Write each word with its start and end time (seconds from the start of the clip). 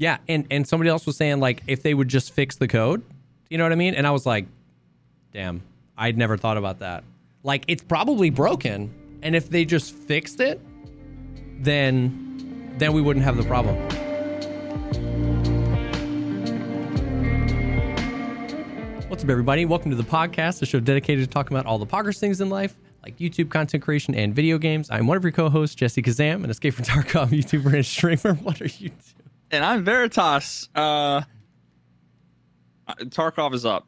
Yeah, 0.00 0.18
and 0.28 0.46
and 0.48 0.66
somebody 0.66 0.90
else 0.90 1.06
was 1.06 1.16
saying 1.16 1.40
like 1.40 1.64
if 1.66 1.82
they 1.82 1.92
would 1.92 2.06
just 2.06 2.32
fix 2.32 2.54
the 2.54 2.68
code, 2.68 3.02
you 3.50 3.58
know 3.58 3.64
what 3.64 3.72
I 3.72 3.74
mean? 3.74 3.94
And 3.94 4.06
I 4.06 4.12
was 4.12 4.24
like, 4.24 4.46
damn, 5.32 5.60
I'd 5.96 6.16
never 6.16 6.36
thought 6.36 6.56
about 6.56 6.78
that. 6.78 7.02
Like 7.42 7.64
it's 7.66 7.82
probably 7.82 8.30
broken, 8.30 8.94
and 9.24 9.34
if 9.34 9.50
they 9.50 9.64
just 9.64 9.92
fixed 9.92 10.38
it, 10.38 10.60
then 11.60 12.76
then 12.78 12.92
we 12.92 13.02
wouldn't 13.02 13.24
have 13.24 13.36
the 13.36 13.42
problem. 13.42 13.74
What's 19.08 19.24
up, 19.24 19.30
everybody? 19.30 19.64
Welcome 19.64 19.90
to 19.90 19.96
the 19.96 20.04
podcast, 20.04 20.62
a 20.62 20.66
show 20.66 20.78
dedicated 20.78 21.24
to 21.24 21.30
talking 21.30 21.56
about 21.56 21.66
all 21.66 21.78
the 21.78 21.86
poggers 21.86 22.20
things 22.20 22.40
in 22.40 22.50
life, 22.50 22.76
like 23.02 23.18
YouTube 23.18 23.50
content 23.50 23.82
creation 23.82 24.14
and 24.14 24.32
video 24.32 24.58
games. 24.58 24.90
I'm 24.92 25.08
one 25.08 25.16
of 25.16 25.24
your 25.24 25.32
co-hosts, 25.32 25.74
Jesse 25.74 26.02
Kazam, 26.02 26.44
an 26.44 26.50
Escape 26.50 26.74
from 26.74 26.84
Tarkov 26.84 27.28
YouTuber 27.30 27.74
and 27.74 27.84
streamer. 27.84 28.36
What 28.36 28.62
are 28.62 28.66
you 28.66 28.90
doing? 28.90 29.27
And 29.50 29.64
I'm 29.64 29.84
Veritas. 29.84 30.68
Uh, 30.74 31.22
Tarkov 32.88 33.54
is 33.54 33.64
up, 33.64 33.86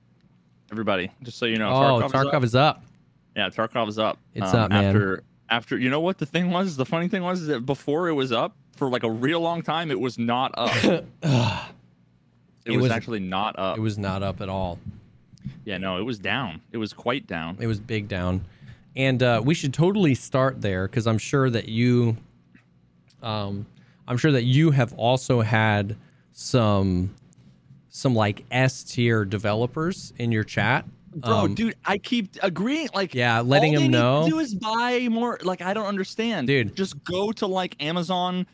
everybody. 0.71 1.11
Just 1.23 1.39
so 1.39 1.47
you 1.47 1.57
know. 1.59 1.71
Oh, 1.71 2.09
Tarkov, 2.09 2.45
is, 2.45 2.55
up. 2.55 2.83
Yeah, 3.37 3.49
Tarkov 3.49 3.89
is 3.89 3.99
up. 3.99 4.19
It's 4.35 4.53
up, 4.53 4.71
man. 4.71 4.85
After, 4.85 5.23
after 5.49 5.79
you 5.79 5.91
know 5.91 6.01
what 6.01 6.19
the 6.19 6.27
thing 6.27 6.51
was? 6.51 6.77
The 6.77 6.87
funny 6.87 7.09
thing 7.09 7.23
was 7.23 7.43
is 7.43 7.47
that 7.49 7.65
before 7.67 8.09
it 8.09 8.15
was 8.15 8.33
up 8.33 8.57
for 8.77 8.89
like 8.89 9.03
a 9.03 9.11
real 9.11 9.41
long 9.41 9.63
time, 9.63 9.91
it 9.91 9.99
was 10.01 10.19
not 10.19 10.53
up. 10.57 10.71
it, 10.85 11.05
It 12.65 12.73
was, 12.77 12.83
was- 12.83 12.91
actually 12.93 13.21
not 13.21 13.59
up. 13.59 13.79
It 13.79 13.81
was 13.81 13.99
not 13.99 14.23
up 14.23 14.41
at 14.41 14.49
all. 14.49 14.79
yeah, 15.65 15.79
no, 15.79 15.99
it 15.99 16.03
was 16.05 16.19
down. 16.19 16.61
It 16.73 16.77
was 16.77 16.93
quite 16.93 17.27
down. 17.27 17.57
It 17.61 17.67
was 17.67 17.81
big 17.81 18.09
down. 18.09 18.45
And 18.97 19.23
uh, 19.23 19.41
we 19.43 19.55
should 19.55 19.73
totally 19.73 20.15
start 20.15 20.61
there 20.61 20.87
because 20.87 21.07
I'm 21.07 21.17
sure 21.19 21.49
that 21.49 21.69
you, 21.69 22.17
um, 23.23 23.65
I'm 24.09 24.17
sure 24.17 24.33
that 24.33 24.45
you 24.45 24.71
have 24.73 24.93
also 24.95 25.41
had 25.41 25.97
some, 26.33 27.15
some 27.89 28.15
like 28.15 28.45
S 28.51 28.83
tier 28.85 29.25
developers 29.25 30.13
in 30.19 30.33
your 30.33 30.45
chat. 30.45 30.85
Bro, 31.15 31.33
Um, 31.33 31.55
dude, 31.55 31.75
I 31.85 31.99
keep 31.99 32.37
agreeing. 32.43 32.89
Like, 32.95 33.15
Yeah, 33.15 33.41
letting 33.41 33.75
all 33.77 33.83
them 33.83 33.91
know. 33.91 34.25
to 34.25 34.31
do 34.31 34.39
is 34.39 34.55
buy 34.55 35.09
more. 35.11 35.39
Like, 35.43 35.61
I 35.61 35.75
don't 35.75 35.87
understand, 35.87 36.47
Dude. 36.47 36.77
Just 36.77 37.03
go 37.05 37.33
to 37.33 37.47
like 37.47 37.75
Amazon 37.83 38.47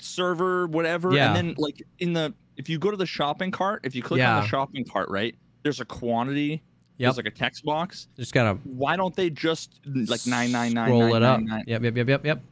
server, 0.00 0.66
whatever, 0.66 1.12
Yeah. 1.14 1.28
and 1.28 1.36
then 1.36 1.54
like 1.58 1.82
in 1.98 2.12
the 2.12 2.34
if 2.56 2.68
you 2.68 2.78
go 2.78 2.90
to 2.90 2.96
the 2.96 3.06
shopping 3.06 3.50
cart, 3.50 3.80
if 3.84 3.94
you 3.94 4.02
click 4.02 4.22
on 4.22 4.42
the 4.42 4.48
shopping 4.48 4.84
cart, 4.84 5.08
right, 5.10 5.34
there's 5.62 5.80
a 5.80 5.84
quantity. 5.84 6.62
Yep. 6.98 7.06
There's 7.08 7.16
like 7.18 7.26
a 7.26 7.30
text 7.36 7.64
box. 7.64 8.08
Just 8.16 8.32
gotta 8.32 8.54
Why 8.64 8.96
don't 8.96 9.14
they 9.14 9.28
just 9.28 9.80
like 9.84 10.26
nine 10.26 10.52
nine 10.52 10.72
nine 10.72 10.86
scroll 10.88 11.00
nine 11.00 11.16
it 11.16 11.22
up. 11.22 11.40
nine 11.40 11.46
nine? 11.48 11.64
Yep, 11.66 11.82
yep, 11.82 11.96
yep, 11.96 12.08
yep, 12.08 12.24
yep. 12.26 12.42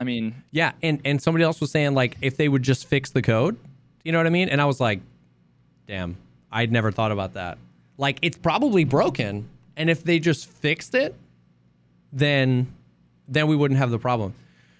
I 0.00 0.04
mean, 0.04 0.42
Yeah, 0.50 0.72
and 0.82 1.00
and 1.04 1.20
somebody 1.22 1.44
else 1.44 1.60
was 1.60 1.70
saying 1.70 1.94
like 1.94 2.16
if 2.20 2.36
they 2.36 2.48
would 2.48 2.62
just 2.62 2.86
fix 2.86 3.10
the 3.10 3.22
code, 3.22 3.56
you 4.04 4.12
know 4.12 4.18
what 4.18 4.26
I 4.26 4.30
mean? 4.30 4.48
And 4.48 4.60
I 4.60 4.64
was 4.64 4.80
like, 4.80 5.00
damn, 5.86 6.16
I'd 6.52 6.72
never 6.72 6.90
thought 6.92 7.12
about 7.12 7.34
that. 7.34 7.58
Like 7.96 8.18
it's 8.22 8.36
probably 8.36 8.84
broken, 8.84 9.48
and 9.76 9.88
if 9.88 10.02
they 10.04 10.18
just 10.18 10.48
fixed 10.50 10.94
it, 10.94 11.14
then 12.12 12.72
then 13.28 13.46
we 13.46 13.56
wouldn't 13.56 13.78
have 13.78 13.90
the 13.90 13.98
problem. 13.98 14.34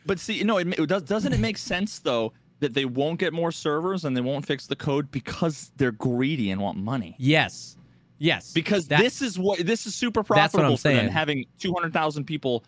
but 0.06 0.18
see, 0.18 0.42
no, 0.42 0.58
it, 0.58 0.68
it 0.78 0.86
does. 0.88 1.02
Doesn't 1.02 1.32
it 1.32 1.40
make 1.40 1.58
sense 1.58 1.98
though 1.98 2.32
that 2.60 2.74
they 2.74 2.84
won't 2.84 3.18
get 3.18 3.32
more 3.32 3.50
servers 3.52 4.04
and 4.04 4.16
they 4.16 4.20
won't 4.20 4.46
fix 4.46 4.66
the 4.66 4.76
code 4.76 5.10
because 5.10 5.70
they're 5.76 5.92
greedy 5.92 6.50
and 6.50 6.60
want 6.60 6.76
money? 6.78 7.14
Yes, 7.18 7.76
yes, 8.18 8.52
because 8.52 8.88
that- 8.88 9.00
this 9.00 9.22
is 9.22 9.38
what 9.38 9.58
this 9.64 9.86
is 9.86 9.94
super 9.94 10.22
profitable 10.22 10.34
That's 10.42 10.54
what 10.54 10.60
profitable 10.60 10.72
I'm 10.74 10.78
for 10.78 10.88
them 10.88 10.96
saying. 11.06 11.12
having 11.12 11.46
200,000 11.58 12.24
people 12.24 12.64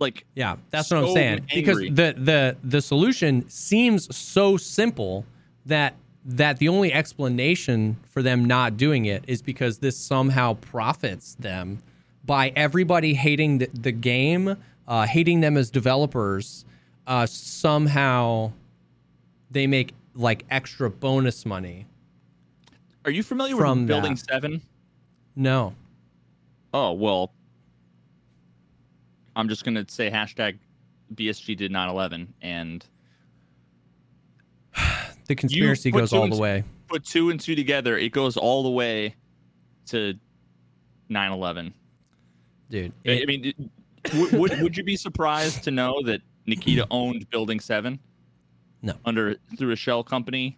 like 0.00 0.24
Yeah, 0.34 0.56
that's 0.70 0.90
what 0.90 0.98
I'm 0.98 1.06
so 1.06 1.14
saying. 1.14 1.46
Because 1.54 1.78
the 1.78 2.14
the 2.16 2.56
the 2.62 2.80
solution 2.80 3.48
seems 3.48 4.14
so 4.14 4.56
simple 4.56 5.24
that 5.66 5.94
that 6.24 6.58
the 6.58 6.68
only 6.68 6.92
explanation 6.92 7.96
for 8.08 8.22
them 8.22 8.44
not 8.44 8.76
doing 8.76 9.04
it 9.04 9.24
is 9.26 9.42
because 9.42 9.78
this 9.78 9.96
somehow 9.96 10.54
profits 10.54 11.34
them 11.34 11.82
by 12.24 12.52
everybody 12.54 13.14
hating 13.14 13.58
the, 13.58 13.70
the 13.72 13.92
game, 13.92 14.56
uh, 14.86 15.06
hating 15.06 15.40
them 15.40 15.56
as 15.56 15.70
developers. 15.70 16.64
Uh, 17.06 17.26
somehow 17.26 18.52
they 19.50 19.66
make 19.66 19.94
like 20.14 20.44
extra 20.50 20.90
bonus 20.90 21.46
money. 21.46 21.86
Are 23.04 23.10
you 23.10 23.22
familiar 23.22 23.56
with 23.56 23.86
Building 23.86 24.14
that. 24.14 24.30
7? 24.30 24.60
No, 25.34 25.74
Oh, 26.72 26.92
well 26.92 27.32
I'm 29.36 29.48
just 29.48 29.64
going 29.64 29.74
to 29.76 29.84
say 29.92 30.10
hashtag 30.10 30.58
BSG 31.14 31.56
did 31.56 31.72
9/11 31.72 32.28
and 32.42 32.84
the 35.26 35.34
conspiracy 35.34 35.90
goes 35.90 36.12
all 36.12 36.28
the 36.28 36.36
two- 36.36 36.40
way. 36.42 36.64
put 36.88 37.04
two 37.04 37.30
and 37.30 37.38
two 37.40 37.54
together, 37.54 37.96
it 37.98 38.10
goes 38.12 38.36
all 38.36 38.62
the 38.62 38.70
way 38.70 39.14
to 39.86 40.14
9/11. 41.10 41.72
Dude, 42.70 42.92
I- 43.06 43.22
I 43.22 43.26
mean, 43.26 43.44
it- 43.46 43.56
would, 44.14 44.32
would 44.32 44.62
would 44.62 44.76
you 44.76 44.82
be 44.84 44.96
surprised 44.96 45.62
to 45.64 45.70
know 45.70 46.00
that 46.04 46.22
Nikita 46.46 46.86
owned 46.90 47.28
Building 47.30 47.60
7? 47.60 47.98
No. 48.82 48.94
Under 49.04 49.36
through 49.58 49.72
a 49.72 49.76
shell 49.76 50.02
company 50.02 50.56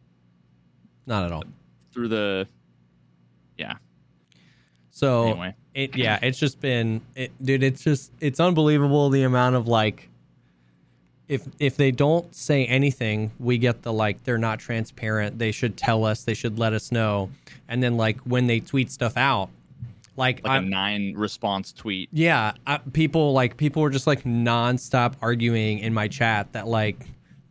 not 1.07 1.25
at 1.25 1.33
all. 1.33 1.43
through 1.93 2.07
the 2.09 2.47
yeah. 3.59 3.75
So 4.91 5.25
Anyway. 5.25 5.55
It 5.75 5.97
yeah, 5.97 6.19
it's 6.23 6.39
just 6.39 6.61
been 6.61 7.01
it, 7.15 7.33
dude, 7.43 7.63
it's 7.63 7.83
just 7.83 8.13
it's 8.21 8.41
unbelievable 8.41 9.09
the 9.11 9.23
amount 9.23 9.57
of 9.57 9.67
like 9.67 10.09
if 11.29 11.47
if 11.59 11.77
they 11.77 11.91
don't 11.91 12.35
say 12.35 12.67
anything, 12.67 13.33
we 13.39 13.57
get 13.59 13.83
the 13.83 13.93
like 13.93 14.25
they're 14.25 14.39
not 14.39 14.59
transparent. 14.59 15.39
They 15.39 15.53
should 15.53 15.77
tell 15.77 16.05
us, 16.05 16.25
they 16.25 16.35
should 16.35 16.59
let 16.59 16.73
us 16.73 16.93
know. 16.93 17.31
And 17.69 17.83
then 17.83 17.97
like 17.97 18.21
when 18.21 18.47
they 18.49 18.61
tweet 18.61 18.91
stuff 18.91 19.17
out, 19.17 19.49
like, 20.17 20.45
Like 20.45 20.63
a 20.63 20.65
nine 20.67 21.15
response 21.17 21.73
tweet. 21.73 22.11
yeah, 22.13 22.53
I, 22.67 22.79
people 22.79 23.33
like 23.33 23.57
people 23.57 23.81
were 23.81 23.91
just 23.91 24.07
like 24.07 24.25
nonstop 24.25 25.15
arguing 25.23 25.79
in 25.79 25.95
my 25.95 26.07
chat 26.09 26.53
that 26.53 26.69
like 26.69 27.07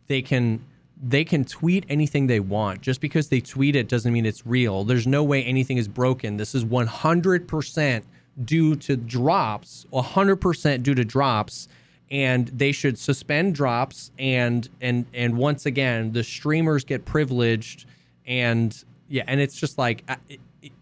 they 0.06 0.22
can 0.22 0.64
they 1.02 1.24
can 1.24 1.44
tweet 1.44 1.84
anything 1.88 2.28
they 2.28 2.38
want. 2.38 2.82
Just 2.82 3.00
because 3.00 3.28
they 3.30 3.40
tweet 3.40 3.74
it 3.74 3.88
doesn't 3.88 4.12
mean 4.12 4.24
it's 4.24 4.46
real. 4.46 4.84
There's 4.84 5.08
no 5.08 5.24
way 5.24 5.42
anything 5.42 5.76
is 5.76 5.88
broken. 5.88 6.36
This 6.36 6.54
is 6.54 6.64
100% 6.64 8.02
due 8.44 8.76
to 8.76 8.96
drops, 8.96 9.86
100% 9.92 10.82
due 10.82 10.94
to 10.94 11.04
drops 11.04 11.68
and 12.10 12.48
they 12.48 12.72
should 12.72 12.98
suspend 12.98 13.54
drops 13.54 14.10
and 14.18 14.68
and 14.82 15.06
and 15.14 15.36
once 15.38 15.64
again 15.64 16.12
the 16.12 16.22
streamers 16.22 16.84
get 16.84 17.06
privileged 17.06 17.86
and 18.26 18.84
yeah, 19.08 19.22
and 19.26 19.40
it's 19.40 19.58
just 19.58 19.78
like 19.78 20.04
I, 20.08 20.16
it- 20.28 20.72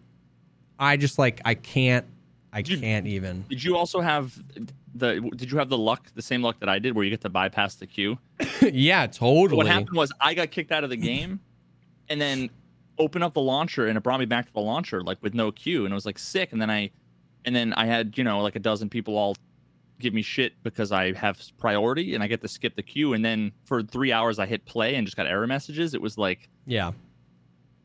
I 0.79 0.97
just 0.97 1.19
like 1.19 1.41
I 1.45 1.55
can't 1.55 2.07
I 2.53 2.63
Dude. 2.63 2.81
can't 2.81 3.07
even. 3.07 3.45
Did 3.49 3.63
you 3.63 3.77
also 3.77 4.01
have 4.01 4.37
the? 4.95 5.21
Did 5.37 5.53
you 5.53 5.59
have 5.59 5.69
the 5.69 5.79
luck, 5.79 6.09
the 6.17 6.23
same 6.23 6.43
luck 6.43 6.59
that 6.59 6.69
I 6.69 6.81
did, 6.81 6.97
where 6.97 7.05
you 7.05 7.11
get 7.11 7.21
to 7.21 7.29
bypass 7.29 7.77
the 7.77 7.87
queue? 7.87 8.19
yeah, 8.63 9.07
totally. 9.07 9.57
What 9.57 9.67
happened 9.69 9.97
was 9.97 10.11
I 10.21 10.35
got 10.35 10.51
kicked 10.51 10.73
out 10.73 10.83
of 10.83 10.91
the 10.91 10.97
game, 10.97 11.39
and 12.09 12.21
then 12.21 12.51
open 12.99 13.23
up 13.23 13.35
the 13.35 13.41
launcher, 13.41 13.87
and 13.87 13.97
it 13.97 14.03
brought 14.03 14.19
me 14.19 14.27
back 14.27 14.47
to 14.47 14.53
the 14.53 14.61
launcher 14.61 15.01
like 15.01 15.19
with 15.23 15.33
no 15.33 15.53
queue, 15.53 15.85
and 15.85 15.93
it 15.93 15.95
was 15.95 16.07
like 16.07 16.19
sick. 16.19 16.51
And 16.51 16.61
then 16.61 16.71
I, 16.71 16.91
and 17.45 17.55
then 17.55 17.73
I 17.75 17.87
had 17.87 18.17
you 18.19 18.25
know 18.25 18.41
like 18.41 18.57
a 18.57 18.61
dozen 18.61 18.89
people 18.89 19.17
all 19.17 19.37
give 19.99 20.15
me 20.15 20.23
shit 20.23 20.55
because 20.63 20.93
I 20.93 21.13
have 21.13 21.41
priority 21.59 22.15
and 22.15 22.25
I 22.25 22.27
get 22.27 22.41
to 22.41 22.49
skip 22.49 22.75
the 22.75 22.83
queue, 22.83 23.13
and 23.13 23.25
then 23.25 23.53
for 23.65 23.83
three 23.83 24.13
hours 24.13 24.39
I 24.39 24.47
hit 24.47 24.65
play 24.65 24.95
and 24.95 25.07
just 25.07 25.17
got 25.17 25.27
error 25.27 25.47
messages. 25.47 25.95
It 25.95 26.01
was 26.03 26.19
like 26.19 26.49
Yeah. 26.67 26.93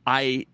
I, 0.07 0.45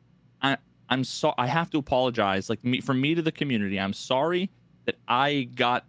I, 0.41 0.57
I'm 0.89 1.03
so 1.03 1.33
I 1.37 1.47
have 1.47 1.69
to 1.71 1.77
apologize. 1.77 2.49
Like 2.49 2.63
me, 2.63 2.81
from 2.81 2.99
me 2.99 3.15
to 3.15 3.21
the 3.21 3.31
community, 3.31 3.79
I'm 3.79 3.93
sorry 3.93 4.49
that 4.85 4.95
I 5.07 5.49
got 5.55 5.85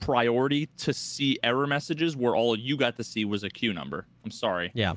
priority 0.00 0.66
to 0.78 0.92
see 0.92 1.38
error 1.42 1.66
messages 1.66 2.16
where 2.16 2.34
all 2.34 2.58
you 2.58 2.76
got 2.76 2.96
to 2.96 3.04
see 3.04 3.24
was 3.24 3.44
a 3.44 3.50
queue 3.50 3.72
number. 3.72 4.06
I'm 4.24 4.30
sorry. 4.30 4.72
Yeah. 4.74 4.94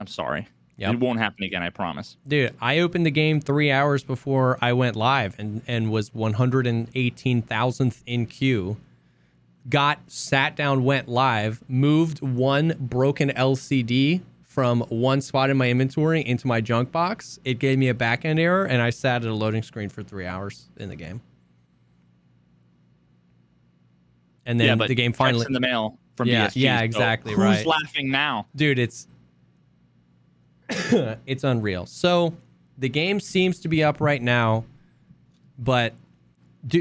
I'm 0.00 0.06
sorry. 0.06 0.48
Yep. 0.76 0.94
It 0.94 1.00
won't 1.00 1.20
happen 1.20 1.44
again. 1.44 1.62
I 1.62 1.70
promise. 1.70 2.16
Dude, 2.26 2.52
I 2.60 2.80
opened 2.80 3.06
the 3.06 3.10
game 3.12 3.40
three 3.40 3.70
hours 3.70 4.02
before 4.02 4.58
I 4.60 4.72
went 4.72 4.96
live 4.96 5.38
and, 5.38 5.62
and 5.68 5.92
was 5.92 6.10
118,000th 6.10 8.02
in 8.06 8.26
queue. 8.26 8.76
Got 9.68 10.00
sat 10.08 10.56
down, 10.56 10.82
went 10.84 11.08
live, 11.08 11.62
moved 11.68 12.20
one 12.22 12.74
broken 12.78 13.30
LCD 13.30 14.22
from 14.42 14.80
one 14.82 15.20
spot 15.20 15.48
in 15.50 15.56
my 15.56 15.70
inventory 15.70 16.24
into 16.26 16.46
my 16.46 16.60
junk 16.60 16.92
box. 16.92 17.38
It 17.44 17.58
gave 17.58 17.78
me 17.78 17.88
a 17.88 17.94
backend 17.94 18.38
error, 18.38 18.64
and 18.64 18.82
I 18.82 18.90
sat 18.90 19.22
at 19.22 19.28
a 19.28 19.34
loading 19.34 19.62
screen 19.62 19.88
for 19.88 20.02
three 20.02 20.26
hours 20.26 20.68
in 20.76 20.88
the 20.88 20.96
game. 20.96 21.22
And 24.46 24.60
then 24.60 24.78
yeah, 24.78 24.86
the 24.86 24.94
game 24.94 25.12
finally, 25.12 25.46
in 25.46 25.52
the 25.52 25.60
mail 25.60 25.98
from 26.16 26.28
Yeah, 26.28 26.50
yeah, 26.54 26.78
so 26.78 26.84
exactly, 26.84 27.32
Who's 27.32 27.38
right. 27.38 27.66
laughing 27.66 28.10
now? 28.10 28.46
dude 28.54 28.78
it's 28.78 29.08
it's 31.26 31.44
unreal 31.44 31.86
so 31.86 32.34
the 32.78 32.88
game 32.88 33.20
seems 33.20 33.60
to 33.60 33.68
be 33.68 33.82
up 33.82 34.00
right 34.00 34.22
now 34.22 34.64
but 35.58 35.94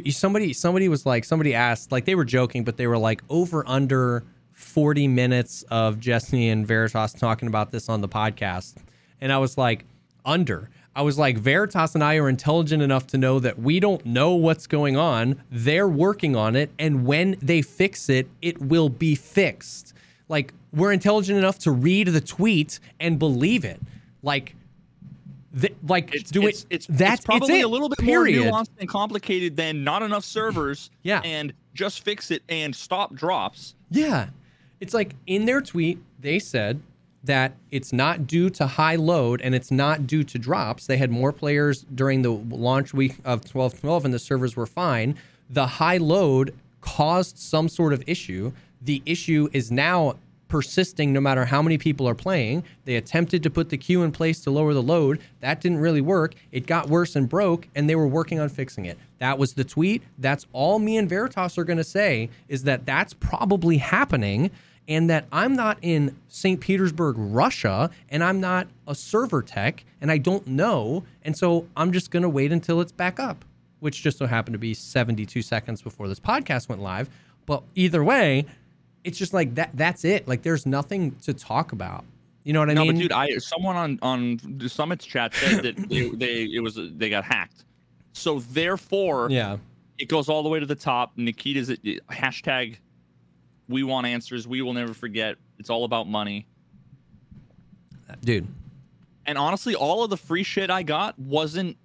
somebody 0.09 0.53
somebody 0.53 0.87
was 0.87 1.05
like 1.05 1.23
somebody 1.25 1.53
asked 1.53 1.91
like 1.91 2.05
they 2.05 2.15
were 2.15 2.25
joking 2.25 2.63
but 2.63 2.77
they 2.77 2.87
were 2.87 2.97
like 2.97 3.21
over 3.29 3.63
under 3.67 4.23
40 4.53 5.07
minutes 5.07 5.63
of 5.69 5.99
Jesse 5.99 6.47
and 6.47 6.65
Veritas 6.65 7.13
talking 7.13 7.47
about 7.47 7.71
this 7.71 7.89
on 7.89 8.01
the 8.01 8.07
podcast. 8.07 8.75
And 9.19 9.31
I 9.31 9.37
was 9.37 9.57
like, 9.57 9.85
under. 10.25 10.69
I 10.95 11.01
was 11.01 11.17
like, 11.17 11.37
Veritas 11.37 11.95
and 11.95 12.03
I 12.03 12.15
are 12.17 12.29
intelligent 12.29 12.83
enough 12.83 13.07
to 13.07 13.17
know 13.17 13.39
that 13.39 13.59
we 13.59 13.79
don't 13.79 14.05
know 14.05 14.35
what's 14.35 14.67
going 14.67 14.95
on. 14.95 15.41
They're 15.49 15.87
working 15.87 16.35
on 16.35 16.55
it. 16.55 16.71
And 16.77 17.05
when 17.05 17.35
they 17.41 17.61
fix 17.61 18.09
it, 18.09 18.27
it 18.41 18.61
will 18.61 18.89
be 18.89 19.15
fixed. 19.15 19.92
Like, 20.33 20.51
we're 20.73 20.91
intelligent 20.91 21.37
enough 21.37 21.59
to 21.59 21.71
read 21.71 22.07
the 22.07 22.19
tweet 22.21 22.79
and 22.99 23.19
believe 23.19 23.63
it. 23.63 23.79
Like, 24.23 24.55
th- 25.59 25.75
like 25.87 26.13
It's, 26.15 26.31
do 26.31 26.47
it's, 26.47 26.61
it. 26.63 26.67
it's, 26.71 26.85
that's 26.87 27.19
it's 27.19 27.25
probably 27.25 27.59
it, 27.59 27.65
a 27.65 27.67
little 27.67 27.87
bit 27.89 27.99
period. 27.99 28.43
more 28.51 28.51
nuanced 28.63 28.69
and 28.79 28.89
complicated 28.89 29.55
than 29.55 29.83
not 29.83 30.01
enough 30.01 30.25
servers 30.25 30.89
Yeah. 31.03 31.21
and 31.23 31.53
just 31.75 32.03
fix 32.03 32.31
it 32.31 32.41
and 32.49 32.75
stop 32.75 33.13
drops. 33.13 33.75
Yeah. 33.91 34.29
It's 34.79 34.93
like 34.95 35.13
in 35.27 35.45
their 35.45 35.61
tweet, 35.61 35.99
they 36.19 36.39
said 36.39 36.81
that 37.23 37.53
it's 37.71 37.93
not 37.93 38.25
due 38.25 38.49
to 38.49 38.65
high 38.65 38.95
load 38.95 39.39
and 39.41 39.53
it's 39.55 39.69
not 39.71 40.07
due 40.07 40.23
to 40.23 40.39
drops. 40.39 40.87
They 40.87 40.97
had 40.97 41.11
more 41.11 41.31
players 41.31 41.85
during 41.93 42.23
the 42.23 42.31
launch 42.31 42.91
week 42.93 43.13
of 43.23 43.41
1212 43.45 44.05
and 44.05 44.13
the 44.13 44.19
servers 44.19 44.55
were 44.55 44.65
fine. 44.65 45.15
The 45.49 45.67
high 45.67 45.97
load 45.97 46.55
caused 46.81 47.37
some 47.37 47.69
sort 47.69 47.93
of 47.93 48.03
issue. 48.07 48.51
The 48.81 49.01
issue 49.05 49.47
is 49.53 49.71
now 49.71 50.15
persisting 50.53 51.11
no 51.11 51.19
matter 51.19 51.45
how 51.45 51.63
many 51.63 51.79
people 51.79 52.07
are 52.07 52.13
playing. 52.13 52.63
They 52.85 52.95
attempted 52.95 53.41
to 53.41 53.49
put 53.49 53.69
the 53.69 53.77
queue 53.77 54.03
in 54.03 54.11
place 54.11 54.39
to 54.41 54.51
lower 54.51 54.75
the 54.75 54.83
load. 54.83 55.19
That 55.39 55.59
didn't 55.59 55.79
really 55.79 55.99
work. 55.99 56.35
It 56.51 56.67
got 56.67 56.89
worse 56.89 57.15
and 57.15 57.27
broke, 57.27 57.67
and 57.73 57.89
they 57.89 57.95
were 57.95 58.05
working 58.05 58.39
on 58.39 58.49
fixing 58.49 58.85
it. 58.85 58.99
That 59.17 59.39
was 59.39 59.53
the 59.55 59.63
tweet. 59.63 60.03
That's 60.15 60.45
all 60.53 60.77
me 60.77 60.95
and 60.95 61.09
Veritas 61.09 61.57
are 61.57 61.63
going 61.63 61.79
to 61.79 61.83
say 61.83 62.29
is 62.47 62.65
that 62.65 62.85
that's 62.85 63.15
probably 63.15 63.77
happening 63.77 64.51
and 64.87 65.09
that 65.09 65.25
I'm 65.31 65.55
not 65.55 65.79
in 65.81 66.15
St. 66.27 66.61
Petersburg, 66.61 67.15
Russia, 67.17 67.89
and 68.07 68.23
I'm 68.23 68.39
not 68.39 68.67
a 68.87 68.93
server 68.93 69.41
tech, 69.41 69.83
and 69.99 70.11
I 70.11 70.19
don't 70.19 70.45
know. 70.45 71.03
And 71.23 71.35
so 71.35 71.65
I'm 71.75 71.91
just 71.91 72.11
going 72.11 72.21
to 72.21 72.29
wait 72.29 72.51
until 72.51 72.79
it's 72.79 72.91
back 72.91 73.19
up, 73.19 73.43
which 73.79 74.03
just 74.03 74.19
so 74.19 74.27
happened 74.27 74.53
to 74.53 74.59
be 74.59 74.75
72 74.75 75.41
seconds 75.41 75.81
before 75.81 76.07
this 76.07 76.19
podcast 76.19 76.69
went 76.69 76.83
live. 76.83 77.09
But 77.47 77.63
either 77.73 78.03
way, 78.03 78.45
it's 79.03 79.17
just 79.17 79.33
like 79.33 79.55
that. 79.55 79.71
That's 79.73 80.05
it. 80.05 80.27
Like 80.27 80.43
there's 80.43 80.65
nothing 80.65 81.15
to 81.23 81.33
talk 81.33 81.71
about. 81.71 82.05
You 82.43 82.53
know 82.53 82.59
what 82.59 82.69
I 82.69 82.73
No, 82.73 82.81
mean? 82.85 82.87
No, 82.87 82.93
but 82.93 83.01
dude, 83.01 83.11
I 83.11 83.37
someone 83.37 83.75
on 83.75 83.99
on 84.01 84.39
the 84.57 84.67
Summit's 84.69 85.05
chat 85.05 85.33
said 85.33 85.63
that 85.63 85.77
they, 85.89 86.09
they 86.09 86.43
it 86.53 86.59
was 86.61 86.77
they 86.77 87.09
got 87.09 87.23
hacked. 87.23 87.65
So 88.13 88.39
therefore, 88.39 89.27
yeah. 89.31 89.57
it 89.97 90.07
goes 90.09 90.29
all 90.29 90.43
the 90.43 90.49
way 90.49 90.59
to 90.59 90.65
the 90.65 90.75
top. 90.75 91.13
Nikita's 91.17 91.69
hashtag. 92.11 92.77
We 93.69 93.83
want 93.83 94.05
answers. 94.07 94.47
We 94.47 94.61
will 94.61 94.73
never 94.73 94.93
forget. 94.93 95.37
It's 95.57 95.69
all 95.69 95.85
about 95.85 96.07
money. 96.07 96.45
Dude. 98.23 98.47
And 99.25 99.37
honestly, 99.37 99.73
all 99.73 100.03
of 100.03 100.09
the 100.09 100.17
free 100.17 100.43
shit 100.43 100.69
I 100.69 100.83
got 100.83 101.17
wasn't 101.17 101.77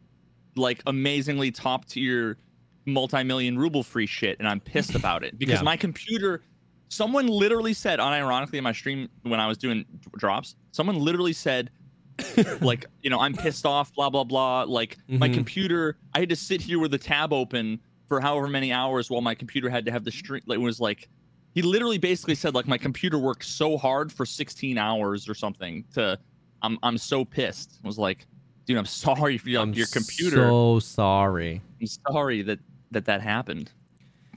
like 0.57 0.83
amazingly 0.87 1.53
top 1.53 1.85
tier 1.87 2.37
multi-million 2.85 3.57
ruble 3.59 3.83
free 3.85 4.07
shit, 4.07 4.39
and 4.41 4.49
I'm 4.49 4.61
pissed 4.61 4.95
about 4.95 5.23
it 5.23 5.39
because 5.39 5.57
Yeah. 5.61 5.63
my 5.63 5.77
computer. 5.77 6.43
Someone 6.89 7.27
literally 7.27 7.75
said, 7.75 7.99
unironically, 7.99 8.55
in 8.55 8.65
my 8.65 8.73
stream 8.73 9.09
when 9.23 9.41
I 9.41 9.47
was 9.47 9.59
doing 9.59 9.85
drops, 10.17 10.57
someone 10.73 10.99
literally 10.99 11.33
said, 11.35 11.71
like, 12.61 12.87
you 13.03 13.11
know, 13.11 13.21
I'm 13.21 13.35
pissed 13.35 13.65
off, 13.67 13.93
blah 13.95 14.11
blah 14.11 14.25
blah. 14.25 14.63
Like 14.65 14.99
my 15.09 15.29
Mhm. 15.29 15.35
computer, 15.35 15.97
I 16.15 16.21
had 16.21 16.29
to 16.31 16.37
sit 16.37 16.61
here 16.61 16.79
with 16.79 16.91
the 16.91 16.99
tab 16.99 17.33
open 17.33 17.81
for 18.09 18.21
however 18.21 18.49
many 18.49 18.73
hours 18.73 19.11
while 19.11 19.21
my 19.21 19.35
computer 19.35 19.69
had 19.69 19.85
to 19.85 19.93
have 19.93 20.03
the 20.05 20.11
stream. 20.11 20.43
Like, 20.47 20.57
it 20.57 20.63
was 20.63 20.81
like, 20.81 21.09
he 21.55 21.63
literally 21.63 21.99
basically 21.99 22.35
said, 22.35 22.55
like, 22.55 22.67
my 22.67 22.79
computer 22.79 23.19
worked 23.19 23.45
so 23.45 23.77
hard 23.77 24.11
for 24.13 24.25
16 24.25 24.79
hours 24.79 25.29
or 25.29 25.35
something. 25.35 25.85
To, 25.95 26.19
I'm 26.63 26.79
I'm 26.83 26.99
so 26.99 27.25
pissed. 27.25 27.79
I 27.85 27.87
was 27.87 27.99
like, 27.99 28.27
dude, 28.67 28.79
I'm 28.79 28.87
sorry 28.87 29.39
for 29.39 29.51
your, 29.51 29.63
I'm 29.63 29.75
your 29.75 29.87
computer. 29.87 30.37
So 30.37 30.79
sorry. 30.81 31.61
I'm 31.81 31.87
sorry 32.11 32.43
that 32.43 32.59
that 32.91 33.05
that 33.05 33.21
happened 33.21 33.71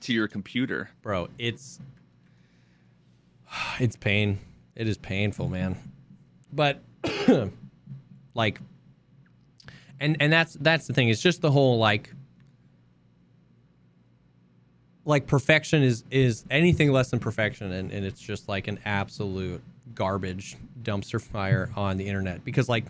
to 0.02 0.14
your 0.14 0.28
computer. 0.28 0.90
Bro, 1.02 1.30
it's 1.40 1.80
it's 3.80 3.96
pain. 3.96 4.40
It 4.76 4.88
is 4.88 4.98
painful, 4.98 5.50
man. 5.50 5.78
But 6.52 6.82
like 8.34 8.60
and 10.00 10.18
and 10.20 10.34
that's 10.34 10.54
that's 10.54 10.88
the 10.88 10.94
thing. 10.94 11.10
It's 11.10 11.22
just 11.22 11.42
the 11.42 11.52
whole 11.52 11.78
like 11.78 12.14
like 15.06 15.28
perfection 15.28 15.84
is 15.84 16.04
is 16.12 16.46
anything 16.50 16.92
less 16.92 17.10
than 17.10 17.20
perfection 17.20 17.72
and, 17.72 17.92
and 17.92 18.06
it's 18.06 18.22
just 18.22 18.48
like 18.48 18.68
an 18.68 18.80
absolute 18.86 19.62
garbage 19.96 20.58
dumpster 20.82 21.22
fire 21.22 21.72
on 21.76 21.98
the 21.98 22.08
internet 22.08 22.46
because 22.46 22.70
like 22.70 22.86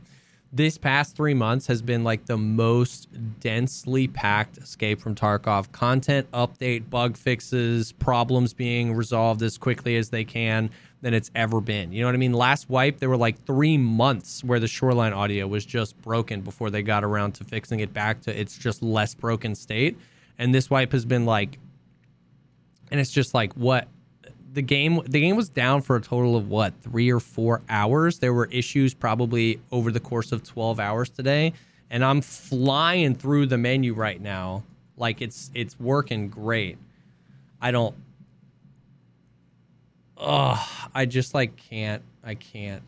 this 0.54 0.78
past 0.78 1.16
three 1.16 1.34
months 1.34 1.68
has 1.68 1.82
been 1.82 2.04
like 2.04 2.26
the 2.26 2.38
most 2.38 3.08
densely 3.40 4.08
packed 4.08 4.58
escape 4.58 5.00
from 5.00 5.16
tarkov 5.16 5.72
content. 5.72 6.30
Update 6.32 6.90
bug 6.90 7.16
fixes 7.16 7.94
problems 7.94 8.54
being 8.54 8.94
resolved 8.94 9.42
as 9.44 9.58
quickly 9.58 9.96
as 9.96 10.10
they 10.10 10.26
can 10.26 10.70
than 11.02 11.14
it's 11.14 11.32
ever 11.36 11.62
been. 11.62 11.94
You 11.94 12.02
know 12.02 12.08
what 12.08 12.16
i 12.16 12.18
mean? 12.18 12.34
Last 12.34 12.70
wipe 12.70 13.00
there 13.00 13.10
were 13.10 13.18
like 13.18 13.44
three 13.46 13.78
months 13.78 14.44
where 14.44 14.60
the 14.60 14.68
shoreline 14.68 15.14
audio 15.14 15.48
was 15.48 15.66
just 15.66 16.00
broken 16.02 16.42
before 16.42 16.70
they 16.70 16.84
got 16.84 17.04
around 17.04 17.34
to 17.36 17.44
fixing 17.46 17.80
it 17.80 17.94
back 17.94 18.22
to 18.22 18.40
its 18.40 18.58
just 18.58 18.84
less 18.84 19.16
broken 19.16 19.56
state. 19.56 19.98
And 20.38 20.54
this 20.54 20.70
wipe 20.70 20.92
has 20.92 21.06
been 21.06 21.26
like 21.26 21.60
and 22.92 23.00
it's 23.00 23.12
just 23.12 23.34
like 23.34 23.54
what 23.54 23.88
the 24.54 24.62
game 24.62 25.02
the 25.06 25.20
game 25.20 25.36
was 25.36 25.50
down 25.50 25.82
for 25.82 25.96
a 25.96 26.02
total 26.02 26.36
of 26.36 26.50
what 26.50 26.74
three 26.82 27.12
or 27.12 27.20
four 27.20 27.62
hours? 27.70 28.20
There 28.20 28.34
were 28.34 28.48
issues 28.52 28.94
probably 28.94 29.62
over 29.72 29.92
the 29.92 30.00
course 30.00 30.32
of 30.32 30.44
12 30.44 30.80
hours 30.80 31.10
today 31.10 31.54
and 31.92 32.04
i'm 32.04 32.22
flying 32.22 33.14
through 33.14 33.46
the 33.46 33.58
menu 33.58 33.94
right 33.94 34.20
now. 34.20 34.64
Like 34.98 35.22
it's 35.22 35.52
it's 35.54 35.80
working 35.80 36.30
great. 36.30 36.78
I 37.62 37.72
don't 37.72 37.96
Ugh, 40.18 40.90
i 40.94 41.06
just 41.06 41.34
like 41.34 41.56
can't 41.58 42.04
i 42.24 42.34
can't 42.36 42.84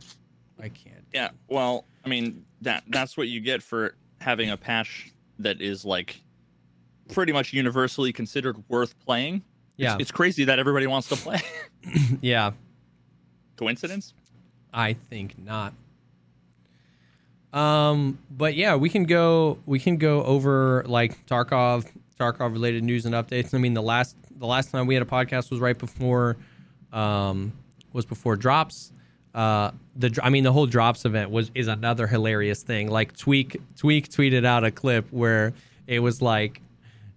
i 0.60 0.70
can't. 0.70 1.04
Yeah, 1.14 1.30
well, 1.48 1.86
I 2.06 2.10
mean 2.10 2.46
that 2.62 2.84
that's 2.88 3.18
what 3.18 3.28
you 3.28 3.40
get 3.40 3.62
for 3.62 3.96
having 4.22 4.50
a 4.50 4.58
patch 4.58 5.12
that 5.40 5.62
is 5.62 5.84
like 5.84 6.22
pretty 7.12 7.34
much 7.34 7.52
universally 7.54 8.14
considered 8.14 8.64
worth 8.70 8.98
playing. 9.06 9.44
It's- 9.78 9.92
yeah 9.92 9.98
it's, 10.00 10.12
crazy 10.12 10.46
that 10.46 10.60
everybody 10.60 10.88
wants 10.88 11.10
to 11.10 11.16
play. 11.16 11.42
yeah 12.22 12.52
Coincidence? 13.56 14.14
I 14.74 14.94
think 14.94 15.38
not. 15.38 15.74
Um, 17.54 18.18
but 18.32 18.56
yeah, 18.56 18.76
we 18.76 18.90
can 18.90 19.04
go 19.04 19.60
we 19.66 19.80
can 19.80 19.98
go 19.98 20.24
over 20.24 20.84
like 20.88 21.24
Tarkov 21.28 21.86
Tarkov 22.20 22.54
related 22.54 22.84
news 22.84 23.06
and 23.06 23.14
updates. 23.14 23.54
I 23.54 23.60
mean, 23.60 23.74
the 23.76 23.82
last 23.82 24.16
the 24.36 24.48
last 24.48 24.72
time 24.72 24.88
we 24.88 24.96
had 24.96 25.04
a 25.04 25.08
podcast 25.08 25.52
was 25.52 25.60
right 25.60 25.78
before 25.78 26.36
um 26.92 27.54
was 27.92 28.06
before 28.06 28.36
drops. 28.36 28.92
Uh 29.36 29.72
the 29.96 30.18
I 30.24 30.30
mean 30.30 30.44
the 30.44 30.52
whole 30.52 30.66
drops 30.66 31.06
event 31.06 31.30
was 31.30 31.52
is 31.54 31.68
another 31.68 32.08
hilarious 32.08 32.64
thing. 32.64 32.90
Like 32.90 33.16
Tweak 33.16 33.62
Tweak 33.78 34.10
tweeted 34.10 34.46
out 34.46 34.64
a 34.64 34.72
clip 34.72 35.08
where 35.12 35.54
it 35.86 36.00
was 36.00 36.22
like 36.24 36.60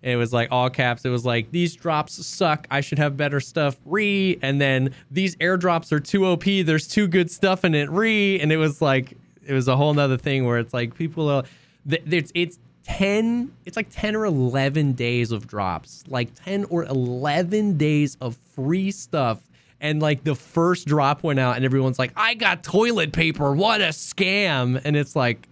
it 0.03 0.17
was 0.17 0.33
like 0.33 0.53
all 0.53 0.71
caps. 0.71 1.05
It 1.05 1.09
was 1.09 1.25
like 1.25 1.51
these 1.51 1.75
drops 1.75 2.25
suck. 2.25 2.67
I 2.71 2.81
should 2.81 2.99
have 2.99 3.17
better 3.17 3.41
stuff. 3.41 3.77
Re, 3.85 4.39
and 4.43 4.61
then 4.61 4.95
these 5.11 5.37
airdrops 5.37 5.91
are 5.93 6.01
too 6.01 6.27
OP. 6.27 6.45
There's 6.45 6.87
too 6.87 7.09
good 7.09 7.31
stuff 7.31 7.65
in 7.65 7.75
it. 7.75 7.91
Re, 7.91 8.39
and 8.41 8.53
it 8.53 8.57
was 8.57 8.81
like 8.81 9.17
it 9.45 9.53
was 9.53 9.69
a 9.69 9.77
whole 9.77 9.95
nother 9.95 10.17
thing 10.17 10.45
where 10.45 10.59
it's 10.59 10.75
like 10.75 10.95
people 10.95 11.29
are. 11.29 11.45
It's 11.89 12.31
it's 12.35 12.59
ten. 12.85 13.53
It's 13.65 13.77
like 13.77 13.89
ten 13.91 14.15
or 14.15 14.25
eleven 14.25 14.93
days 14.93 15.33
of 15.33 15.47
drops. 15.47 16.05
Like 16.09 16.35
ten 16.35 16.65
or 16.65 16.85
eleven 16.85 17.77
days 17.77 18.17
of 18.21 18.37
free 18.55 18.91
stuff. 18.91 19.43
And 19.81 20.01
like 20.01 20.25
the 20.25 20.35
first 20.35 20.87
drop 20.87 21.23
went 21.23 21.39
out, 21.39 21.57
and 21.57 21.65
everyone's 21.65 21.99
like, 21.99 22.13
"I 22.17 22.35
got 22.35 22.63
toilet 22.63 23.13
paper. 23.13 23.53
What 23.53 23.81
a 23.81 23.89
scam!" 23.89 24.81
And 24.85 24.97
it's 24.97 25.15
like, 25.15 25.49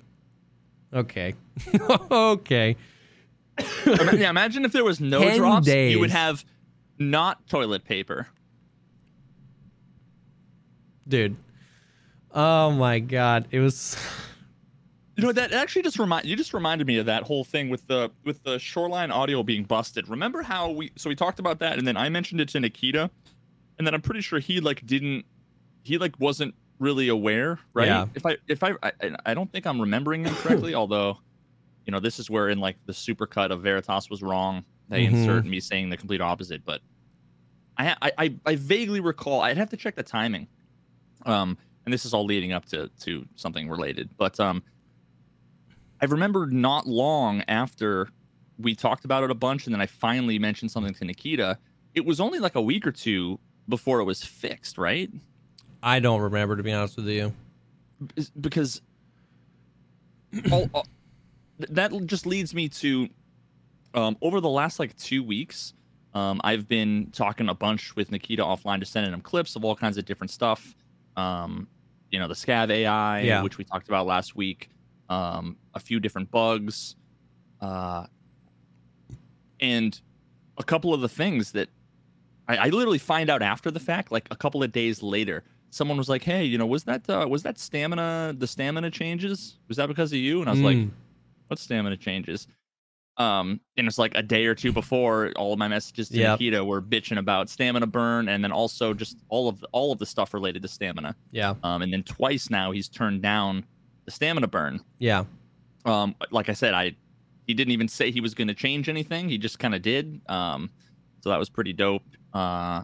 okay, 0.92 1.34
okay. 2.10 2.76
Yeah, 3.86 4.30
imagine 4.30 4.64
if 4.64 4.72
there 4.72 4.84
was 4.84 5.00
no 5.00 5.20
10 5.20 5.36
drops, 5.38 5.68
you 5.68 6.00
would 6.00 6.10
have 6.10 6.44
not 6.98 7.46
toilet 7.48 7.84
paper. 7.84 8.28
dude. 11.06 11.36
Oh 12.32 12.70
my 12.72 12.98
god, 12.98 13.46
it 13.50 13.60
was 13.60 13.96
You 15.16 15.22
know 15.22 15.32
that 15.32 15.52
actually 15.52 15.82
just 15.82 15.98
remind 15.98 16.26
you 16.26 16.34
just 16.34 16.52
reminded 16.52 16.86
me 16.88 16.98
of 16.98 17.06
that 17.06 17.22
whole 17.22 17.44
thing 17.44 17.68
with 17.68 17.86
the 17.86 18.10
with 18.24 18.42
the 18.42 18.58
shoreline 18.58 19.12
audio 19.12 19.44
being 19.44 19.62
busted. 19.62 20.08
Remember 20.08 20.42
how 20.42 20.70
we 20.70 20.90
so 20.96 21.08
we 21.08 21.14
talked 21.14 21.38
about 21.38 21.60
that 21.60 21.78
and 21.78 21.86
then 21.86 21.96
I 21.96 22.08
mentioned 22.08 22.40
it 22.40 22.48
to 22.50 22.60
Nikita 22.60 23.10
and 23.78 23.86
then 23.86 23.94
I'm 23.94 24.02
pretty 24.02 24.22
sure 24.22 24.40
he 24.40 24.60
like 24.60 24.84
didn't 24.84 25.24
he 25.84 25.98
like 25.98 26.18
wasn't 26.18 26.54
really 26.80 27.06
aware, 27.08 27.60
right? 27.74 27.86
Yeah. 27.86 28.06
If 28.14 28.26
I 28.26 28.38
if 28.48 28.64
I 28.64 28.72
I, 28.82 28.92
I 29.24 29.34
don't 29.34 29.50
think 29.52 29.66
I'm 29.66 29.80
remembering 29.80 30.24
him 30.24 30.34
correctly, 30.34 30.74
although 30.74 31.18
you 31.86 31.90
know 31.92 32.00
this 32.00 32.18
is 32.18 32.30
where 32.30 32.48
in 32.48 32.58
like 32.58 32.76
the 32.86 32.92
supercut 32.92 33.50
of 33.50 33.62
Veritas 33.62 34.08
was 34.10 34.22
wrong. 34.22 34.64
They 34.88 35.04
Mhm. 35.06 35.12
insert 35.14 35.44
me 35.46 35.60
saying 35.60 35.90
the 35.90 35.96
complete 35.96 36.20
opposite, 36.20 36.64
but 36.64 36.80
I, 37.76 37.96
I 38.02 38.12
I 38.18 38.34
I 38.46 38.56
vaguely 38.56 39.00
recall. 39.00 39.40
I'd 39.40 39.56
have 39.56 39.70
to 39.70 39.76
check 39.76 39.94
the 39.96 40.02
timing. 40.02 40.46
Um, 41.26 41.56
and 41.84 41.92
this 41.92 42.04
is 42.04 42.14
all 42.14 42.24
leading 42.24 42.52
up 42.52 42.64
to 42.66 42.88
to 43.00 43.26
something 43.34 43.68
related, 43.68 44.10
but 44.16 44.38
um, 44.40 44.62
I 46.00 46.06
remember 46.06 46.46
not 46.46 46.86
long 46.86 47.42
after 47.48 48.08
we 48.58 48.74
talked 48.74 49.04
about 49.04 49.24
it 49.24 49.30
a 49.30 49.34
bunch, 49.34 49.66
and 49.66 49.74
then 49.74 49.80
I 49.80 49.86
finally 49.86 50.38
mentioned 50.38 50.70
something 50.70 50.94
to 50.94 51.04
Nikita. 51.04 51.58
It 51.94 52.04
was 52.04 52.20
only 52.20 52.38
like 52.38 52.54
a 52.54 52.62
week 52.62 52.86
or 52.86 52.92
two 52.92 53.38
before 53.68 54.00
it 54.00 54.04
was 54.04 54.22
fixed, 54.22 54.78
right? 54.78 55.10
I 55.82 56.00
don't 56.00 56.20
remember 56.20 56.56
to 56.56 56.62
be 56.62 56.72
honest 56.72 56.96
with 56.96 57.08
you. 57.08 57.32
Because 58.40 58.80
all, 60.52 60.68
all- 60.74 60.86
that 61.58 61.92
just 62.06 62.26
leads 62.26 62.54
me 62.54 62.68
to 62.68 63.08
um, 63.94 64.16
over 64.22 64.40
the 64.40 64.48
last 64.48 64.78
like 64.78 64.96
two 64.96 65.22
weeks, 65.22 65.72
um, 66.14 66.40
I've 66.44 66.66
been 66.68 67.10
talking 67.12 67.48
a 67.48 67.54
bunch 67.54 67.94
with 67.96 68.10
Nikita 68.10 68.42
offline, 68.42 68.80
just 68.80 68.92
sending 68.92 69.12
him 69.12 69.20
clips 69.20 69.54
of 69.56 69.64
all 69.64 69.76
kinds 69.76 69.96
of 69.96 70.04
different 70.04 70.30
stuff. 70.30 70.74
Um, 71.16 71.68
you 72.10 72.18
know, 72.18 72.26
the 72.28 72.34
Scav 72.34 72.70
AI, 72.70 73.20
Yeah. 73.22 73.42
which 73.42 73.58
we 73.58 73.64
talked 73.64 73.88
about 73.88 74.06
last 74.06 74.34
week, 74.36 74.68
um, 75.08 75.56
a 75.74 75.80
few 75.80 76.00
different 76.00 76.30
bugs, 76.30 76.96
uh, 77.60 78.06
and 79.60 80.00
a 80.58 80.64
couple 80.64 80.92
of 80.94 81.00
the 81.00 81.08
things 81.08 81.52
that 81.52 81.68
I, 82.48 82.56
I 82.56 82.68
literally 82.68 82.98
find 82.98 83.30
out 83.30 83.42
after 83.42 83.70
the 83.70 83.80
fact, 83.80 84.12
like 84.12 84.28
a 84.30 84.36
couple 84.36 84.62
of 84.62 84.72
days 84.72 85.02
later. 85.02 85.44
Someone 85.70 85.96
was 85.98 86.08
like, 86.08 86.22
"Hey, 86.22 86.44
you 86.44 86.56
know, 86.58 86.66
was 86.66 86.84
that 86.84 87.08
uh, 87.10 87.26
was 87.28 87.42
that 87.42 87.58
stamina 87.58 88.34
the 88.38 88.46
stamina 88.46 88.90
changes? 88.90 89.58
Was 89.68 89.76
that 89.78 89.88
because 89.88 90.12
of 90.12 90.18
you?" 90.18 90.40
And 90.40 90.48
I 90.48 90.52
was 90.52 90.60
like, 90.60 90.76
Mm. 90.76 90.90
What 91.48 91.58
stamina 91.58 91.96
changes? 91.96 92.46
Um, 93.16 93.60
and 93.76 93.86
it's 93.86 93.96
like 93.98 94.12
a 94.16 94.22
day 94.22 94.46
or 94.46 94.56
two 94.56 94.72
before 94.72 95.30
all 95.36 95.52
of 95.52 95.58
my 95.58 95.68
messages 95.68 96.08
to 96.08 96.16
Yep. 96.18 96.40
Nikita 96.40 96.64
were 96.64 96.82
bitching 96.82 97.18
about 97.18 97.48
stamina 97.48 97.86
burn, 97.86 98.28
and 98.28 98.42
then 98.42 98.50
also 98.50 98.92
just 98.92 99.18
all 99.28 99.48
of 99.48 99.60
the, 99.60 99.68
all 99.70 99.92
of 99.92 99.98
the 100.00 100.06
stuff 100.06 100.34
related 100.34 100.62
to 100.62 100.68
stamina. 100.68 101.14
yeah, 101.30 101.54
Um, 101.62 101.82
and 101.82 101.92
then 101.92 102.02
twice 102.02 102.50
now 102.50 102.72
he's 102.72 102.88
turned 102.88 103.22
down 103.22 103.64
the 104.04 104.10
stamina 104.10 104.48
burn. 104.48 104.80
yeah, 104.98 105.24
Um, 105.84 106.16
like 106.32 106.48
I 106.48 106.54
said, 106.54 106.74
I 106.74 106.96
he 107.46 107.54
didn't 107.54 107.72
even 107.72 107.86
say 107.88 108.10
he 108.10 108.20
was 108.20 108.34
going 108.34 108.48
to 108.48 108.54
change 108.54 108.88
anything. 108.88 109.28
He 109.28 109.36
just 109.38 109.58
kind 109.58 109.74
of 109.74 109.82
did. 109.82 110.20
Um, 110.30 110.70
so 111.20 111.28
that 111.30 111.38
was 111.38 111.48
pretty 111.50 111.72
dope. 111.74 112.02
Uh, 112.32 112.82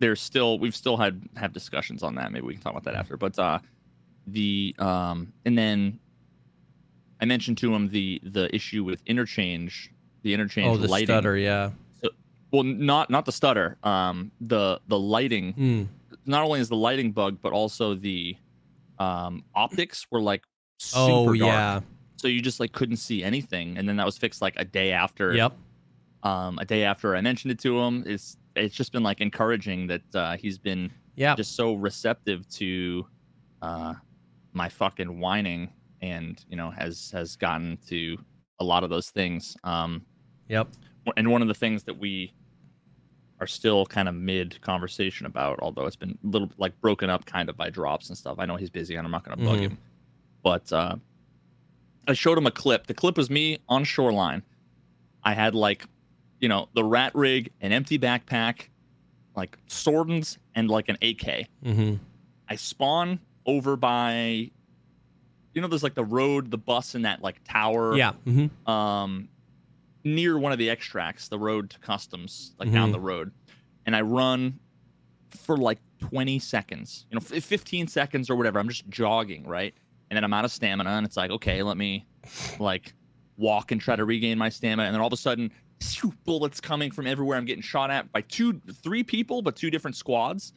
there's 0.00 0.20
still 0.20 0.58
we've 0.58 0.76
still 0.76 0.96
had 0.98 1.22
have 1.36 1.52
discussions 1.54 2.02
on 2.02 2.16
that. 2.16 2.32
Maybe 2.32 2.44
we 2.46 2.52
can 2.54 2.62
talk 2.62 2.72
about 2.72 2.84
that 2.84 2.94
after. 2.96 3.16
But 3.16 3.38
uh, 3.38 3.60
the 4.26 4.74
um, 4.78 5.32
and 5.46 5.56
then 5.56 6.00
I 7.20 7.24
mentioned 7.24 7.58
to 7.58 7.74
him 7.74 7.88
the 7.88 8.20
the 8.22 8.54
issue 8.54 8.84
with 8.84 9.02
interchange, 9.06 9.90
the 10.22 10.34
interchange 10.34 10.68
Oh, 10.68 10.76
the 10.76 10.88
lighting. 10.88 11.06
stutter. 11.06 11.36
Yeah. 11.36 11.70
Well, 12.50 12.62
not 12.62 13.10
not 13.10 13.26
the 13.26 13.32
stutter. 13.32 13.76
Um, 13.82 14.30
the 14.40 14.80
the 14.88 14.98
lighting. 14.98 15.54
Mm. 15.54 15.88
Not 16.24 16.44
only 16.44 16.60
is 16.60 16.68
the 16.68 16.76
lighting 16.76 17.12
bug, 17.12 17.38
but 17.42 17.52
also 17.52 17.94
the 17.94 18.36
um 18.98 19.44
optics 19.54 20.06
were 20.10 20.20
like 20.20 20.42
super 20.78 21.10
Oh 21.12 21.24
dark 21.26 21.36
yeah. 21.36 21.80
so 22.16 22.26
you 22.28 22.40
just 22.42 22.58
like 22.60 22.72
couldn't 22.72 22.96
see 22.96 23.22
anything 23.22 23.78
and 23.78 23.88
then 23.88 23.96
that 23.96 24.06
was 24.06 24.18
fixed 24.18 24.42
like 24.42 24.54
a 24.56 24.64
day 24.64 24.90
after 24.92 25.34
Yep. 25.34 25.56
um 26.24 26.58
a 26.58 26.64
day 26.64 26.82
after 26.84 27.14
i 27.14 27.20
mentioned 27.20 27.52
it 27.52 27.58
to 27.60 27.78
him 27.78 28.02
it's 28.06 28.36
it's 28.56 28.74
just 28.74 28.90
been 28.92 29.04
like 29.04 29.20
encouraging 29.20 29.86
that 29.88 30.02
uh 30.14 30.36
he's 30.36 30.58
been 30.58 30.90
Yeah. 31.14 31.36
just 31.36 31.54
so 31.54 31.74
receptive 31.74 32.48
to 32.56 33.06
uh 33.62 33.94
my 34.52 34.68
fucking 34.68 35.20
whining 35.20 35.70
and 36.02 36.44
you 36.48 36.56
know 36.56 36.70
has 36.70 37.10
has 37.12 37.36
gotten 37.36 37.78
to 37.88 38.16
a 38.60 38.64
lot 38.64 38.84
of 38.84 38.90
those 38.90 39.10
things 39.10 39.56
um 39.64 40.04
Yep. 40.48 40.68
and 41.16 41.30
one 41.30 41.42
of 41.42 41.48
the 41.48 41.54
things 41.54 41.84
that 41.84 41.98
we 41.98 42.32
are 43.40 43.46
still 43.46 43.84
kind 43.86 44.08
of 44.08 44.14
mid 44.14 44.60
conversation 44.62 45.26
about 45.26 45.58
although 45.60 45.86
it's 45.86 45.96
been 45.96 46.18
a 46.24 46.26
little 46.26 46.50
like 46.58 46.78
broken 46.80 47.08
up 47.10 47.24
kind 47.26 47.48
of 47.48 47.56
by 47.56 47.70
drops 47.70 48.08
and 48.08 48.18
stuff 48.18 48.36
i 48.38 48.46
know 48.46 48.56
he's 48.56 48.70
busy 48.70 48.94
and 48.96 49.06
i'm 49.06 49.10
not 49.12 49.24
going 49.24 49.36
to 49.38 49.44
bug 49.44 49.58
Mhm. 49.58 49.62
him 49.62 49.78
but 50.42 50.72
uh 50.72 50.96
i 52.08 52.12
showed 52.14 52.38
him 52.38 52.46
a 52.46 52.50
clip 52.50 52.86
the 52.86 52.94
clip 52.94 53.16
was 53.16 53.28
me 53.30 53.58
on 53.68 53.84
shoreline 53.84 54.42
i 55.22 55.34
had 55.34 55.54
like 55.54 55.84
you 56.40 56.48
know 56.48 56.68
the 56.74 56.82
rat 56.84 57.14
rig 57.14 57.50
an 57.60 57.72
empty 57.72 57.98
backpack 57.98 58.68
like 59.36 59.56
Sordins 59.68 60.38
and 60.54 60.68
like 60.68 60.88
an 60.88 60.96
ak 61.02 61.46
Mm-hmm. 61.64 61.94
i 62.48 62.56
spawn 62.56 63.20
over 63.46 63.76
by 63.76 64.50
you 65.54 65.60
know 65.62 65.68
there's 65.68 65.82
like 65.82 65.94
the 65.94 66.04
road 66.04 66.50
the 66.50 66.58
bus 66.58 66.94
and 66.94 67.04
that 67.04 67.22
like 67.22 67.36
tower 67.44 67.96
Yeah. 67.96 68.12
Mm-hmm. 68.26 68.70
um 68.70 69.28
near 70.04 70.38
one 70.38 70.52
of 70.52 70.58
the 70.58 70.70
extracts, 70.70 71.28
the 71.28 71.38
road 71.38 71.70
to 71.70 71.78
customs, 71.80 72.54
like 72.58 72.70
down 72.72 72.90
Mhm. 72.90 72.92
the 72.92 73.00
road, 73.00 73.32
and 73.84 73.94
I 73.96 74.00
run 74.02 74.58
for 75.30 75.56
like 75.56 75.78
20 75.98 76.38
seconds, 76.38 77.04
you 77.10 77.16
know, 77.18 77.24
f- 77.36 77.42
15 77.44 77.88
seconds 77.88 78.30
or 78.30 78.36
whatever. 78.36 78.58
I'm 78.58 78.68
just 78.68 78.88
jogging, 78.88 79.44
right? 79.46 79.74
And 80.08 80.16
then 80.16 80.24
I'm 80.24 80.32
out 80.32 80.44
of 80.44 80.52
stamina, 80.52 80.88
and 80.90 81.04
it's 81.04 81.16
like, 81.16 81.30
okay, 81.32 81.62
let 81.62 81.76
me 81.76 82.06
like 82.58 82.94
walk 83.36 83.72
and 83.72 83.80
try 83.80 83.96
to 83.96 84.04
regain 84.04 84.38
my 84.38 84.48
stamina, 84.48 84.84
and 84.86 84.94
then 84.94 85.00
all 85.00 85.08
of 85.08 85.12
a 85.12 85.16
sudden, 85.16 85.50
bullets 86.24 86.60
coming 86.60 86.90
from 86.90 87.06
everywhere. 87.06 87.36
I'm 87.36 87.44
getting 87.44 87.62
shot 87.62 87.90
at 87.90 88.10
by 88.12 88.20
two, 88.22 88.60
three 88.82 89.02
people, 89.02 89.42
but 89.42 89.56
two 89.56 89.70
different 89.70 89.96
squads, 89.96 90.52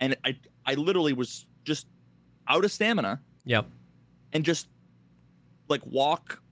and 0.00 0.16
I, 0.24 0.36
I 0.64 0.74
literally 0.74 1.12
was 1.12 1.46
just 1.64 1.86
out 2.48 2.64
of 2.64 2.72
stamina 2.72 3.20
Yep. 3.44 3.66
And 4.34 4.44
just 4.44 4.68
like 5.68 5.80
walk, 5.86 6.42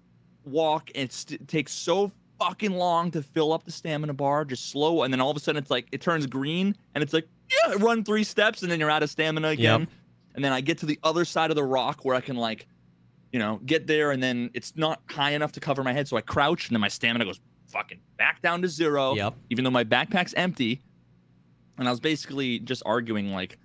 walk, 0.45 0.91
and 0.95 1.05
it 1.05 1.13
st- 1.13 1.47
takes 1.49 1.73
so 1.73 2.11
fucking 2.39 2.73
long 2.73 3.11
to 3.11 3.23
fill 3.23 3.53
up 3.53 3.65
the 3.65 3.73
stamina 3.73 4.15
bar, 4.15 4.45
just 4.45 4.71
slow, 4.71 5.03
and 5.03 5.13
then 5.13 5.21
all 5.21 5.31
of 5.31 5.37
a 5.37 5.41
sudden 5.41 5.61
it's 5.61 5.71
like 5.71 5.87
it 5.93 6.01
turns 6.01 6.27
green, 6.27 6.75
and 6.95 7.03
it's 7.03 7.13
like 7.13 7.29
yeah, 7.67 7.75
run 7.79 8.03
three 8.05 8.25
steps, 8.25 8.63
and 8.63 8.71
then 8.73 8.81
you're 8.81 8.91
out 8.91 9.03
of 9.03 9.11
stamina 9.11 9.49
again, 9.49 9.87
and 10.35 10.43
then 10.45 10.53
I 10.53 10.61
get 10.63 10.79
to 10.79 10.87
the 10.87 10.99
other 11.03 11.25
side 11.27 11.51
of 11.51 11.57
the 11.57 11.65
rock 11.65 12.05
where 12.05 12.17
I 12.17 12.21
can 12.21 12.37
like, 12.37 12.67
you 13.33 13.39
know, 13.39 13.61
get 13.67 13.87
there, 13.87 14.13
and 14.13 14.23
then 14.23 14.51
it's 14.55 14.75
not 14.77 15.03
high 15.11 15.33
enough 15.33 15.53
to 15.53 15.61
cover 15.61 15.83
my 15.85 15.93
head, 15.93 16.09
so 16.09 16.17
I 16.17 16.23
crouch, 16.23 16.69
and 16.69 16.75
then 16.75 16.81
my 16.81 16.89
stamina 16.89 17.25
goes 17.27 17.41
fucking 17.67 17.99
back 18.17 18.41
down 18.43 18.63
to 18.63 18.69
zero, 18.69 19.15
Yep. 19.15 19.35
even 19.51 19.65
though 19.65 19.71
my 19.71 19.85
backpack's 19.85 20.35
empty, 20.35 20.81
and 21.79 21.87
I 21.87 21.91
was 21.91 22.01
basically 22.01 22.59
just 22.61 22.83
arguing 22.87 23.33
like 23.33 23.59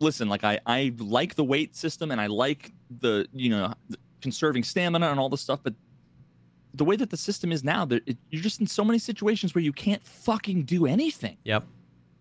listen 0.00 0.28
like 0.28 0.42
i 0.44 0.58
i 0.66 0.92
like 0.98 1.36
the 1.36 1.44
weight 1.44 1.74
system 1.76 2.10
and 2.10 2.20
i 2.20 2.26
like 2.26 2.72
the 3.00 3.26
you 3.32 3.50
know 3.50 3.72
the 3.88 3.98
conserving 4.20 4.62
stamina 4.64 5.10
and 5.10 5.20
all 5.20 5.28
this 5.28 5.40
stuff 5.40 5.60
but 5.62 5.74
the 6.72 6.84
way 6.84 6.96
that 6.96 7.10
the 7.10 7.16
system 7.16 7.52
is 7.52 7.62
now 7.62 7.84
that 7.84 8.02
it, 8.06 8.16
you're 8.30 8.42
just 8.42 8.60
in 8.60 8.66
so 8.66 8.84
many 8.84 8.98
situations 8.98 9.54
where 9.54 9.62
you 9.62 9.72
can't 9.72 10.02
fucking 10.02 10.64
do 10.64 10.86
anything 10.86 11.36
Yep. 11.44 11.64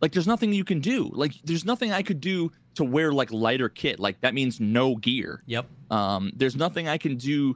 like 0.01 0.11
there's 0.11 0.27
nothing 0.27 0.53
you 0.53 0.63
can 0.63 0.79
do 0.81 1.09
like 1.13 1.33
there's 1.43 1.65
nothing 1.65 1.91
i 1.91 2.01
could 2.03 2.19
do 2.21 2.51
to 2.75 2.83
wear 2.83 3.11
like 3.13 3.31
lighter 3.31 3.69
kit 3.69 3.99
like 3.99 4.19
that 4.21 4.33
means 4.33 4.59
no 4.59 4.95
gear 4.95 5.43
Yep. 5.45 5.65
um, 5.91 6.31
there's 6.35 6.55
nothing 6.55 6.87
I 6.87 6.97
can 6.97 7.15
do 7.17 7.55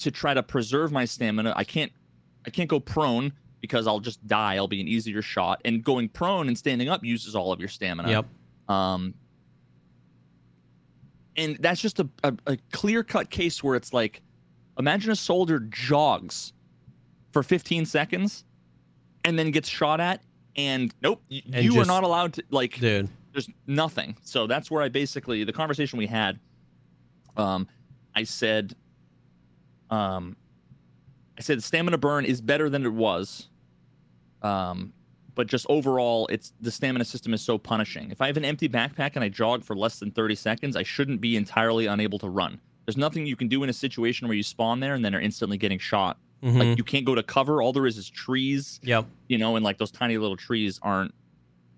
to 0.00 0.10
try 0.10 0.34
to 0.34 0.42
preserve 0.42 0.90
my 0.90 1.04
stamina. 1.04 1.52
I 1.56 1.62
can't 1.62 1.92
I 2.44 2.50
can't 2.50 2.68
go 2.68 2.80
prone 2.80 3.32
because 3.60 3.86
I'll 3.86 4.00
just 4.00 4.26
die. 4.26 4.56
I'll 4.56 4.66
be 4.66 4.80
an 4.80 4.88
easier 4.88 5.22
shot. 5.22 5.60
And 5.64 5.84
going 5.84 6.08
prone 6.08 6.48
and 6.48 6.58
standing 6.58 6.88
up 6.88 7.04
uses 7.04 7.36
all 7.36 7.52
of 7.52 7.60
your 7.60 7.68
stamina. 7.68 8.08
Yep. 8.10 8.26
Um, 8.68 9.14
and 11.36 11.56
that's 11.60 11.80
just 11.80 11.98
a, 12.00 12.08
a, 12.24 12.34
a 12.46 12.56
clear 12.72 13.02
cut 13.02 13.30
case 13.30 13.62
where 13.62 13.74
it's 13.76 13.92
like, 13.92 14.22
imagine 14.78 15.10
a 15.10 15.16
soldier 15.16 15.60
jogs 15.60 16.52
for 17.32 17.42
15 17.42 17.86
seconds 17.86 18.44
and 19.24 19.38
then 19.38 19.50
gets 19.50 19.68
shot 19.68 20.00
at, 20.00 20.22
and 20.56 20.94
nope, 21.02 21.22
y- 21.30 21.42
And 21.52 21.64
you 21.64 21.80
are 21.80 21.84
not 21.86 22.04
allowed 22.04 22.34
to 22.34 22.44
like 22.50 22.78
Dude. 22.78 23.08
there's 23.32 23.48
nothing. 23.66 24.16
So 24.22 24.46
that's 24.46 24.70
where 24.70 24.82
I 24.82 24.88
basically 24.88 25.44
the 25.44 25.52
conversation 25.52 25.98
we 25.98 26.06
had. 26.06 26.38
Um, 27.36 27.66
I 28.14 28.24
said, 28.24 28.74
um, 29.90 30.36
I 31.38 31.40
said 31.42 31.62
stamina 31.62 31.96
burn 31.98 32.24
is 32.26 32.40
better 32.42 32.68
than 32.68 32.84
it 32.84 32.92
was. 32.92 33.48
Um, 34.42 34.92
but 35.34 35.46
just 35.46 35.66
overall, 35.68 36.26
it's 36.30 36.52
the 36.60 36.70
stamina 36.70 37.04
system 37.04 37.32
is 37.34 37.40
so 37.42 37.58
punishing. 37.58 38.10
If 38.10 38.20
I 38.20 38.26
have 38.26 38.36
an 38.36 38.44
empty 38.44 38.68
backpack 38.68 39.12
and 39.14 39.24
I 39.24 39.28
jog 39.28 39.64
for 39.64 39.74
less 39.76 39.98
than 39.98 40.10
30 40.10 40.34
seconds, 40.34 40.76
I 40.76 40.82
shouldn't 40.82 41.20
be 41.20 41.36
entirely 41.36 41.86
unable 41.86 42.18
to 42.20 42.28
run. 42.28 42.60
There's 42.86 42.96
nothing 42.96 43.26
you 43.26 43.36
can 43.36 43.48
do 43.48 43.62
in 43.62 43.70
a 43.70 43.72
situation 43.72 44.28
where 44.28 44.36
you 44.36 44.42
spawn 44.42 44.80
there 44.80 44.94
and 44.94 45.04
then 45.04 45.14
are 45.14 45.20
instantly 45.20 45.56
getting 45.56 45.78
shot. 45.78 46.18
Mhm. 46.42 46.58
Like 46.58 46.78
you 46.78 46.84
can't 46.84 47.04
go 47.04 47.14
to 47.14 47.22
cover. 47.22 47.62
All 47.62 47.72
there 47.72 47.86
is 47.86 47.96
is 47.96 48.10
trees 48.10 48.80
yep. 48.82 49.06
you 49.28 49.38
know, 49.38 49.54
and 49.56 49.64
like 49.64 49.78
those 49.78 49.92
tiny 49.92 50.18
little 50.18 50.36
trees 50.36 50.78
aren't 50.82 51.14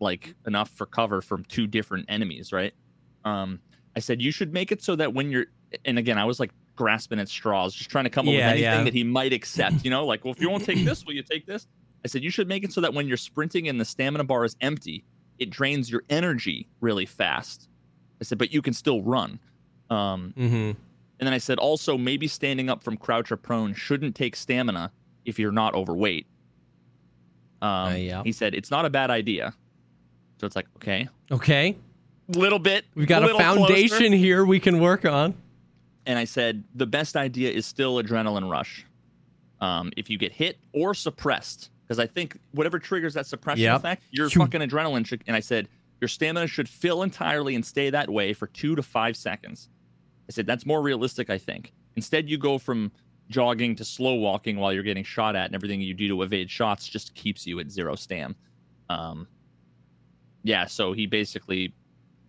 like 0.00 0.34
enough 0.46 0.70
for 0.70 0.86
cover 0.86 1.20
from 1.20 1.44
two 1.44 1.66
different 1.66 2.06
enemies, 2.08 2.52
right? 2.52 2.72
Um, 3.24 3.60
I 3.94 4.00
said 4.00 4.20
you 4.20 4.32
should 4.32 4.52
make 4.52 4.72
it 4.72 4.82
so 4.82 4.96
that 4.96 5.12
when 5.14 5.30
you're, 5.30 5.46
and 5.84 5.98
again, 5.98 6.18
I 6.18 6.24
was 6.24 6.40
like 6.40 6.50
grasping 6.76 7.20
at 7.20 7.28
straws, 7.28 7.74
just 7.74 7.90
trying 7.90 8.04
to 8.04 8.10
come 8.10 8.26
up 8.28 8.32
Yeah, 8.34 8.46
with 8.48 8.52
anything 8.52 8.78
yeah. 8.78 8.84
that 8.84 8.94
he 8.94 9.04
might 9.04 9.32
accept, 9.32 9.84
you 9.84 9.90
know, 9.90 10.04
like, 10.06 10.24
well, 10.24 10.32
if 10.32 10.40
you 10.40 10.50
won't 10.50 10.64
take 10.64 10.84
this, 10.84 11.04
will 11.06 11.12
you 11.12 11.22
take 11.22 11.46
this? 11.46 11.66
I 12.04 12.08
said 12.08 12.22
you 12.22 12.30
should 12.30 12.48
make 12.48 12.64
it 12.64 12.72
so 12.72 12.80
that 12.82 12.92
when 12.94 13.08
you're 13.08 13.16
sprinting 13.16 13.68
and 13.68 13.80
the 13.80 13.84
stamina 13.84 14.24
bar 14.24 14.44
is 14.44 14.56
empty, 14.60 15.04
it 15.38 15.50
drains 15.50 15.90
your 15.90 16.02
energy 16.10 16.68
really 16.80 17.06
fast. 17.06 17.68
I 18.20 18.24
said, 18.24 18.38
but 18.38 18.52
you 18.52 18.60
can 18.62 18.74
still 18.74 19.02
run. 19.02 19.38
Um, 19.90 20.34
Mm-hmm. 20.36 20.54
and 20.54 20.76
then 21.20 21.32
I 21.32 21.38
said, 21.38 21.58
also, 21.58 21.96
maybe 21.98 22.28
standing 22.28 22.68
up 22.68 22.82
from 22.82 22.96
crouch 22.96 23.32
or 23.32 23.36
prone 23.36 23.74
shouldn't 23.74 24.14
take 24.14 24.36
stamina 24.36 24.92
if 25.24 25.38
you're 25.38 25.52
not 25.52 25.74
overweight. 25.74 26.26
Um, 27.62 27.68
Uh, 27.70 27.90
yeah. 27.94 28.22
He 28.22 28.32
said 28.32 28.54
it's 28.54 28.70
not 28.70 28.84
a 28.84 28.90
bad 28.90 29.10
idea. 29.10 29.54
So 30.40 30.46
it's 30.46 30.56
like 30.56 30.66
okay, 30.76 31.08
Okay. 31.30 31.76
little 32.28 32.58
bit. 32.58 32.84
We've 32.94 33.06
got 33.06 33.22
a 33.22 33.26
little 33.26 33.40
closer. 33.40 33.58
foundation 33.60 34.12
here 34.12 34.44
we 34.44 34.60
can 34.60 34.80
work 34.80 35.04
on. 35.04 35.34
And 36.06 36.18
I 36.18 36.24
said 36.24 36.64
the 36.74 36.86
best 36.86 37.16
idea 37.16 37.50
is 37.50 37.64
still 37.64 38.02
adrenaline 38.02 38.50
rush. 38.50 38.84
Um, 39.60 39.90
if 39.96 40.10
you 40.10 40.18
get 40.18 40.32
hit 40.32 40.58
or 40.72 40.92
suppressed, 40.92 41.70
because 41.86 41.98
I 41.98 42.06
think 42.06 42.38
whatever 42.52 42.78
triggers 42.78 43.14
that 43.14 43.26
suppression 43.26 43.64
Yep. 43.64 43.76
effect, 43.76 44.02
your 44.10 44.30
Phew. 44.30 44.42
fucking 44.42 44.60
adrenaline 44.60 45.06
should. 45.06 45.22
And 45.26 45.36
I 45.36 45.40
said 45.40 45.68
your 46.00 46.08
stamina 46.08 46.46
should 46.46 46.68
fill 46.68 47.02
entirely 47.02 47.54
and 47.54 47.64
stay 47.64 47.90
that 47.90 48.08
way 48.10 48.32
for 48.32 48.46
two 48.48 48.74
to 48.74 48.82
five 48.82 49.16
seconds. 49.16 49.68
I 50.28 50.32
said 50.32 50.46
that's 50.46 50.64
more 50.66 50.82
realistic. 50.82 51.30
I 51.30 51.38
think 51.38 51.72
instead 51.96 52.28
you 52.28 52.38
go 52.38 52.58
from 52.58 52.90
jogging 53.28 53.74
to 53.76 53.84
slow 53.84 54.14
walking 54.14 54.56
while 54.56 54.72
you're 54.72 54.82
getting 54.82 55.04
shot 55.04 55.36
at, 55.36 55.46
and 55.46 55.54
everything 55.54 55.80
you 55.80 55.94
do 55.94 56.08
to 56.08 56.22
evade 56.22 56.50
shots 56.50 56.88
just 56.88 57.14
keeps 57.14 57.46
you 57.46 57.58
at 57.60 57.70
zero 57.70 57.94
stam. 57.94 58.34
Um, 58.90 59.26
yeah, 60.42 60.66
so 60.66 60.92
he 60.92 61.06
basically, 61.06 61.74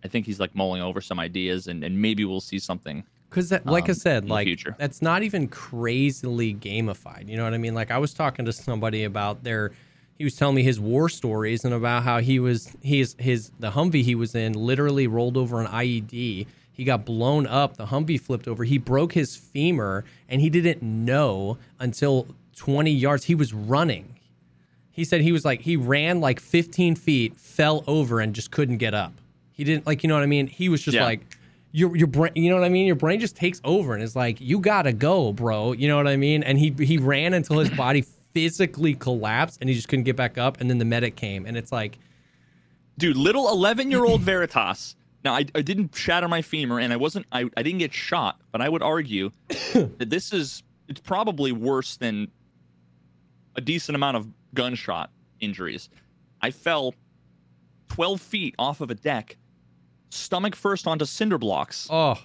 I 0.04 0.08
think 0.08 0.24
he's 0.24 0.40
like 0.40 0.54
mulling 0.54 0.80
over 0.82 1.00
some 1.02 1.18
ideas, 1.20 1.66
and, 1.66 1.84
and 1.84 2.00
maybe 2.00 2.24
we'll 2.24 2.40
see 2.40 2.58
something 2.58 3.04
Because, 3.28 3.48
that, 3.50 3.66
like 3.66 3.88
I 3.88 3.92
um, 3.92 3.94
said, 3.94 4.28
like 4.28 4.48
that's 4.78 5.02
not 5.02 5.22
even 5.22 5.48
crazily 5.48 6.54
gamified. 6.54 7.28
You 7.28 7.36
know 7.36 7.44
what 7.44 7.54
I 7.54 7.58
mean? 7.58 7.74
Like 7.74 7.90
I 7.90 7.98
was 7.98 8.14
talking 8.14 8.44
to 8.46 8.52
somebody 8.52 9.04
about 9.04 9.44
their, 9.44 9.72
he 10.16 10.24
was 10.24 10.36
telling 10.36 10.54
me 10.54 10.62
his 10.62 10.80
war 10.80 11.08
stories 11.08 11.64
and 11.64 11.74
about 11.74 12.04
how 12.04 12.20
he 12.20 12.38
was 12.38 12.74
his 12.82 13.14
his 13.18 13.50
the 13.58 13.72
Humvee 13.72 14.04
he 14.04 14.14
was 14.14 14.34
in 14.34 14.52
literally 14.54 15.06
rolled 15.06 15.36
over 15.36 15.60
an 15.60 15.66
IED. 15.66 16.46
He 16.72 16.84
got 16.84 17.04
blown 17.04 17.46
up. 17.46 17.76
The 17.76 17.86
Humvee 17.86 18.20
flipped 18.20 18.46
over. 18.46 18.64
He 18.64 18.78
broke 18.78 19.12
his 19.12 19.34
femur, 19.34 20.04
and 20.28 20.40
he 20.40 20.50
didn't 20.50 20.82
know 20.82 21.56
until 21.78 22.28
20 22.56 22.90
yards. 22.90 23.24
He 23.24 23.34
was 23.34 23.52
running. 23.54 24.18
He 24.90 25.04
said 25.04 25.20
he 25.20 25.32
was 25.32 25.44
like 25.44 25.62
he 25.62 25.76
ran 25.76 26.20
like 26.20 26.40
15 26.40 26.96
feet, 26.96 27.36
fell 27.36 27.84
over, 27.86 28.20
and 28.20 28.34
just 28.34 28.50
couldn't 28.50 28.78
get 28.78 28.94
up. 28.94 29.12
He 29.52 29.64
didn't 29.64 29.86
like 29.86 30.02
you 30.02 30.08
know 30.08 30.14
what 30.14 30.22
I 30.22 30.26
mean. 30.26 30.46
He 30.46 30.68
was 30.68 30.82
just 30.82 30.94
Yeah. 30.94 31.04
like 31.04 31.20
your 31.76 31.94
your 31.94 32.06
brain. 32.06 32.32
You 32.34 32.48
know 32.48 32.56
what 32.56 32.64
I 32.64 32.70
mean. 32.70 32.86
Your 32.86 32.96
brain 32.96 33.20
just 33.20 33.36
takes 33.36 33.60
over 33.62 33.92
and 33.92 34.02
is 34.02 34.16
like 34.16 34.40
you 34.40 34.60
gotta 34.60 34.92
go, 34.92 35.32
bro. 35.32 35.72
You 35.72 35.88
know 35.88 35.96
what 35.96 36.08
I 36.08 36.16
mean. 36.16 36.42
And 36.42 36.58
he 36.58 36.74
he 36.78 36.96
ran 36.96 37.34
until 37.34 37.58
his 37.58 37.70
body 37.70 38.00
physically 38.32 38.94
collapsed 38.94 39.58
and 39.60 39.68
he 39.68 39.76
just 39.76 39.88
couldn't 39.88 40.04
get 40.04 40.16
back 40.16 40.38
up. 40.38 40.60
And 40.60 40.70
then 40.70 40.78
the 40.78 40.84
medic 40.86 41.16
came 41.16 41.44
and 41.44 41.56
it's 41.56 41.72
like 41.72 41.98
dude 42.98 43.16
little 43.16 43.50
11 43.50 43.90
year 43.90 44.04
old 44.04 44.22
veritas 44.22 44.96
now 45.24 45.34
I, 45.34 45.44
I 45.54 45.62
didn't 45.62 45.94
shatter 45.94 46.28
my 46.28 46.42
femur 46.42 46.80
and 46.80 46.92
i 46.92 46.96
wasn't 46.96 47.26
I, 47.30 47.48
I 47.56 47.62
didn't 47.62 47.78
get 47.78 47.92
shot 47.92 48.40
but 48.52 48.60
i 48.60 48.68
would 48.68 48.82
argue 48.82 49.30
that 49.74 50.08
this 50.08 50.32
is 50.32 50.62
it's 50.88 51.00
probably 51.00 51.52
worse 51.52 51.96
than 51.96 52.28
a 53.54 53.60
decent 53.60 53.96
amount 53.96 54.16
of 54.16 54.28
gunshot 54.54 55.10
injuries 55.40 55.88
i 56.40 56.50
fell 56.50 56.94
12 57.88 58.20
feet 58.20 58.54
off 58.58 58.80
of 58.80 58.90
a 58.90 58.94
deck 58.94 59.36
stomach 60.10 60.54
first 60.54 60.86
onto 60.86 61.04
cinder 61.04 61.38
blocks 61.38 61.88
oh 61.90 62.16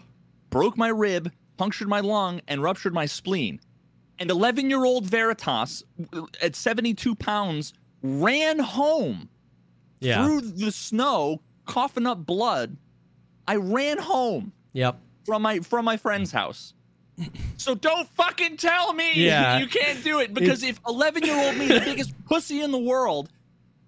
broke 0.50 0.78
my 0.78 0.88
rib 0.90 1.32
punctured 1.58 1.88
my 1.88 2.00
lung 2.00 2.42
and 2.48 2.62
ruptured 2.64 2.94
my 2.94 3.06
spleen 3.06 3.60
and 4.20 4.30
11 4.30 4.70
year 4.70 4.84
old 4.86 5.06
veritas 5.06 5.84
at 6.42 6.56
72 6.56 7.16
pounds 7.16 7.74
ran 8.04 8.60
home 8.60 9.30
yeah 10.00 10.24
through 10.26 10.42
the 10.42 10.72
snow, 10.72 11.42
coughing 11.66 12.08
up 12.08 12.26
blood. 12.26 12.78
I 13.48 13.56
ran 13.58 13.98
home 14.00 14.52
yep 14.74 14.98
from 15.26 15.42
my 15.44 15.60
from 15.60 15.86
my 15.86 15.98
friend's 15.98 16.32
house. 16.32 16.74
So 17.58 17.76
don't 17.76 18.08
fucking 18.10 18.58
tell 18.58 18.94
me 18.94 19.12
Yeah. 19.16 19.60
you 19.60 19.68
can't 19.68 20.04
do 20.04 20.20
it 20.20 20.34
because 20.34 20.64
if 20.64 20.80
11 20.88 21.24
year 21.24 21.36
old 21.38 21.56
me, 21.58 21.68
the 21.68 21.80
biggest 21.86 22.14
pussy 22.26 22.62
in 22.62 22.72
the 22.72 22.80
world, 22.80 23.30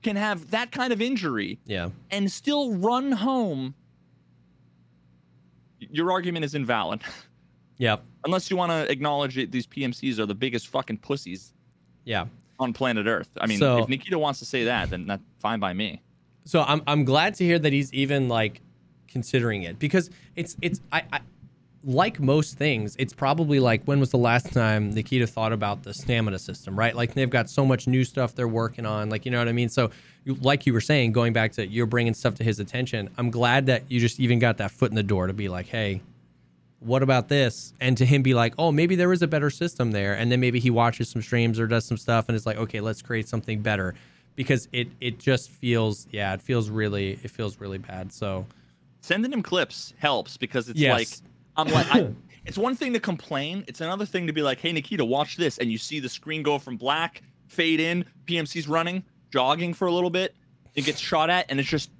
can 0.03 0.15
have 0.15 0.51
that 0.51 0.71
kind 0.71 0.93
of 0.93 1.01
injury 1.01 1.59
yeah 1.65 1.89
and 2.11 2.31
still 2.31 2.75
run 2.75 3.11
home, 3.13 3.73
your 5.93 6.11
argument 6.11 6.43
is 6.43 6.55
invalid. 6.55 7.01
Yeah. 7.77 7.97
Unless 8.23 8.51
you 8.51 8.55
want 8.55 8.71
to 8.71 8.89
acknowledge 8.89 9.35
it, 9.35 9.51
these 9.51 9.65
PMCs 9.65 10.19
are 10.19 10.27
the 10.27 10.35
biggest 10.35 10.67
fucking 10.67 10.99
pussies 10.99 11.53
yeah. 12.05 12.25
on 12.59 12.71
planet 12.71 13.07
Earth. 13.07 13.29
I 13.41 13.47
mean, 13.47 13.57
So- 13.57 13.79
if 13.79 13.89
Nikita 13.89 14.17
wants 14.17 14.39
to 14.39 14.45
say 14.45 14.65
that, 14.65 14.91
then 14.91 15.07
that's 15.07 15.23
fine 15.39 15.59
by 15.59 15.73
me. 15.73 16.01
So 16.45 16.61
I'm 16.61 16.83
I'm 16.85 17.03
glad 17.03 17.33
to 17.35 17.43
hear 17.43 17.57
that 17.57 17.73
he's 17.73 17.91
even 17.91 18.27
like 18.27 18.61
considering 19.07 19.63
it 19.63 19.79
because 19.79 20.11
it's 20.35 20.55
it's 20.61 20.81
I, 20.91 21.03
I 21.11 21.21
like 21.85 22.19
most 22.19 22.57
things, 22.57 22.95
it's 22.97 23.13
probably 23.13 23.59
like 23.59 23.83
when 23.83 23.99
was 23.99 24.11
the 24.11 24.17
last 24.17 24.53
time 24.53 24.91
Nikita 24.91 25.27
thought 25.27 25.51
about 25.51 25.83
the 25.83 25.93
stamina 25.93 26.39
system, 26.39 26.77
right? 26.79 26.95
Like 26.95 27.13
they've 27.13 27.29
got 27.29 27.49
so 27.49 27.65
much 27.65 27.87
new 27.87 28.05
stuff 28.05 28.33
they're 28.35 28.47
working 28.47 28.85
on, 28.85 29.09
like 29.09 29.25
you 29.25 29.31
know 29.31 29.39
what 29.39 29.49
I 29.49 29.53
mean. 29.53 29.69
So, 29.69 29.91
like 30.25 30.65
you 30.65 30.71
were 30.73 30.81
saying, 30.81 31.11
going 31.11 31.33
back 31.33 31.51
to 31.53 31.67
you're 31.67 31.85
bringing 31.85 32.13
stuff 32.13 32.35
to 32.35 32.43
his 32.43 32.59
attention. 32.59 33.09
I'm 33.17 33.29
glad 33.31 33.65
that 33.65 33.83
you 33.91 33.99
just 33.99 34.19
even 34.19 34.39
got 34.39 34.57
that 34.57 34.71
foot 34.71 34.91
in 34.91 34.95
the 34.95 35.03
door 35.03 35.27
to 35.27 35.33
be 35.33 35.49
like, 35.49 35.67
hey, 35.67 36.01
what 36.79 37.03
about 37.03 37.27
this? 37.27 37.73
And 37.81 37.97
to 37.97 38.05
him 38.05 38.23
be 38.23 38.33
like, 38.33 38.53
oh, 38.57 38.71
maybe 38.71 38.95
there 38.95 39.11
is 39.11 39.21
a 39.21 39.27
better 39.27 39.49
system 39.49 39.91
there. 39.91 40.13
And 40.13 40.31
then 40.31 40.39
maybe 40.39 40.59
he 40.59 40.69
watches 40.69 41.09
some 41.09 41.21
streams 41.21 41.59
or 41.59 41.67
does 41.67 41.85
some 41.85 41.97
stuff 41.97 42.29
and 42.29 42.35
it's 42.35 42.45
like, 42.45 42.57
okay, 42.57 42.79
let's 42.81 43.01
create 43.01 43.27
something 43.27 43.61
better. 43.61 43.93
Because 44.35 44.67
it 44.71 44.87
it 45.01 45.19
just 45.19 45.49
feels 45.51 46.07
yeah, 46.11 46.33
it 46.33 46.41
feels 46.41 46.69
really 46.69 47.19
it 47.23 47.29
feels 47.29 47.59
really 47.59 47.77
bad. 47.77 48.13
So 48.13 48.45
sending 49.01 49.33
him 49.33 49.43
clips 49.43 49.93
helps 49.97 50.37
because 50.37 50.69
it's 50.69 50.79
Yes. 50.79 50.91
like 51.21 51.29
I'm 51.55 51.67
like 51.67 51.87
I, 51.93 52.09
it's 52.45 52.57
one 52.57 52.75
thing 52.75 52.93
to 52.93 52.99
complain, 52.99 53.63
it's 53.67 53.81
another 53.81 54.05
thing 54.05 54.27
to 54.27 54.33
be 54.33 54.41
like, 54.41 54.59
"Hey 54.59 54.71
Nikita, 54.71 55.03
watch 55.05 55.37
this," 55.37 55.57
and 55.57 55.71
you 55.71 55.77
see 55.77 55.99
the 55.99 56.09
screen 56.09 56.43
go 56.43 56.59
from 56.59 56.77
black, 56.77 57.21
fade 57.47 57.79
in, 57.79 58.05
PMC's 58.25 58.67
running, 58.67 59.03
jogging 59.31 59.73
for 59.73 59.87
a 59.87 59.91
little 59.91 60.09
bit, 60.09 60.35
it 60.75 60.85
gets 60.85 60.99
shot 60.99 61.29
at, 61.29 61.45
and 61.49 61.59
it's 61.59 61.69
just 61.69 61.91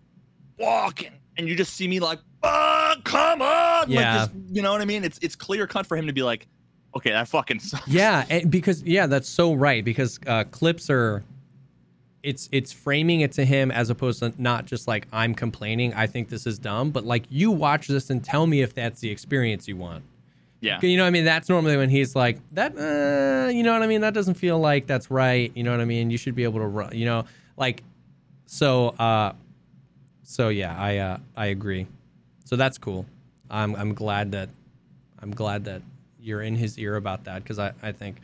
walking, 0.58 1.12
and 1.38 1.48
you 1.48 1.56
just 1.56 1.74
see 1.74 1.88
me 1.88 2.00
like, 2.00 2.20
"Ah, 2.44 2.96
come 3.04 3.42
on!" 3.42 3.90
Yeah. 3.90 4.24
like 4.24 4.32
this, 4.32 4.42
you 4.52 4.62
know 4.62 4.72
what 4.72 4.82
I 4.82 4.86
mean? 4.86 5.04
It's 5.04 5.20
it's 5.22 5.36
clear 5.36 5.68
cut 5.68 5.86
for 5.86 5.98
him 5.98 6.08
to 6.08 6.14
be 6.14 6.24
like, 6.24 6.48
"Okay, 6.96 7.12
that 7.12 7.28
fucking 7.28 7.60
sucks." 7.60 7.88
yeah, 7.88 8.26
and 8.30 8.50
because 8.52 8.84
yeah, 8.84 9.08
that's 9.08 9.30
so 9.30 9.54
right. 9.54 9.84
Because 9.84 10.20
uh, 10.28 10.44
clips 10.46 10.90
are 10.90 11.24
it's 12.24 12.48
it's 12.54 12.72
framing 12.72 13.20
it 13.20 13.34
to 13.34 13.46
him 13.46 13.70
as 13.70 13.90
opposed 13.90 14.20
to 14.20 14.34
not 14.38 14.66
just 14.66 14.88
like 14.88 15.08
I'm 15.12 15.36
complaining, 15.36 15.94
I 15.94 16.08
think 16.08 16.30
this 16.30 16.48
is 16.48 16.58
dumb, 16.58 16.92
but 16.92 17.04
like 17.04 17.26
you 17.30 17.52
watch 17.52 17.88
this 17.88 18.10
and 18.10 18.24
tell 18.24 18.48
me 18.48 18.62
if 18.62 18.74
that's 18.74 19.02
the 19.02 19.12
experience 19.12 19.68
you 19.68 19.76
want. 19.76 20.06
yeah. 20.62 20.80
You 20.82 20.96
know 20.96 21.04
what 21.04 21.08
I 21.08 21.12
mean? 21.12 21.26
That's 21.26 21.50
normally 21.50 21.76
when 21.76 21.90
he's 21.90 22.16
like, 22.16 22.40
that, 22.54 22.78
uh, 22.78 23.50
you 23.50 23.64
know 23.64 23.74
what 23.74 23.84
I 23.84 23.88
mean? 23.88 24.00
That 24.02 24.14
doesn't 24.14 24.36
feel 24.36 24.58
like 24.58 24.88
that's 24.88 25.12
right. 25.12 25.52
You 25.54 25.64
know 25.64 25.72
what 25.72 25.82
I 25.82 25.86
mean? 25.86 26.10
You 26.10 26.18
should 26.18 26.36
be 26.36 26.46
able 26.46 26.60
to 26.60 26.66
run, 26.68 26.96
you 26.96 27.04
know, 27.04 27.26
like, 27.58 27.84
so, 28.46 28.90
uh, 28.90 29.34
so 30.24 30.48
yeah, 30.48 30.74
I, 30.80 30.98
uh, 31.00 31.18
I 31.36 31.48
agree. 31.48 31.88
So 32.46 32.56
that's 32.56 32.78
cool. 32.78 33.06
I'm, 33.50 33.76
I'm 33.76 33.94
glad 33.94 34.32
that, 34.32 34.48
I'm 35.20 35.32
glad 35.32 35.66
that 35.66 35.82
you're 36.22 36.42
in 36.42 36.56
his 36.56 36.80
ear 36.80 36.96
about 36.96 37.26
that 37.26 37.44
because 37.44 37.60
I, 37.60 37.74
I 37.82 37.92
think 37.92 38.18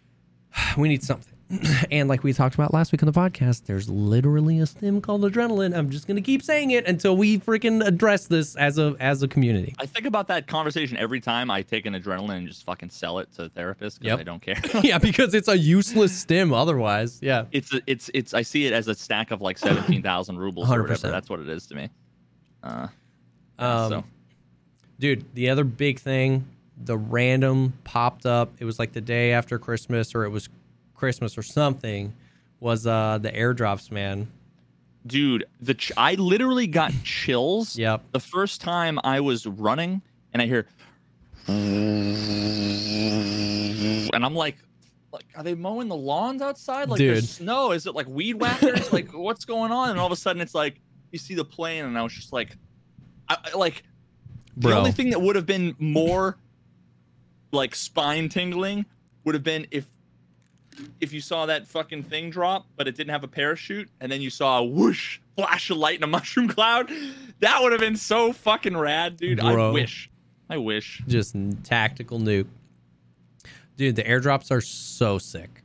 we 0.78 0.88
need 0.88 1.02
something. 1.02 1.34
and 1.90 2.08
like 2.08 2.22
we 2.22 2.32
talked 2.32 2.54
about 2.54 2.72
last 2.72 2.92
week 2.92 3.02
on 3.02 3.06
the 3.06 3.12
podcast, 3.12 3.64
there's 3.66 3.88
literally 3.88 4.58
a 4.60 4.66
stim 4.66 5.00
called 5.00 5.22
adrenaline. 5.22 5.76
I'm 5.76 5.90
just 5.90 6.06
gonna 6.06 6.20
keep 6.20 6.42
saying 6.42 6.70
it 6.70 6.86
until 6.86 7.16
we 7.16 7.38
freaking 7.38 7.84
address 7.84 8.26
this 8.26 8.54
as 8.56 8.78
a 8.78 8.94
as 9.00 9.22
a 9.22 9.28
community. 9.28 9.74
I 9.78 9.86
think 9.86 10.06
about 10.06 10.28
that 10.28 10.46
conversation 10.46 10.96
every 10.96 11.20
time 11.20 11.50
I 11.50 11.62
take 11.62 11.86
an 11.86 11.94
adrenaline 11.94 12.38
and 12.38 12.48
just 12.48 12.64
fucking 12.64 12.90
sell 12.90 13.18
it 13.18 13.32
to 13.36 13.48
therapists 13.50 13.98
because 13.98 14.00
Yep. 14.02 14.18
I 14.20 14.22
don't 14.22 14.42
care. 14.42 14.60
yeah, 14.82 14.98
because 14.98 15.34
it's 15.34 15.48
a 15.48 15.58
useless 15.58 16.16
stim 16.16 16.52
otherwise. 16.52 17.18
Yeah. 17.22 17.46
it's 17.52 17.74
a, 17.74 17.80
it's 17.86 18.10
it's 18.14 18.32
I 18.34 18.42
see 18.42 18.66
it 18.66 18.72
as 18.72 18.86
a 18.88 18.94
stack 18.94 19.30
of 19.30 19.40
like 19.40 19.58
seventeen 19.58 20.02
thousand 20.02 20.38
rubles 20.38 20.70
or 20.70 20.84
100%. 20.84 20.88
whatever. 20.88 21.10
That's 21.10 21.28
what 21.28 21.40
it 21.40 21.48
is 21.48 21.66
to 21.66 21.74
me. 21.74 21.90
Uh, 22.62 22.88
Um, 23.58 23.90
so 23.90 24.04
Dude, 24.98 25.24
the 25.34 25.48
other 25.50 25.64
big 25.64 25.98
thing, 25.98 26.46
the 26.76 26.96
random 26.96 27.72
popped 27.84 28.26
up. 28.26 28.52
It 28.58 28.66
was 28.66 28.78
like 28.78 28.92
the 28.92 29.00
day 29.00 29.32
after 29.32 29.58
Christmas 29.58 30.14
or 30.14 30.24
it 30.24 30.28
was 30.28 30.48
Christmas 31.00 31.36
or 31.38 31.42
something. 31.42 32.12
Was 32.60 32.86
uh 32.86 33.18
the 33.18 33.32
airdrops, 33.32 33.90
man? 33.90 34.30
dude, 35.06 35.46
the 35.62 35.72
ch- 35.72 35.92
I 35.96 36.14
literally 36.16 36.66
got 36.66 36.92
chills. 37.04 37.74
Yep. 37.78 38.12
The 38.12 38.20
first 38.20 38.60
time 38.60 39.00
I 39.02 39.20
was 39.20 39.46
running 39.46 40.02
and 40.34 40.42
I 40.42 40.46
hear, 40.46 40.66
and 44.12 44.24
I'm 44.24 44.34
like, 44.34 44.56
like, 45.12 45.24
are 45.34 45.42
they 45.42 45.54
mowing 45.54 45.88
the 45.88 45.96
lawns 45.96 46.42
outside? 46.42 46.88
Like, 46.90 46.98
Dude. 46.98 47.16
there's 47.16 47.30
snow. 47.30 47.72
Is 47.72 47.86
it 47.86 47.94
like 47.94 48.06
weed 48.08 48.34
whackers? 48.34 48.92
like, 48.96 49.10
what's 49.12 49.44
going 49.46 49.72
on? 49.72 49.90
And 49.90 49.98
all 49.98 50.06
of 50.06 50.12
a 50.12 50.16
sudden, 50.16 50.40
it's 50.42 50.54
like 50.54 50.80
you 51.12 51.18
see 51.18 51.34
the 51.34 51.44
plane, 51.46 51.84
and 51.86 51.98
I 51.98 52.02
was 52.02 52.12
just 52.12 52.32
like, 52.32 52.56
I, 53.28 53.36
I- 53.52 53.56
like, 53.56 53.82
the 54.56 54.76
only 54.76 54.92
thing 54.92 55.10
that 55.10 55.20
would 55.20 55.36
have 55.36 55.46
been 55.46 55.74
more 55.78 56.36
like 57.52 57.74
spine 57.74 58.28
tingling 58.28 58.84
would 59.24 59.34
have 59.34 59.42
been 59.44 59.66
if 59.70 59.86
if 61.00 61.12
you 61.12 61.20
saw 61.20 61.46
that 61.46 61.66
fucking 61.66 62.04
thing 62.04 62.30
drop, 62.30 62.66
but 62.76 62.86
it 62.88 62.96
didn't 62.96 63.10
have 63.10 63.24
a 63.24 63.28
parachute, 63.28 63.88
and 64.00 64.10
then 64.10 64.20
you 64.20 64.30
saw 64.30 64.58
a 64.58 64.64
whoosh 64.64 65.18
flash 65.36 65.70
of 65.70 65.76
light 65.76 65.96
in 65.98 66.02
a 66.02 66.06
mushroom 66.18 66.48
cloud. 66.48 66.90
That 67.40 67.62
would 67.62 67.72
have 67.72 67.80
been 67.80 67.96
so 67.96 68.32
fucking 68.32 68.76
rad, 68.76 69.16
dude. 69.16 69.40
I 69.40 69.70
wish. 69.70 70.10
I 70.48 70.56
wish. 70.58 71.02
Just 71.06 71.36
tactical 71.64 72.18
nuke. 72.18 72.46
Dude, 73.76 73.96
the 73.96 74.02
airdrops 74.02 74.50
are 74.50 74.60
so 74.60 75.18
sick. 75.18 75.62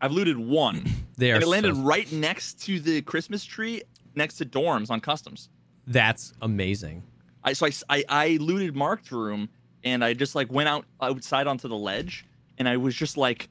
I've 0.00 0.12
looted 0.12 0.38
one. 0.38 0.84
They 1.18 1.32
are 1.32 1.34
and 1.34 1.42
it 1.42 1.48
landed 1.48 1.74
so- 1.74 1.82
right 1.82 2.10
next 2.12 2.60
to 2.66 2.78
the 2.78 3.02
Christmas 3.02 3.44
tree, 3.44 3.82
next 4.14 4.36
to 4.36 4.46
dorms 4.46 4.88
on 4.88 5.00
customs. 5.00 5.48
That's 5.84 6.32
amazing. 6.40 7.02
I 7.42 7.54
so 7.54 7.66
I, 7.66 7.72
I, 7.90 8.04
I 8.08 8.28
looted 8.40 8.76
marked 8.76 9.10
room 9.10 9.48
and 9.82 10.04
I 10.04 10.14
just 10.14 10.36
like 10.36 10.52
went 10.52 10.68
out 10.68 10.84
outside 11.02 11.48
onto 11.48 11.66
the 11.66 11.76
ledge 11.76 12.24
and 12.56 12.68
I 12.68 12.76
was 12.76 12.94
just 12.94 13.16
like 13.16 13.48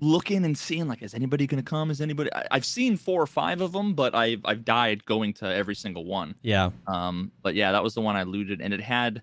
looking 0.00 0.44
and 0.44 0.56
seeing 0.56 0.88
like 0.88 1.02
is 1.02 1.14
anybody 1.14 1.46
gonna 1.46 1.62
come? 1.62 1.90
Is 1.90 2.00
anybody? 2.00 2.32
I, 2.34 2.46
I've 2.50 2.64
seen 2.64 2.96
four 2.96 3.22
or 3.22 3.26
five 3.26 3.60
of 3.60 3.72
them, 3.72 3.94
but 3.94 4.14
I've 4.14 4.40
I've 4.44 4.64
died 4.64 5.04
going 5.04 5.32
to 5.34 5.46
every 5.46 5.74
single 5.74 6.04
one. 6.04 6.34
Yeah. 6.42 6.70
Um, 6.86 7.32
but 7.42 7.54
yeah, 7.54 7.72
that 7.72 7.82
was 7.82 7.94
the 7.94 8.00
one 8.00 8.16
I 8.16 8.24
looted, 8.24 8.60
and 8.60 8.74
it 8.74 8.80
had 8.80 9.22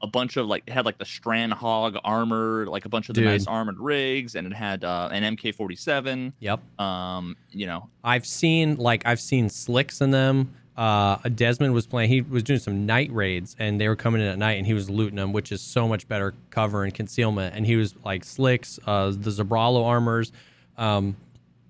a 0.00 0.06
bunch 0.06 0.36
of 0.36 0.46
like 0.46 0.62
it 0.66 0.72
had 0.72 0.86
like 0.86 0.98
the 0.98 1.04
Strandhogg 1.04 1.98
armor, 2.04 2.66
like 2.66 2.84
a 2.84 2.88
bunch 2.88 3.08
of 3.08 3.14
the 3.14 3.22
Dude. 3.22 3.30
nice 3.30 3.46
armored 3.46 3.78
rigs, 3.78 4.34
and 4.34 4.46
it 4.46 4.54
had 4.54 4.84
uh, 4.84 5.08
an 5.12 5.36
MK47. 5.36 6.32
Yep. 6.38 6.80
Um, 6.80 7.36
you 7.50 7.66
know, 7.66 7.88
I've 8.04 8.26
seen 8.26 8.76
like 8.76 9.06
I've 9.06 9.20
seen 9.20 9.48
slicks 9.48 10.00
in 10.00 10.10
them. 10.10 10.54
Uh, 10.78 11.16
Desmond 11.34 11.74
was 11.74 11.88
playing. 11.88 12.08
He 12.08 12.20
was 12.20 12.44
doing 12.44 12.60
some 12.60 12.86
night 12.86 13.10
raids, 13.12 13.56
and 13.58 13.80
they 13.80 13.88
were 13.88 13.96
coming 13.96 14.20
in 14.22 14.28
at 14.28 14.38
night, 14.38 14.58
and 14.58 14.66
he 14.66 14.74
was 14.74 14.88
looting 14.88 15.16
them, 15.16 15.32
which 15.32 15.50
is 15.50 15.60
so 15.60 15.88
much 15.88 16.06
better 16.06 16.34
cover 16.50 16.84
and 16.84 16.94
concealment. 16.94 17.56
And 17.56 17.66
he 17.66 17.74
was 17.74 17.96
like 18.04 18.22
slicks, 18.24 18.78
uh, 18.86 19.06
the 19.10 19.30
Zabralo 19.30 19.84
armors, 19.84 20.30
um, 20.76 21.16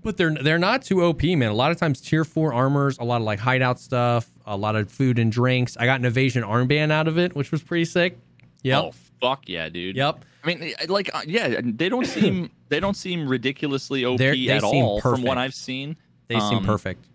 but 0.02 0.18
they're 0.18 0.34
they're 0.34 0.58
not 0.58 0.82
too 0.82 1.02
OP, 1.02 1.22
man. 1.22 1.48
A 1.50 1.54
lot 1.54 1.70
of 1.72 1.78
times 1.78 2.02
tier 2.02 2.22
four 2.22 2.52
armors, 2.52 2.98
a 2.98 3.04
lot 3.04 3.16
of 3.16 3.22
like 3.22 3.38
hideout 3.38 3.80
stuff, 3.80 4.28
a 4.44 4.56
lot 4.56 4.76
of 4.76 4.90
food 4.92 5.18
and 5.18 5.32
drinks. 5.32 5.76
I 5.78 5.86
got 5.86 6.00
an 6.00 6.04
evasion 6.06 6.42
armband 6.44 6.90
out 6.92 7.08
of 7.08 7.18
it, 7.18 7.34
which 7.34 7.50
was 7.50 7.62
pretty 7.62 7.86
sick. 7.86 8.18
Yep. 8.62 8.84
oh 8.84 8.92
fuck 9.22 9.48
yeah, 9.48 9.70
dude. 9.70 9.96
Yep. 9.96 10.24
I 10.44 10.46
mean, 10.46 10.74
like, 10.88 11.14
uh, 11.14 11.22
yeah, 11.26 11.60
they 11.64 11.88
don't 11.88 12.06
seem 12.06 12.50
they 12.68 12.78
don't 12.78 12.94
seem 12.96 13.26
ridiculously 13.26 14.04
OP 14.04 14.18
They're- 14.18 14.32
at 14.50 14.60
seem 14.62 14.84
all 14.84 15.00
from 15.00 15.22
what. 15.22 15.38
I've 15.38 15.54
seen. 15.54 15.96
They 16.28 16.38
seem 16.40 16.58
Um, 16.58 16.64
perfect. 16.66 17.06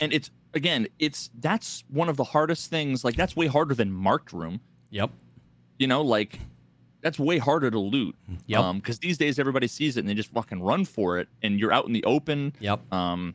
and 0.00 0.12
it's 0.12 0.30
again, 0.56 0.88
it's 0.98 1.30
that's 1.38 1.84
one 1.88 2.08
of 2.08 2.16
the 2.16 2.24
hardest 2.24 2.68
things. 2.70 3.04
Like, 3.04 3.14
that's 3.16 3.36
way 3.36 3.46
harder 3.46 3.74
than 3.74 3.92
marked 3.92 4.32
room. 4.32 4.60
Yep. 4.90 5.10
You 5.78 5.86
know, 5.86 6.02
like 6.02 6.40
that's 7.02 7.18
way 7.18 7.38
harder 7.38 7.70
to 7.70 7.78
loot. 7.78 8.16
Yep. 8.46 8.60
Um, 8.60 8.76
because 8.78 8.98
these 8.98 9.18
days 9.18 9.38
everybody 9.38 9.68
sees 9.68 9.96
it 9.96 10.00
and 10.00 10.08
they 10.08 10.14
just 10.14 10.32
fucking 10.32 10.60
run 10.62 10.84
for 10.84 11.18
it, 11.18 11.28
and 11.42 11.60
you're 11.60 11.72
out 11.72 11.86
in 11.86 11.92
the 11.92 12.02
open. 12.04 12.54
Yep. 12.60 12.92
Um, 12.92 13.34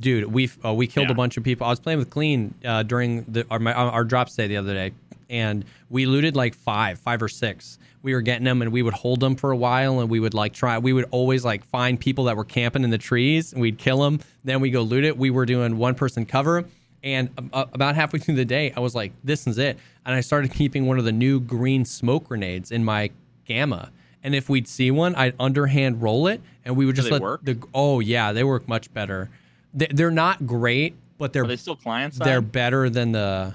dude 0.00 0.24
we 0.32 0.50
uh, 0.64 0.72
we 0.72 0.86
killed 0.86 1.08
Yeah. 1.08 1.12
a 1.12 1.14
bunch 1.14 1.36
of 1.36 1.44
people 1.44 1.66
i 1.66 1.70
was 1.70 1.78
playing 1.78 1.98
with 1.98 2.08
clean 2.08 2.54
uh, 2.64 2.82
during 2.82 3.24
the 3.24 3.46
our, 3.50 3.58
my, 3.58 3.74
our 3.74 4.04
drop 4.04 4.30
stay 4.30 4.46
the 4.46 4.56
other 4.56 4.72
day 4.72 4.90
and 5.28 5.66
we 5.90 6.06
looted 6.06 6.34
like 6.34 6.54
five 6.54 6.98
five 6.98 7.22
or 7.22 7.28
six 7.28 7.78
we 8.02 8.14
were 8.14 8.20
getting 8.20 8.44
them 8.44 8.62
and 8.62 8.72
we 8.72 8.82
would 8.82 8.94
hold 8.94 9.20
them 9.20 9.36
for 9.36 9.50
a 9.50 9.56
while 9.56 10.00
and 10.00 10.10
we 10.10 10.18
would 10.20 10.34
like 10.34 10.52
try 10.52 10.78
we 10.78 10.92
would 10.92 11.06
always 11.10 11.44
like 11.44 11.64
find 11.64 11.98
people 12.00 12.24
that 12.24 12.36
were 12.36 12.44
camping 12.44 12.84
in 12.84 12.90
the 12.90 12.98
trees 12.98 13.52
and 13.52 13.60
we'd 13.62 13.78
kill 13.78 14.00
them 14.00 14.20
then 14.44 14.60
we 14.60 14.70
go 14.70 14.82
loot 14.82 15.04
it 15.04 15.16
we 15.16 15.30
were 15.30 15.46
doing 15.46 15.76
one 15.78 15.94
person 15.94 16.26
cover 16.26 16.64
and 17.04 17.28
uh, 17.52 17.64
about 17.72 17.94
halfway 17.94 18.18
through 18.20 18.34
the 18.34 18.44
day 18.44 18.72
i 18.76 18.80
was 18.80 18.94
like 18.94 19.12
this 19.24 19.46
is 19.46 19.58
it 19.58 19.78
and 20.04 20.14
i 20.14 20.20
started 20.20 20.52
keeping 20.52 20.86
one 20.86 20.98
of 20.98 21.04
the 21.04 21.12
new 21.12 21.38
green 21.40 21.84
smoke 21.84 22.24
grenades 22.28 22.70
in 22.72 22.84
my 22.84 23.10
gamma 23.44 23.90
and 24.22 24.34
if 24.34 24.48
we'd 24.48 24.66
see 24.68 24.90
one 24.90 25.14
i'd 25.16 25.34
underhand 25.38 26.02
roll 26.02 26.26
it 26.26 26.40
and 26.64 26.76
we 26.76 26.86
would 26.86 26.96
just 26.96 27.10
let 27.10 27.20
work? 27.22 27.40
the 27.44 27.56
oh 27.74 28.00
yeah 28.00 28.32
they 28.32 28.44
work 28.44 28.66
much 28.68 28.92
better 28.92 29.30
they- 29.74 29.86
they're 29.90 30.10
not 30.10 30.46
great, 30.46 30.94
but 31.18 31.32
they're 31.32 31.44
are 31.44 31.46
they 31.46 31.56
still 31.56 31.76
client 31.76 32.12
side? 32.14 32.26
they're 32.26 32.42
better 32.42 32.90
than 32.90 33.12
the. 33.12 33.54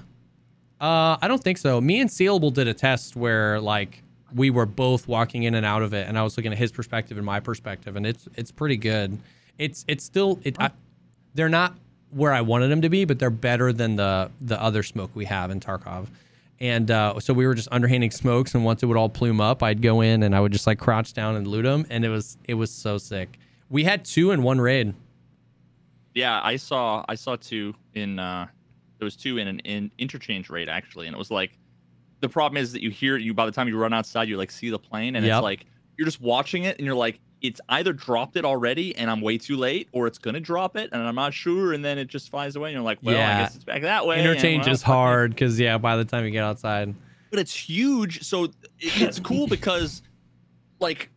Uh, 0.80 1.16
I 1.22 1.28
don't 1.28 1.42
think 1.42 1.58
so. 1.58 1.80
Me 1.80 2.00
and 2.00 2.10
Sealable 2.10 2.52
did 2.52 2.66
a 2.66 2.74
test 2.74 3.14
where 3.14 3.60
like 3.60 4.02
we 4.34 4.50
were 4.50 4.66
both 4.66 5.08
walking 5.08 5.44
in 5.44 5.54
and 5.54 5.64
out 5.64 5.82
of 5.82 5.94
it, 5.94 6.06
and 6.08 6.18
I 6.18 6.22
was 6.22 6.36
looking 6.36 6.52
at 6.52 6.58
his 6.58 6.72
perspective 6.72 7.16
and 7.16 7.26
my 7.26 7.40
perspective, 7.40 7.96
and 7.96 8.06
it's 8.06 8.28
it's 8.36 8.50
pretty 8.50 8.76
good. 8.76 9.18
It's 9.58 9.84
it's 9.88 10.04
still 10.04 10.38
it. 10.42 10.56
I, 10.60 10.70
they're 11.34 11.48
not 11.48 11.74
where 12.10 12.32
I 12.32 12.40
wanted 12.40 12.68
them 12.68 12.82
to 12.82 12.88
be, 12.88 13.04
but 13.04 13.18
they're 13.18 13.30
better 13.30 13.72
than 13.72 13.96
the 13.96 14.30
the 14.40 14.60
other 14.62 14.82
smoke 14.82 15.10
we 15.14 15.26
have 15.26 15.50
in 15.50 15.60
Tarkov. 15.60 16.06
And 16.60 16.90
uh, 16.90 17.20
so 17.20 17.32
we 17.32 17.46
were 17.46 17.54
just 17.54 17.68
underhanding 17.68 18.10
smokes, 18.10 18.54
and 18.54 18.64
once 18.64 18.82
it 18.82 18.86
would 18.86 18.96
all 18.96 19.08
plume 19.08 19.40
up, 19.40 19.62
I'd 19.62 19.80
go 19.80 20.00
in 20.00 20.22
and 20.24 20.34
I 20.34 20.40
would 20.40 20.50
just 20.52 20.66
like 20.66 20.78
crouch 20.78 21.12
down 21.14 21.36
and 21.36 21.46
loot 21.46 21.62
them, 21.62 21.86
and 21.90 22.04
it 22.04 22.08
was 22.08 22.36
it 22.44 22.54
was 22.54 22.70
so 22.70 22.98
sick. 22.98 23.38
We 23.70 23.84
had 23.84 24.04
two 24.04 24.30
in 24.32 24.42
one 24.42 24.60
raid. 24.60 24.94
yeah, 26.14 26.40
I 26.42 26.56
saw 26.56 27.04
I 27.08 27.14
saw 27.14 27.36
two 27.36 27.74
in 27.94 28.18
uh 28.18 28.46
there 28.98 29.06
was 29.06 29.16
two 29.16 29.38
in 29.38 29.46
an 29.48 29.60
in 29.60 29.90
interchange 29.98 30.50
rate 30.50 30.68
actually, 30.68 31.06
and 31.06 31.14
it 31.14 31.18
was 31.18 31.30
like 31.30 31.52
the 32.20 32.28
problem 32.28 32.60
is 32.60 32.72
that 32.72 32.82
you 32.82 32.90
hear 32.90 33.16
you 33.16 33.32
by 33.34 33.46
the 33.46 33.52
time 33.52 33.68
you 33.68 33.76
run 33.78 33.92
outside, 33.92 34.28
you 34.28 34.36
like 34.36 34.50
see 34.50 34.70
the 34.70 34.78
plane, 34.78 35.16
and 35.16 35.24
Yep. 35.24 35.36
it's 35.38 35.42
like 35.42 35.66
you're 35.96 36.06
just 36.06 36.20
watching 36.20 36.64
it, 36.64 36.76
and 36.78 36.86
you're 36.86 36.94
like, 36.94 37.20
it's 37.40 37.60
either 37.68 37.92
dropped 37.92 38.36
it 38.36 38.44
already, 38.44 38.96
and 38.96 39.10
I'm 39.10 39.20
way 39.20 39.38
too 39.38 39.56
late, 39.56 39.88
or 39.92 40.06
it's 40.06 40.18
gonna 40.18 40.40
drop 40.40 40.76
it, 40.76 40.90
and 40.92 41.00
I'm 41.02 41.14
not 41.14 41.32
sure, 41.34 41.72
and 41.72 41.84
then 41.84 41.98
it 41.98 42.06
just 42.08 42.30
flies 42.30 42.56
away, 42.56 42.70
and 42.70 42.74
you're 42.74 42.82
like, 42.82 42.98
well, 43.02 43.14
Yeah. 43.14 43.36
I 43.38 43.40
guess 43.42 43.54
it's 43.56 43.64
back 43.64 43.82
that 43.82 44.06
way. 44.06 44.18
Interchange 44.20 44.64
well, 44.66 44.74
is 44.74 44.82
hard 44.82 45.30
because 45.30 45.58
yeah, 45.60 45.78
by 45.78 45.96
the 45.96 46.04
time 46.04 46.24
you 46.24 46.30
get 46.30 46.44
outside, 46.44 46.94
but 47.30 47.38
it's 47.38 47.54
huge. 47.54 48.22
So 48.24 48.48
it's 48.80 49.20
cool 49.20 49.46
because, 49.46 50.02
like, 50.80 51.10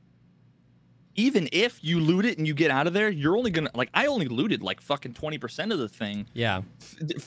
even 1.16 1.50
if 1.52 1.84
you 1.84 2.00
loot 2.00 2.26
it 2.26 2.38
and 2.38 2.48
you 2.48 2.54
get 2.54 2.72
out 2.72 2.88
of 2.88 2.94
there, 2.94 3.10
you're 3.10 3.36
only 3.38 3.52
gonna 3.52 3.70
like. 3.76 3.90
I 3.94 4.06
only 4.08 4.28
looted 4.28 4.62
like 4.64 4.80
fucking 4.82 5.14
twenty 5.14 5.38
percent 5.38 5.72
of 5.72 5.80
the 5.80 5.90
thing. 5.90 6.26
yeah, 6.34 6.62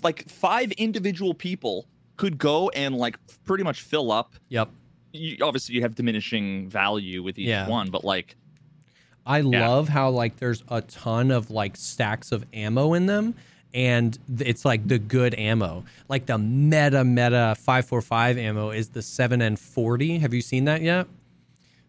Like 0.02 0.28
five 0.28 0.72
individual 0.72 1.34
people 1.34 1.86
could 2.16 2.38
go 2.38 2.68
and 2.70 2.96
like 2.96 3.18
pretty 3.44 3.64
much 3.64 3.82
fill 3.82 4.10
up. 4.12 4.34
yep. 4.48 4.68
You, 5.12 5.36
obviously, 5.42 5.76
you 5.76 5.82
have 5.82 5.94
diminishing 5.94 6.68
value 6.68 7.22
with 7.22 7.38
each 7.38 7.46
Yeah. 7.46 7.68
one, 7.68 7.90
but 7.90 8.02
like, 8.04 8.34
I 9.26 9.38
Yeah. 9.38 9.68
love 9.68 9.88
how 9.88 10.10
like 10.10 10.36
there's 10.38 10.64
a 10.68 10.80
ton 10.82 11.30
of 11.30 11.50
like 11.50 11.76
stacks 11.76 12.32
of 12.32 12.44
ammo 12.52 12.94
in 12.94 13.06
them 13.06 13.34
and 13.72 14.18
it's 14.38 14.64
like 14.64 14.86
the 14.88 14.98
good 14.98 15.34
ammo. 15.38 15.84
Like 16.08 16.26
the 16.26 16.36
meta 16.38 17.04
meta 17.04 17.54
545 17.58 18.38
ammo 18.38 18.70
is 18.70 18.88
the 18.90 19.00
7N40. 19.02 20.20
Have 20.20 20.34
you 20.34 20.40
seen 20.40 20.64
that 20.66 20.82
yet? 20.82 21.06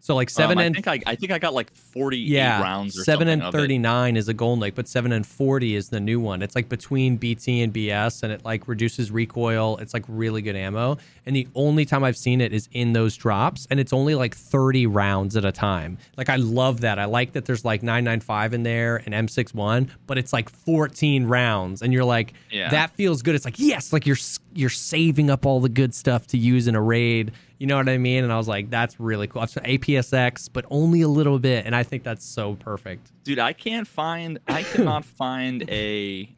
So 0.05 0.13
like 0.13 0.29
7 0.29 0.51
um, 0.51 0.59
I 0.59 0.65
and 0.65 0.75
think 0.75 0.87
I, 0.87 0.99
I 1.07 1.15
think 1.15 1.31
I 1.31 1.39
got 1.39 1.55
like 1.55 1.71
forty 1.71 2.19
yeah, 2.19 2.61
rounds. 2.61 2.95
Or 2.95 3.03
seven 3.03 3.27
something 3.27 3.41
and 3.41 3.51
thirty 3.51 3.79
nine 3.79 4.15
is 4.17 4.29
Igolnik, 4.29 4.75
but 4.75 4.87
seven 4.87 5.11
and 5.11 5.25
forty 5.25 5.73
is 5.73 5.89
the 5.89 5.99
new 5.99 6.19
one. 6.19 6.43
It's 6.43 6.53
like 6.53 6.69
between 6.69 7.17
BT 7.17 7.63
and 7.63 7.73
BS, 7.73 8.21
and 8.21 8.31
it 8.31 8.45
like 8.45 8.67
reduces 8.67 9.09
recoil. 9.09 9.77
It's 9.77 9.95
like 9.95 10.03
really 10.07 10.43
good 10.43 10.55
ammo. 10.55 10.99
And 11.25 11.35
the 11.35 11.47
only 11.55 11.85
time 11.85 12.03
I've 12.03 12.17
seen 12.17 12.39
it 12.39 12.53
is 12.53 12.69
in 12.71 12.93
those 12.93 13.17
drops, 13.17 13.65
and 13.71 13.79
it's 13.79 13.93
only 13.93 14.13
like 14.13 14.35
thirty 14.35 14.85
rounds 14.85 15.35
at 15.35 15.43
a 15.43 15.51
time. 15.51 15.97
Like 16.17 16.29
I 16.29 16.35
love 16.35 16.81
that. 16.81 16.99
I 16.99 17.05
like 17.05 17.31
that 17.33 17.45
there's 17.45 17.65
like 17.65 17.81
nine 17.81 18.03
nine 18.03 18.19
five 18.19 18.53
in 18.53 18.61
there 18.61 18.97
and 19.05 19.15
M 19.15 19.27
61 19.27 19.89
but 20.05 20.19
it's 20.19 20.31
like 20.31 20.51
fourteen 20.51 21.25
rounds, 21.25 21.81
and 21.81 21.91
you're 21.91 22.05
like, 22.05 22.33
Yeah. 22.51 22.69
that 22.69 22.91
feels 22.91 23.23
good. 23.23 23.33
It's 23.33 23.45
like 23.45 23.57
yes, 23.57 23.91
like 23.91 24.05
you're 24.05 24.17
you're 24.53 24.69
saving 24.69 25.31
up 25.31 25.47
all 25.47 25.61
the 25.61 25.69
good 25.69 25.95
stuff 25.95 26.27
to 26.27 26.37
use 26.37 26.67
in 26.67 26.75
a 26.75 26.81
raid. 26.81 27.31
You 27.57 27.67
know 27.67 27.77
what 27.77 27.87
I 27.87 27.97
mean? 27.97 28.23
And 28.23 28.33
I 28.33 28.37
was 28.37 28.47
like, 28.49 28.69
that's 28.69 28.99
really 28.99 29.27
cool. 29.27 29.41
I've 29.41 29.49
seen 29.49 29.63
APSX, 29.63 30.49
but 30.51 30.65
only 30.69 31.01
a 31.01 31.07
little 31.07 31.39
bit, 31.39 31.65
and 31.65 31.73
I 31.75 31.83
think 31.83 32.03
that's 32.03 32.25
so 32.25 32.55
perfect. 32.55 33.11
dude 33.23 33.39
i 33.39 33.53
can't 33.53 33.87
find 33.87 34.39
i 34.47 34.61
cannot 34.73 35.05
find 35.05 35.67
a 35.69 36.29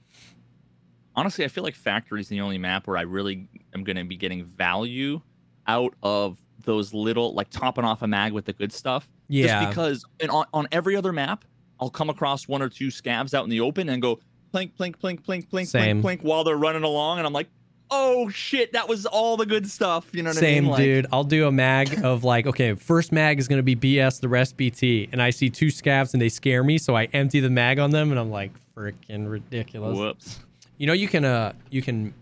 honestly 1.16 1.44
i 1.46 1.48
feel 1.48 1.64
like 1.64 1.76
factory 1.76 2.22
is 2.22 2.28
the 2.30 2.42
only 2.42 2.58
map 2.58 2.88
where 2.88 2.98
i 2.98 3.02
really 3.02 3.48
am 3.74 3.84
going 3.84 3.96
to 3.96 4.04
be 4.04 4.16
getting 4.16 4.44
value 4.46 5.20
out 5.68 5.94
of 6.04 6.38
those 6.64 6.94
little 6.94 7.34
like 7.34 7.50
topping 7.50 7.84
off 7.84 8.02
a 8.02 8.08
mag 8.08 8.32
with 8.34 8.46
the 8.46 8.54
good 8.54 8.72
stuff 8.72 9.10
Yeah. 9.28 9.48
just 9.48 9.70
because 9.70 10.06
and 10.20 10.30
on, 10.32 10.46
on 10.54 10.68
every 10.72 10.96
other 10.96 11.12
map 11.12 11.46
i'll 11.80 11.90
come 11.90 12.10
across 12.10 12.48
one 12.48 12.62
or 12.62 12.70
two 12.70 12.88
scavs 12.88 13.34
out 13.34 13.44
in 13.44 13.50
the 13.50 13.60
open 13.62 13.90
and 13.90 14.02
go 14.02 14.20
plink 14.54 14.72
plink 14.80 14.96
plink 14.98 15.22
plink 15.22 15.48
plink 15.50 15.68
Same. 15.68 16.02
plink 16.02 16.20
plink 16.20 16.24
while 16.24 16.44
they're 16.44 16.56
running 16.58 16.84
along 16.84 17.18
and 17.18 17.28
i'm 17.28 17.34
like 17.34 17.48
oh 17.90 18.28
shit 18.30 18.74
that 18.74 18.88
was 18.90 19.06
all 19.06 19.38
the 19.38 19.46
good 19.46 19.70
stuff 19.70 20.08
you 20.14 20.22
know 20.24 20.30
what 20.30 20.36
Same, 20.38 20.58
i 20.58 20.62
mean 20.62 20.72
Like, 20.72 20.80
dude. 20.84 21.08
I'll 21.12 21.24
do 21.24 21.48
a 21.48 21.52
mag 21.52 22.04
of 22.04 22.24
like, 22.24 22.46
okay, 22.48 22.74
first 22.76 23.12
mag 23.12 23.40
is 23.40 23.48
going 23.48 23.60
to 23.60 23.64
be 23.64 23.76
BS, 23.76 24.20
the 24.20 24.28
rest 24.30 24.58
BT. 24.58 25.08
And 25.12 25.22
I 25.22 25.30
see 25.30 25.50
two 25.50 25.68
scavs 25.68 26.14
and 26.14 26.22
they 26.22 26.30
scare 26.30 26.64
me. 26.64 26.78
So 26.78 26.96
I 26.96 27.06
empty 27.14 27.40
the 27.40 27.50
mag 27.50 27.80
on 27.80 27.92
them 27.92 28.12
and 28.12 28.20
I'm 28.20 28.30
like, 28.30 28.52
freaking 28.76 29.30
ridiculous. 29.30 29.98
whoops 29.98 30.40
You 30.78 30.88
know, 30.88 30.94
you 30.94 31.08
can, 31.08 31.24
uh, 31.26 31.54
you 31.70 31.82
can 31.82 32.14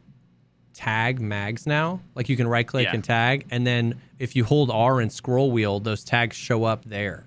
tag 0.73 1.19
mags 1.19 1.65
now. 1.65 1.99
Like 2.15 2.29
you 2.29 2.37
can 2.37 2.47
right 2.47 2.67
click 2.67 2.85
Yeah. 2.85 2.93
and 2.93 3.03
tag. 3.03 3.45
And 3.49 3.65
then 3.65 3.99
if 4.19 4.35
you 4.35 4.43
hold 4.43 4.69
R 4.69 4.99
and 5.01 5.11
scroll 5.11 5.51
wheel, 5.51 5.79
those 5.79 6.03
tags 6.03 6.35
show 6.37 6.63
up 6.65 6.85
there. 6.85 7.25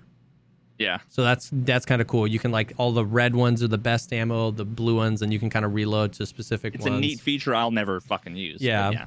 Yeah 0.79 0.99
So 1.09 1.21
that's 1.23 1.49
that's 1.53 1.85
kind 1.85 2.01
of 2.01 2.07
cool. 2.07 2.25
You 2.25 2.39
can 2.39 2.51
like 2.51 2.73
all 2.77 2.91
the 2.93 3.05
red 3.05 3.35
ones 3.35 3.61
are 3.61 3.67
the 3.67 3.77
best 3.77 4.11
ammo, 4.13 4.49
the 4.51 4.65
blue 4.65 4.95
ones, 4.95 5.21
and 5.21 5.31
you 5.31 5.37
can 5.39 5.49
kind 5.51 5.65
of 5.65 5.73
reload 5.75 6.13
to 6.13 6.25
specific 6.25 6.73
it's 6.73 6.85
ones. 6.85 6.97
a 6.97 6.99
neat 7.01 7.19
feature 7.19 7.53
i'll 7.53 7.69
never 7.71 7.99
fucking 8.01 8.35
use 8.35 8.59
but 8.59 8.65
Yeah. 8.65 9.05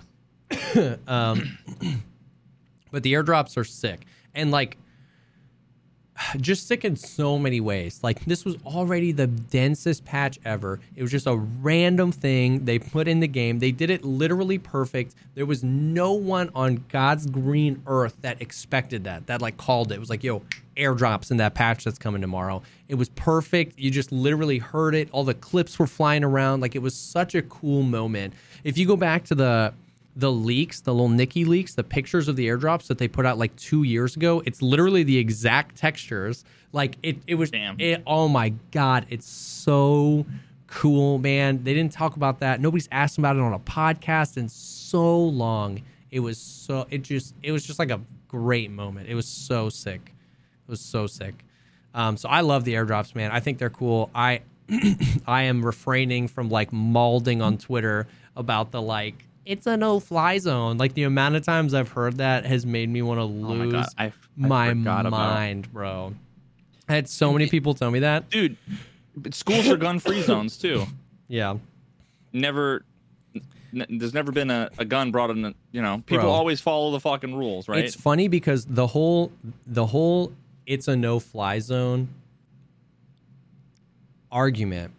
yeah 0.51 0.97
Um, 1.09 1.59
but 2.93 3.03
the 3.03 3.15
airdrops 3.15 3.57
are 3.57 3.65
sick, 3.65 4.05
and 4.35 4.51
like, 4.51 4.77
just 6.39 6.67
sick 6.67 6.85
in 6.85 6.97
so 6.97 7.39
many 7.39 7.61
ways. 7.61 8.01
Like 8.03 8.25
this 8.25 8.45
was 8.45 8.57
already 8.65 9.13
the 9.13 9.27
densest 9.27 10.05
patch 10.05 10.39
ever. 10.45 10.81
It 10.97 11.03
was 11.03 11.11
just 11.11 11.27
a 11.27 11.37
random 11.37 12.13
thing 12.13 12.65
they 12.65 12.79
put 12.79 13.09
in 13.09 13.21
the 13.21 13.29
game. 13.29 13.59
They 13.59 13.73
did 13.73 13.91
it 13.91 14.05
literally 14.05 14.59
perfect. 14.59 15.15
There 15.35 15.47
was 15.47 15.63
no 15.63 16.13
one 16.13 16.51
on 16.55 16.85
God's 16.89 17.27
green 17.27 17.83
earth 17.87 18.17
that 18.23 18.41
expected 18.41 19.05
that. 19.05 19.27
That 19.27 19.43
like 19.43 19.57
called 19.57 19.93
it. 19.93 19.97
It 19.97 20.01
was 20.01 20.11
like, 20.11 20.25
yo, 20.25 20.43
airdrops 20.77 21.31
in 21.31 21.37
that 21.39 21.55
patch 21.55 21.85
that's 21.85 21.99
coming 21.99 22.21
tomorrow. 22.21 22.63
It 22.89 22.95
was 22.97 23.09
perfect. 23.11 23.79
You 23.79 23.91
just 23.91 24.13
literally 24.13 24.59
heard 24.59 24.95
it. 24.95 25.09
All 25.13 25.25
the 25.25 25.35
clips 25.35 25.79
were 25.79 25.87
flying 25.87 26.25
around. 26.25 26.61
Like 26.61 26.75
it 26.75 26.83
was 26.83 26.95
such 26.95 27.35
a 27.35 27.43
cool 27.43 27.83
moment. 27.83 28.35
If 28.65 28.79
you 28.79 28.87
go 28.87 28.97
back 28.97 29.25
to 29.25 29.35
the 29.35 29.75
the 30.15 30.31
leaks, 30.31 30.81
the 30.81 30.93
little 30.93 31.09
Nikki 31.09 31.45
leaks, 31.45 31.75
the 31.75 31.85
pictures 31.85 32.29
of 32.29 32.37
the 32.37 32.47
airdrops 32.49 32.87
that 32.89 32.99
they 32.99 33.09
put 33.09 33.25
out 33.25 33.39
like 33.39 33.55
two 33.57 33.83
years 33.83 34.17
ago, 34.17 34.43
it's 34.45 34.61
literally 34.61 35.03
the 35.03 35.19
exact 35.19 35.77
textures. 35.77 36.45
Like 36.73 36.97
it, 37.03 37.19
it 37.27 37.37
was. 37.37 37.51
Damn. 37.51 37.81
It, 37.81 38.03
oh 38.07 38.29
my 38.29 38.51
god, 38.71 39.07
it's 39.09 39.27
so 39.27 40.27
cool, 40.67 41.19
man. 41.19 41.65
They 41.65 41.75
didn't 41.75 41.93
talk 41.93 42.17
about 42.17 42.41
that. 42.41 42.61
Nobody's 42.61 42.89
asked 42.93 43.19
about 43.19 43.37
it 43.37 43.43
on 43.43 43.53
a 43.53 43.59
podcast 43.59 44.37
in 44.37 44.49
so 44.49 45.19
long. 45.19 45.83
It 46.11 46.21
was 46.21 46.39
so. 46.39 46.87
It 46.91 47.03
just. 47.03 47.35
It 47.43 47.53
was 47.53 47.65
just 47.65 47.79
like 47.79 47.91
a 47.91 48.01
great 48.29 48.71
moment. 48.71 49.09
It 49.09 49.15
was 49.15 49.27
so 49.27 49.69
sick. 49.69 50.15
It 50.67 50.71
was 50.71 50.81
so 50.81 51.07
sick. 51.07 51.45
Um, 51.95 52.17
so 52.17 52.29
I 52.29 52.41
love 52.41 52.65
the 52.65 52.75
airdrops, 52.75 53.15
man. 53.15 53.31
I 53.31 53.41
think 53.41 53.59
they're 53.59 53.71
cool. 53.71 54.11
I 54.15 54.41
I 55.27 55.43
am 55.43 55.65
refraining 55.65 56.29
from 56.29 56.49
like 56.49 56.73
mauling 56.73 57.43
on 57.43 57.59
Twitter 57.59 58.07
about 58.37 58.71
the 58.71 58.81
like 58.81 59.27
it's 59.45 59.67
a 59.67 59.77
no 59.77 59.99
fly 60.01 60.39
zone. 60.39 60.79
Like 60.79 60.95
the 60.95 61.03
amount 61.05 61.35
of 61.37 61.45
times 61.45 61.75
I've 61.75 61.91
heard 61.91 62.19
that 62.19 62.45
has 62.47 62.65
made 62.65 62.89
me 62.89 63.03
want 63.03 63.19
to 63.19 63.25
Oh 63.25 63.29
my 63.29 63.65
lose 63.65 63.87
I, 63.99 64.07
I 64.07 64.13
my 64.37 64.69
forgot 64.71 65.07
about 65.07 65.35
mind, 65.35 65.73
bro. 65.73 66.15
I 66.89 66.95
had 66.95 67.09
so 67.09 67.33
many 67.33 67.49
people 67.49 67.75
tell 67.75 67.91
me 67.91 68.01
that. 68.01 68.31
dude. 68.31 68.57
but 69.17 69.35
Schools 69.35 69.69
are 69.69 69.77
gun-free 69.77 70.23
zones 70.31 70.57
too. 70.59 70.85
Yeah. 71.29 71.57
Never, 72.33 72.85
n- 73.75 73.87
there's 73.89 74.15
never 74.15 74.33
been 74.33 74.51
a, 74.51 74.71
a 74.79 74.85
gun 74.85 75.11
brought 75.11 75.31
in. 75.31 75.55
You 75.73 75.83
know, 75.83 76.03
people 76.07 76.25
Bro. 76.25 76.31
always 76.31 76.61
follow 76.61 76.91
the 76.93 77.01
fucking 77.01 77.35
rules, 77.35 77.69
right? 77.69 77.85
It's 77.85 77.95
funny 77.95 78.29
because 78.29 78.65
the 78.67 78.87
whole 78.89 79.33
the 79.67 79.87
whole 79.87 80.33
it's 80.67 80.87
a 80.89 80.97
no 80.97 81.19
fly 81.19 81.59
zone 81.59 82.09
argument 84.31 84.93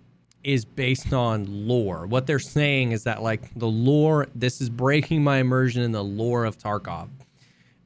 is 0.43 0.65
based 0.65 1.13
on 1.13 1.45
lore. 1.67 2.05
What 2.05 2.27
they're 2.27 2.39
saying 2.39 2.91
is 2.91 3.03
that 3.05 3.21
like 3.21 3.53
the 3.55 3.67
lore 3.67 4.27
this 4.35 4.59
is 4.61 4.69
breaking 4.69 5.23
my 5.23 5.37
immersion 5.37 5.81
in 5.83 5.91
the 5.91 6.03
lore 6.03 6.45
of 6.45 6.57
Tarkov. 6.57 7.09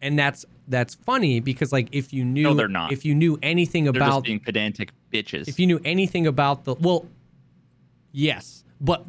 And 0.02 0.18
that's 0.18 0.46
that's 0.68 0.96
funny 0.96 1.40
because 1.40 1.72
like 1.72 1.88
if 1.92 2.12
you 2.14 2.26
knew 2.26 2.44
No, 2.44 2.54
they're 2.54 2.68
not. 2.68 2.92
if 2.92 3.06
you 3.06 3.16
knew 3.16 3.38
anything 3.42 3.86
They're 3.86 3.94
just 3.94 4.04
about 4.06 4.24
being 4.24 4.40
pedantic 4.40 4.92
bitches. 5.14 5.48
if 5.48 5.60
you 5.60 5.68
knew 5.68 5.80
anything 5.86 6.28
about 6.28 6.66
the 6.66 6.76
well 6.76 7.06
yes 8.12 8.64
but 8.82 9.06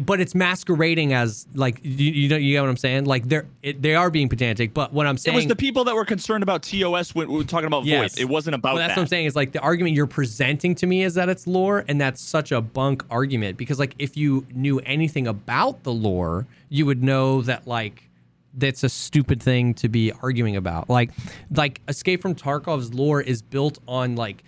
but 0.00 0.20
it's 0.20 0.34
masquerading 0.34 1.12
as 1.12 1.46
like 1.54 1.80
you, 1.82 2.12
you 2.12 2.28
know 2.28 2.36
you 2.36 2.52
get 2.52 2.60
what 2.60 2.70
i'm 2.70 2.76
saying 2.76 3.04
like 3.04 3.28
they're 3.28 3.46
it, 3.62 3.80
they 3.82 3.94
are 3.94 4.10
being 4.10 4.28
pedantic 4.28 4.74
but 4.74 4.92
what 4.92 5.06
i'm 5.06 5.16
saying 5.16 5.34
it 5.34 5.36
was 5.36 5.46
the 5.46 5.56
people 5.56 5.84
that 5.84 5.94
were 5.94 6.04
concerned 6.04 6.42
about 6.42 6.62
TOS 6.62 7.14
when 7.14 7.28
we 7.28 7.36
were 7.36 7.44
talking 7.44 7.66
about 7.66 7.84
Yes. 7.84 8.14
VoIP. 8.14 8.20
It 8.20 8.24
wasn't 8.28 8.54
about 8.54 8.74
Well, 8.74 8.78
that's 8.82 8.90
that. 8.94 8.96
what 9.00 9.02
I'm 9.02 9.08
saying 9.08 9.26
is 9.26 9.36
like 9.36 9.52
the 9.52 9.60
argument 9.60 9.94
you're 9.96 10.06
presenting 10.06 10.74
to 10.76 10.86
me 10.86 11.02
is 11.02 11.14
that 11.14 11.28
it's 11.28 11.46
lore, 11.46 11.84
and 11.88 12.00
that's 12.00 12.20
such 12.20 12.50
a 12.52 12.60
bunk 12.60 13.04
argument 13.10 13.56
because 13.56 13.78
like 13.78 13.94
if 13.98 14.16
you 14.16 14.46
knew 14.54 14.80
anything 14.80 15.26
about 15.26 15.82
the 15.84 15.92
lore, 15.92 16.46
you 16.68 16.86
would 16.86 17.02
know 17.02 17.42
that 17.42 17.66
like 17.66 18.08
that's 18.54 18.82
a 18.82 18.88
stupid 18.88 19.42
thing 19.42 19.74
to 19.74 19.88
be 19.88 20.12
arguing 20.22 20.56
about. 20.56 20.88
Like 20.88 21.10
like 21.54 21.80
Escape 21.88 22.22
from 22.22 22.34
Tarkov's 22.34 22.92
lore 22.94 23.20
is 23.20 23.42
built 23.42 23.78
on 23.86 24.16
like 24.16 24.42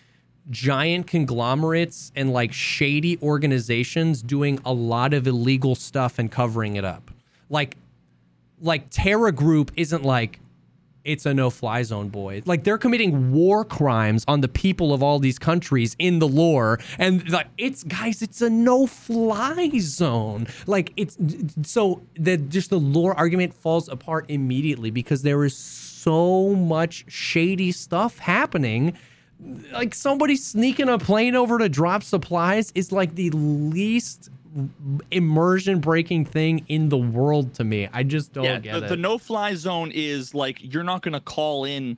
giant 0.51 1.07
conglomerates 1.07 2.13
and 2.17 2.33
like 2.33 2.53
shady 2.53 3.19
organizations 3.23 4.23
doing 4.23 4.59
a 4.65 4.73
lot 4.73 5.13
of 5.15 5.27
illegal 5.27 5.75
stuff 5.75 6.19
and 6.19 6.31
covering 6.33 6.77
it 6.77 6.85
up. 6.85 7.11
Like 7.51 7.77
like 8.61 8.91
TerraGroup 8.91 9.71
isn't 9.77 10.05
like 10.05 10.41
it's 11.05 11.25
a 11.25 11.33
no-fly 11.33 11.83
zone, 11.85 12.11
boy. 12.11 12.43
Like 12.45 12.65
they're 12.65 12.77
committing 12.77 13.33
war 13.33 13.65
crimes 13.65 14.25
on 14.29 14.43
the 14.43 14.49
people 14.49 14.93
of 14.93 15.03
all 15.03 15.19
these 15.19 15.39
countries 15.39 15.97
in 15.99 16.19
the 16.19 16.29
lore, 16.29 16.79
and 16.99 17.29
like 17.31 17.49
it's 17.57 17.83
guys, 17.83 18.21
it's 18.21 18.43
a 18.43 18.51
no-fly 18.51 19.71
zone. 19.79 20.47
Like 20.67 20.93
it's 20.97 21.17
so 21.63 22.03
that 22.17 22.51
just 22.51 22.71
the 22.71 22.79
lore 22.79 23.15
argument 23.15 23.55
falls 23.55 23.89
apart 23.89 24.27
immediately 24.29 24.91
because 24.91 25.23
there 25.23 25.45
is 25.45 25.57
so 25.57 26.55
much 26.55 27.07
shady 27.09 27.73
stuff 27.73 28.19
happening. 28.19 28.97
Like 29.73 29.95
somebody 29.95 30.37
sneaking 30.37 30.89
a 30.89 30.99
plane 30.99 31.37
over 31.37 31.59
to 31.59 31.69
drop 31.69 32.03
supplies 32.03 32.73
is 32.75 32.91
like 32.91 33.15
the 33.15 33.31
least 33.31 34.31
immersion 35.11 35.81
breaking 35.81 36.25
thing 36.25 36.65
in 36.69 36.89
the 36.89 36.97
world 36.97 37.55
to 37.55 37.65
me. 37.65 37.89
I 37.93 38.03
just 38.03 38.33
don't 38.33 38.45
yeah, 38.45 38.59
get 38.59 38.81
the, 38.81 38.87
it. 38.87 38.89
the 38.89 38.97
no-fly 38.97 39.55
zone 39.55 39.93
is 39.95 40.35
like 40.35 40.59
you're 40.61 40.83
not 40.83 41.03
gonna 41.03 41.21
call 41.21 41.65
in 41.65 41.97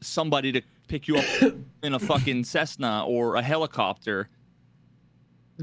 somebody 0.00 0.52
to 0.52 0.62
pick 0.88 1.06
you 1.06 1.18
up 1.18 1.24
in 1.82 1.94
a 1.94 1.98
fucking 1.98 2.44
Cessna 2.44 3.04
or 3.06 3.36
a 3.36 3.42
helicopter. 3.42 4.28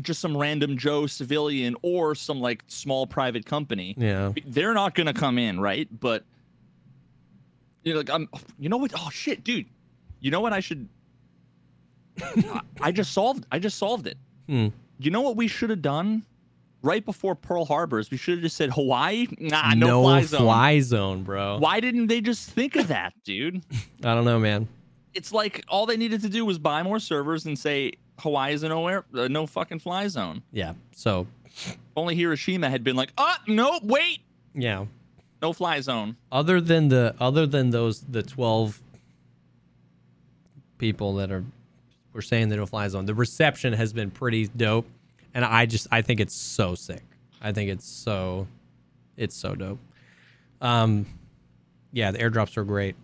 Just 0.01 0.21
some 0.21 0.37
random 0.37 0.77
Joe 0.77 1.07
civilian 1.07 1.75
or 1.81 2.15
some 2.15 2.39
like 2.39 2.63
small 2.67 3.05
private 3.07 3.45
company. 3.45 3.95
yeah. 3.97 4.31
They're 4.45 4.73
not 4.73 4.95
gonna 4.95 5.13
come 5.13 5.37
in, 5.37 5.59
right? 5.59 5.87
But 5.99 6.23
you 7.83 7.93
know, 7.93 7.99
like 7.99 8.09
I'm. 8.09 8.29
You 8.57 8.69
know 8.69 8.77
what? 8.77 8.93
Oh 8.95 9.09
shit, 9.09 9.43
dude. 9.43 9.65
You 10.19 10.31
know 10.31 10.41
what? 10.41 10.53
I 10.53 10.59
should. 10.59 10.87
I, 12.81 12.91
just 12.91 13.13
solved. 13.13 13.45
I 13.51 13.59
just 13.59 13.77
solved 13.77 14.07
it. 14.07 14.17
Hmm. 14.47 14.67
You 14.97 15.11
know 15.11 15.21
what 15.21 15.35
we 15.35 15.47
should 15.47 15.69
have 15.69 15.81
done? 15.81 16.23
Right 16.81 17.03
before 17.03 17.35
Pearl 17.35 17.65
Harbor, 17.65 17.99
is 17.99 18.09
we 18.09 18.15
should 18.15 18.35
have 18.35 18.41
just 18.41 18.55
said 18.55 18.71
Hawaii. 18.71 19.27
Nah, 19.37 19.73
no, 19.73 20.01
fly 20.01 20.21
zone. 20.21 20.39
fly 20.39 20.79
zone, 20.79 21.23
bro. 21.23 21.57
Why 21.59 21.81
didn't 21.81 22.07
they 22.07 22.21
just 22.21 22.49
think 22.51 22.77
of 22.77 22.87
that, 22.87 23.13
dude? 23.25 23.61
I 24.03 24.15
don't 24.15 24.23
know, 24.23 24.39
man. 24.39 24.67
It's 25.13 25.33
like 25.33 25.63
all 25.67 25.85
they 25.85 25.97
needed 25.97 26.21
to 26.21 26.29
do 26.29 26.45
was 26.45 26.57
buy 26.57 26.81
more 26.83 26.99
servers 26.99 27.45
and 27.45 27.59
say 27.59 27.93
Hawaii 28.19 28.53
is 28.53 28.63
a 28.63 28.69
no 28.69 28.87
air, 28.87 29.03
uh, 29.13 29.27
no 29.27 29.45
fucking 29.45 29.79
fly 29.79 30.07
zone. 30.07 30.41
Yeah. 30.53 30.73
So, 30.95 31.27
Only 31.97 32.15
Hiroshima 32.15 32.69
had 32.69 32.83
been 32.83 32.95
like, 32.95 33.11
oh 33.17 33.35
no, 33.47 33.79
wait, 33.83 34.19
yeah. 34.53 34.85
no 35.41 35.51
fly 35.51 35.81
zone. 35.81 36.15
Other 36.31 36.61
than 36.61 36.87
the 36.87 37.13
other 37.19 37.45
than 37.45 37.71
those 37.71 38.01
the 38.01 38.23
12 38.23 38.81
people 40.77 41.15
that 41.15 41.29
are 41.31 41.43
were 42.13 42.21
saying 42.21 42.49
the 42.49 42.55
no 42.57 42.65
fly 42.65 42.87
zone, 42.87 43.05
the 43.05 43.15
reception 43.15 43.73
has 43.73 43.93
been 43.93 44.11
pretty 44.11 44.47
dope 44.47 44.87
and 45.33 45.45
I 45.45 45.65
just 45.65 45.87
I 45.91 46.01
think 46.01 46.19
it's 46.19 46.35
so 46.35 46.75
sick. 46.75 47.03
I 47.41 47.51
think 47.51 47.69
it's 47.69 47.87
so 47.87 48.47
it's 49.17 49.35
so 49.35 49.55
dope. 49.55 49.79
Um 50.61 51.05
yeah, 51.91 52.11
the 52.11 52.19
airdrops 52.19 52.57
are 52.57 52.63
great. 52.63 52.95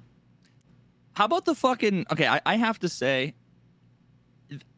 How 1.13 1.25
about 1.25 1.45
the 1.45 1.55
fucking? 1.55 2.05
Okay, 2.11 2.27
I, 2.27 2.41
I 2.45 2.57
have 2.57 2.77
to 2.79 2.89
say, 2.89 3.33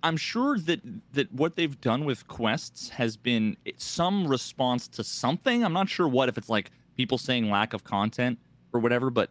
I'm 0.04 0.18
sure 0.18 0.60
that 0.60 0.82
that 1.14 1.32
what 1.34 1.56
they've 1.56 1.80
done 1.82 2.06
with 2.06 2.28
quests 2.28 2.90
has 2.90 3.18
been 3.18 3.58
some 3.78 4.28
response 4.28 4.88
to 4.90 5.04
something. 5.04 5.64
I'm 5.64 5.74
not 5.74 5.90
sure 5.90 6.08
what 6.08 6.30
if 6.30 6.38
it's 6.38 6.50
like 6.50 6.72
people 6.96 7.18
saying 7.18 7.50
lack 7.50 7.74
of 7.74 7.84
content 7.84 8.40
or 8.72 8.80
whatever, 8.80 9.10
but 9.10 9.30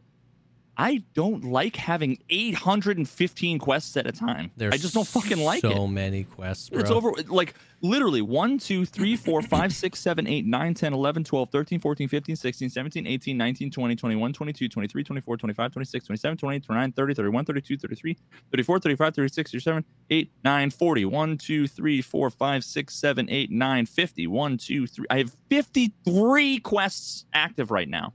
I 0.79 1.03
don't 1.15 1.45
like 1.45 1.77
having 1.77 2.19
815 2.29 3.59
quests 3.59 3.97
at 3.97 4.07
a 4.07 4.13
time. 4.13 4.51
There's 4.57 4.75
I 4.75 4.77
just 4.77 4.95
don't 4.95 5.07
fucking 5.07 5.39
like 5.39 5.63
so 5.63 5.71
it. 5.71 5.75
So 5.75 5.87
many 5.87 6.25
quests, 6.25 6.69
bro. 6.69 6.81
It's 6.81 6.91
over 6.91 7.13
like 7.29 7.55
literally 7.81 8.21
1, 8.21 8.59
2, 8.59 8.85
3, 8.85 9.17
4, 9.17 9.43
5, 9.43 9.73
6, 9.73 9.99
7, 9.99 10.27
8, 10.27 10.47
9, 10.47 10.75
10, 10.75 10.93
11, 10.93 11.25
12, 11.25 11.51
13, 11.51 11.81
14, 11.81 12.09
15, 12.09 12.37
16, 12.37 12.71
17, 12.71 13.07
18, 13.07 13.37
19, 13.39 13.71
20, 13.71 13.97
21, 13.97 14.33
22, 14.33 14.69
23, 14.69 15.05
24, 15.05 15.37
25, 15.37 15.73
26, 15.73 16.07
27, 16.07 16.39
28, 16.39 16.63
29, 16.65 16.93
30, 16.93 17.15
31, 17.15 17.45
32, 17.45 17.79
33, 17.79 18.17
34, 18.51 18.81
35, 18.81 19.15
36, 19.15 19.51
37, 19.51 19.85
8, 20.11 20.33
9, 20.45 20.71
40. 20.71 21.05
1, 21.05 21.39
2, 21.39 21.67
3, 21.69 22.03
4, 22.03 22.31
5, 22.31 22.65
6, 22.65 22.95
7, 22.95 23.31
8, 23.31 23.51
9, 23.51 23.87
50. 23.87 24.27
1, 24.27 24.59
2, 24.59 24.87
3. 24.87 25.07
I 25.11 25.19
have 25.19 25.33
53 25.49 26.59
quests 26.59 27.25
active 27.33 27.71
right 27.71 27.89
now. 27.89 28.13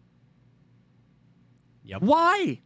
Yep. 1.84 2.02
Why? 2.02 2.62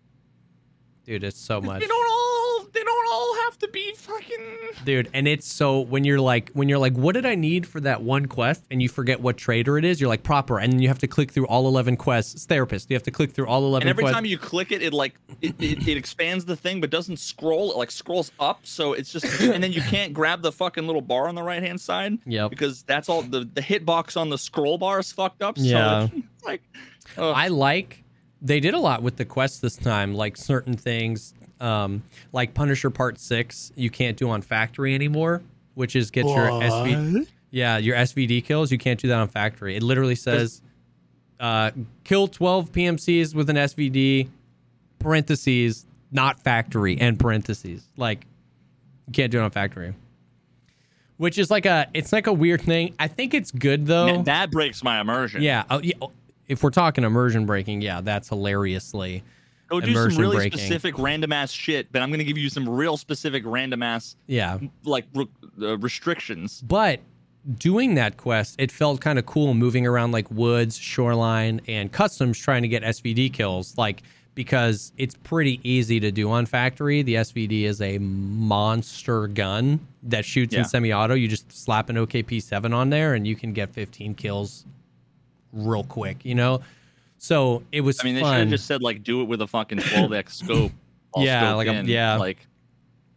Dude, 1.06 1.24
it's 1.24 1.40
so 1.40 1.62
much. 1.62 1.82
They 1.82 1.88
don't 1.88 2.08
all 2.10 2.46
they 2.76 2.84
don't 2.84 3.08
all 3.12 3.36
have 3.46 3.58
to 3.60 3.68
be 3.70 3.94
fucking 3.96 4.58
dude 4.84 5.10
and 5.14 5.28
it's 5.28 5.48
so 5.48 5.80
when 5.80 6.04
you're 6.04 6.20
like 6.20 6.52
when 6.52 6.68
you're 6.68 6.78
like 6.78 6.94
what 6.94 7.14
did 7.14 7.26
i 7.26 7.34
need 7.34 7.66
for 7.66 7.80
that 7.80 8.02
one 8.02 8.26
quest 8.26 8.66
and 8.70 8.82
you 8.82 8.90
forget 8.90 9.22
what 9.22 9.38
trader 9.38 9.78
it 9.78 9.86
is 9.86 10.02
you're 10.02 10.10
like 10.10 10.24
Prapor 10.24 10.62
and 10.62 10.74
then 10.74 10.82
you 10.82 10.90
have 10.90 11.00
to 11.00 11.08
click 11.08 11.32
through 11.32 11.48
all 11.48 11.68
11 11.68 11.96
quests 11.96 12.34
it's 12.34 12.46
therapist 12.46 12.90
you 12.90 12.96
have 12.96 13.04
to 13.04 13.12
click 13.12 13.32
through 13.32 13.48
all 13.48 13.66
11 13.66 13.88
And 13.88 13.90
every 13.90 14.04
quests 14.04 14.16
time 14.16 14.26
you 14.26 14.38
click 14.38 14.72
it, 14.72 14.82
it 14.82 14.94
like 14.94 15.16
it, 15.42 15.56
it, 15.60 15.88
it 15.88 15.98
expands 15.98 16.44
the 16.46 16.56
thing, 16.56 16.82
but 16.82 16.90
doesn't 16.90 17.18
scroll. 17.18 17.72
It 17.72 17.78
like 17.78 17.92
scrolls 17.92 18.32
up, 18.40 18.66
so 18.66 18.94
it's 18.94 19.12
just 19.12 19.26
and 19.42 19.64
then 19.64 19.72
you 19.72 19.82
can't 19.82 20.14
grab 20.14 20.42
the 20.42 20.52
fucking 20.52 20.86
little 20.86 21.02
bar 21.02 21.28
on 21.28 21.36
the 21.36 21.44
right 21.44 21.62
hand 21.62 21.80
side. 21.80 22.18
Yep. 22.26 22.50
Because 22.50 22.84
that's 22.84 23.10
all 23.10 23.22
the 23.22 23.50
the 23.54 23.62
hitbox 23.62 24.18
on 24.18 24.30
the 24.30 24.38
scroll 24.38 24.78
bar 24.78 25.00
is 25.00 25.12
fucked 25.12 25.42
up. 25.42 25.58
So 25.58 25.64
Yeah. 25.64 26.08
it's 26.16 26.44
like 26.44 26.62
ugh. 27.18 27.34
i 27.36 27.48
like 27.48 28.04
they 28.46 28.60
did 28.60 28.74
a 28.74 28.80
lot 28.80 29.02
with 29.02 29.16
the 29.18 29.26
quest 29.26 29.62
this 29.62 29.76
time, 29.76 30.14
like 30.14 30.38
certain 30.38 30.76
things, 30.78 31.34
um, 31.60 32.04
like 32.32 32.54
Punisher 32.54 32.90
Part 32.90 33.20
Six, 33.20 33.72
you 33.76 33.90
can't 33.90 34.16
do 34.18 34.30
on 34.30 34.42
Factory 34.42 34.94
anymore, 34.96 35.42
which 35.74 35.96
is 35.96 36.12
get 36.12 36.26
your 36.26 36.36
SV, 36.62 37.28
yeah, 37.52 37.78
your 37.78 37.96
SVD 37.98 38.44
kills. 38.46 38.72
You 38.72 38.78
can't 38.78 39.00
do 39.00 39.08
that 39.08 39.18
on 39.20 39.28
Factory. 39.28 39.76
It 39.76 39.84
literally 39.84 40.16
says, 40.16 40.62
uh, 41.40 41.72
kill 42.04 42.28
twelve 42.28 42.72
PMCs 42.72 43.34
with 43.34 43.50
an 43.50 43.56
SVD, 43.56 44.30
parentheses, 45.00 45.86
not 46.12 46.40
Factory, 46.42 46.98
and 47.00 47.20
parentheses. 47.20 47.88
Like, 47.98 48.26
you 49.08 49.14
can't 49.14 49.32
do 49.32 49.40
it 49.40 49.44
on 49.44 49.52
Factory. 49.52 49.94
Which 51.18 51.38
is 51.38 51.50
like 51.50 51.66
a, 51.66 51.88
it's 51.94 52.12
like 52.12 52.28
a 52.28 52.34
weird 52.34 52.62
thing. 52.62 52.94
I 53.00 53.08
think 53.08 53.34
it's 53.34 53.50
good 53.52 53.88
though. 53.88 54.06
That- 54.18 54.26
that 54.26 54.52
breaks 54.52 54.84
my 54.84 55.00
immersion. 55.00 55.42
Yeah. 55.42 55.64
Oh, 55.70 55.80
yeah. 55.82 55.94
If 56.48 56.64
we're 56.64 56.70
talking 56.70 57.04
immersion 57.04 57.46
breaking, 57.46 57.82
yeah, 57.82 58.02
that's 58.02 58.30
hilariously. 58.30 59.24
Go 59.68 59.82
do 59.82 59.94
some 59.94 60.16
really 60.22 60.36
breaking. 60.38 60.60
specific 60.60 60.98
random 61.00 61.32
ass 61.34 61.52
shit, 61.52 61.92
but 61.92 62.02
I'm 62.04 62.12
gonna 62.12 62.24
give 62.24 62.38
you 62.38 62.50
some 62.50 62.70
real 62.70 62.98
specific 62.98 63.44
random 63.46 63.82
ass 63.82 64.16
Yeah. 64.28 64.60
like 64.84 65.06
re- 65.16 65.28
uh, 65.62 65.78
restrictions. 65.80 66.62
But 66.62 67.00
doing 67.58 67.96
that 67.96 68.16
quest, 68.18 68.56
it 68.60 68.72
felt 68.72 69.02
kind 69.02 69.18
of 69.18 69.26
cool 69.26 69.54
moving 69.56 69.88
around 69.88 70.12
like 70.12 70.30
woods, 70.30 70.78
shoreline, 70.78 71.62
and 71.68 71.92
customs 71.92 72.38
trying 72.40 72.62
to 72.62 72.68
get 72.68 72.84
SVD 72.84 73.30
kills. 73.34 73.76
Like, 73.78 74.04
because 74.36 74.92
it's 74.98 75.16
pretty 75.24 75.60
easy 75.64 76.00
to 76.02 76.12
do 76.12 76.30
on 76.30 76.46
factory. 76.46 77.02
The 77.02 77.16
SVD 77.16 77.64
is 77.64 77.82
a 77.82 77.98
monster 78.00 79.28
gun 79.28 79.80
that 80.04 80.26
shoots 80.26 80.54
Yeah. 80.54 80.60
in 80.60 80.66
semi 80.66 80.94
auto. 80.94 81.14
You 81.16 81.28
just 81.28 81.52
slap 81.52 81.90
an 81.90 81.96
OKP 81.98 82.40
7 82.42 82.74
on 82.74 82.90
there 82.90 83.14
and 83.16 83.26
you 83.26 83.36
can 83.36 83.54
get 83.54 83.74
15 83.74 84.14
kills 84.14 84.66
real 85.56 85.84
quick, 85.84 86.24
you 86.24 86.36
know? 86.36 86.62
So 87.18 87.64
it 87.72 87.82
was 87.82 88.00
I 88.02 88.04
mean, 88.04 88.16
they 88.16 88.22
should 88.22 88.34
have 88.34 88.50
just 88.50 88.68
said 88.68 88.82
like 88.84 89.02
do 89.04 89.22
it 89.22 89.26
with 89.26 89.42
a 89.42 89.48
fucking 89.48 89.80
12x 89.80 90.30
scope. 90.44 90.72
Yeah, 91.18 91.54
like 91.54 91.68
um, 91.70 91.78
a- 91.78 91.84
yeah. 91.84 92.18
Like 92.18 92.46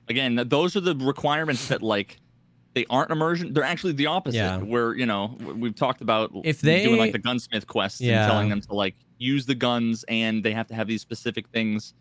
again, 0.09 0.40
those 0.46 0.77
are 0.77 0.81
the 0.81 0.94
requirements 0.94 1.68
that 1.68 1.83
like 1.83 2.16
they 2.74 2.87
aren't 2.88 3.11
immersion. 3.11 3.53
They're 3.53 3.64
actually 3.64 3.94
the 3.94 4.07
opposite. 4.07 4.37
Yeah. 4.38 4.59
Where 4.59 4.94
you 4.94 5.05
know 5.05 5.37
we've 5.57 5.74
talked 5.74 6.01
about 6.01 6.31
If 6.44 6.61
they 6.61 6.85
doing 6.85 6.98
like 6.98 7.12
the 7.12 7.18
gunsmith 7.18 7.66
quests 7.66 8.01
Yeah. 8.01 8.22
and 8.22 8.31
telling 8.31 8.48
them 8.48 8.61
to 8.62 8.72
like 8.74 8.94
use 9.18 9.46
the 9.46 9.55
guns 9.57 10.05
and 10.09 10.44
they 10.44 10.53
have 10.53 10.68
to 10.68 10.74
have 10.74 10.87
these 10.87 11.03
specific 11.03 11.48
things. 11.48 11.92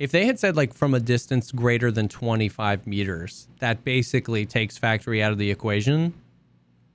If 0.00 0.10
they 0.12 0.26
had 0.26 0.38
said 0.40 0.56
like 0.56 0.74
from 0.74 0.92
a 0.94 1.00
distance 1.00 1.50
greater 1.52 1.90
than 1.92 2.08
25 2.08 2.86
meters, 2.86 3.48
that 3.60 3.84
basically 3.84 4.44
takes 4.44 4.76
factory 4.76 5.22
out 5.22 5.30
of 5.32 5.38
the 5.38 5.50
equation. 5.50 6.14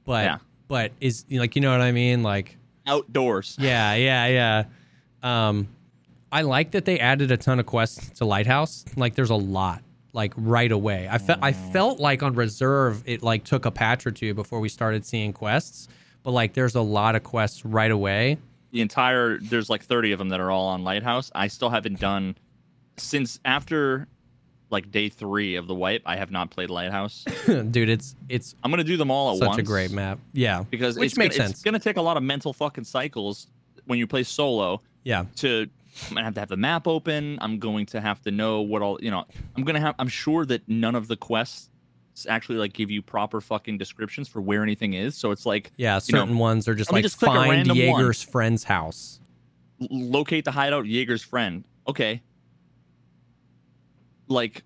But 0.05 0.25
Yeah. 0.25 0.37
but 0.67 0.91
is 0.99 1.23
like 1.31 1.55
you 1.55 1.61
know 1.61 1.71
what 1.71 1.81
I 1.81 1.91
mean? 1.93 2.23
Like 2.23 2.57
Outdoors. 2.85 3.55
yeah, 3.59 3.93
yeah, 3.95 4.27
yeah. 4.27 4.63
Um 5.47 5.67
I 6.31 6.41
like 6.41 6.71
that 6.71 6.85
they 6.85 6.99
added 6.99 7.31
a 7.31 7.37
ton 7.37 7.59
of 7.59 7.65
quests 7.67 8.17
to 8.17 8.25
Lighthouse. 8.25 8.85
Like 8.95 9.13
there's 9.15 9.29
a 9.29 9.35
lot 9.35 9.83
like 10.13 10.33
right 10.35 10.71
away. 10.71 11.07
I 11.09 11.17
felt 11.17 11.39
I 11.41 11.53
felt 11.53 11.99
like 11.99 12.23
on 12.23 12.33
reserve 12.33 13.03
it 13.05 13.21
like 13.23 13.43
took 13.43 13.65
a 13.65 13.71
patch 13.71 14.05
or 14.07 14.11
two 14.11 14.33
before 14.33 14.59
we 14.59 14.69
started 14.69 15.05
seeing 15.05 15.31
quests, 15.33 15.87
but 16.23 16.31
like 16.31 16.53
there's 16.53 16.75
a 16.75 16.81
lot 16.81 17.15
of 17.15 17.23
quests 17.23 17.63
right 17.65 17.91
away. 17.91 18.37
the 18.71 18.81
entire 18.81 19.37
there's 19.39 19.69
like 19.69 19.83
30 19.83 20.11
of 20.13 20.19
them 20.19 20.29
that 20.29 20.39
are 20.39 20.49
all 20.49 20.67
on 20.69 20.83
lighthouse 20.83 21.31
i 21.35 21.47
still 21.47 21.69
haven't 21.69 21.99
done 21.99 22.35
since 22.97 23.39
after 23.45 24.07
like 24.73 24.91
day 24.91 25.07
three 25.07 25.55
of 25.55 25.67
the 25.67 25.73
wipe 25.75 26.01
i 26.05 26.17
have 26.17 26.29
not 26.31 26.49
played 26.49 26.69
lighthouse 26.69 27.23
Dude, 27.45 27.87
it's 27.89 28.15
it's 28.27 28.55
i'm 28.63 28.71
gonna 28.71 28.83
do 28.83 28.97
them 28.97 29.09
all 29.09 29.31
at 29.31 29.37
such 29.37 29.47
once 29.47 29.55
Such 29.57 29.63
a 29.63 29.65
great 29.65 29.91
map. 29.91 30.19
Yeah. 30.33 30.63
because 30.69 30.97
Which 30.97 31.11
it's 31.11 31.17
makes 31.17 31.37
gonna, 31.37 31.47
sense. 31.47 31.57
it's 31.59 31.63
gonna 31.63 31.79
take 31.79 31.95
a 31.97 32.01
lot 32.01 32.17
of 32.17 32.23
mental 32.23 32.51
fucking 32.51 32.83
cycles 32.83 33.47
when 33.85 33.97
you 33.99 34.07
play 34.07 34.23
solo 34.23 34.81
Yeah. 35.05 35.25
to 35.37 35.67
i'm 36.09 36.15
gonna 36.15 36.25
have 36.25 36.33
to 36.33 36.39
have 36.41 36.49
the 36.49 36.57
map 36.57 36.87
open 36.87 37.37
i'm 37.41 37.59
going 37.59 37.85
to 37.87 38.01
have 38.01 38.21
to 38.23 38.31
know 38.31 38.61
what 38.61 38.81
all 38.81 38.97
you 39.01 39.11
know 39.11 39.23
i'm 39.55 39.63
gonna 39.63 39.79
have 39.79 39.95
i'm 39.99 40.07
sure 40.09 40.45
that 40.47 40.67
none 40.67 40.95
of 40.95 41.07
the 41.07 41.15
quests 41.15 41.69
actually 42.29 42.57
like 42.59 42.73
give 42.73 42.91
you 42.91 43.01
proper 43.01 43.39
fucking 43.41 43.77
descriptions 43.77 44.27
for 44.27 44.39
where 44.41 44.61
anything 44.63 44.93
is 44.93 45.15
so 45.15 45.31
it's 45.31 45.45
like 45.47 45.71
Yeah, 45.77 45.99
you 46.05 46.13
know, 46.13 46.19
certain 46.21 46.37
ones 46.37 46.67
are 46.67 46.75
just 46.75 46.91
like 46.91 47.03
just 47.03 47.19
find 47.19 47.49
random 47.49 47.77
one. 47.77 48.01
Jaeger's 48.03 48.21
friend's 48.21 48.63
house. 48.65 49.19
locate 49.79 50.45
the 50.45 50.51
hideout 50.51 50.85
Jaeger's 50.85 51.23
friend. 51.23 51.63
Okay. 51.87 52.21
Like 54.27 54.63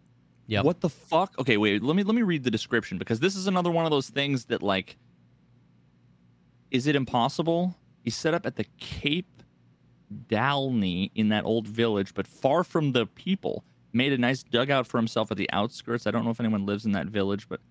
Yep. 0.49 0.63
what 0.63 0.79
the 0.81 0.89
fuck? 0.89 1.33
Okay, 1.39 1.57
wait, 1.57 1.83
let 1.83 1.95
me 1.95 2.03
let 2.03 2.15
me 2.15 2.21
read 2.21 2.43
the 2.43 2.51
description 2.51 2.97
because 2.97 3.19
this 3.19 3.35
is 3.35 3.47
another 3.47 3.69
one 3.71 3.85
of 3.85 3.91
those 3.91 4.09
things 4.09 4.45
that 4.45 4.63
like 4.63 4.97
is 6.71 6.87
it 6.87 6.95
impossible? 6.95 7.75
He's 8.03 8.15
set 8.15 8.33
up 8.33 8.45
at 8.45 8.55
the 8.55 8.65
Cape 8.77 9.43
Dalney 10.29 11.11
in 11.15 11.29
that 11.29 11.45
old 11.45 11.67
village, 11.67 12.13
but 12.13 12.27
far 12.27 12.63
from 12.63 12.91
the 12.93 13.05
people. 13.05 13.63
Made 13.93 14.13
a 14.13 14.17
nice 14.17 14.43
dugout 14.43 14.85
for 14.85 14.97
himself 14.97 15.31
at 15.31 15.37
the 15.37 15.49
outskirts. 15.51 16.05
I 16.05 16.11
don't 16.11 16.23
know 16.23 16.29
if 16.29 16.39
anyone 16.39 16.65
lives 16.65 16.85
in 16.85 16.91
that 16.91 17.07
village, 17.07 17.47
but 17.49 17.61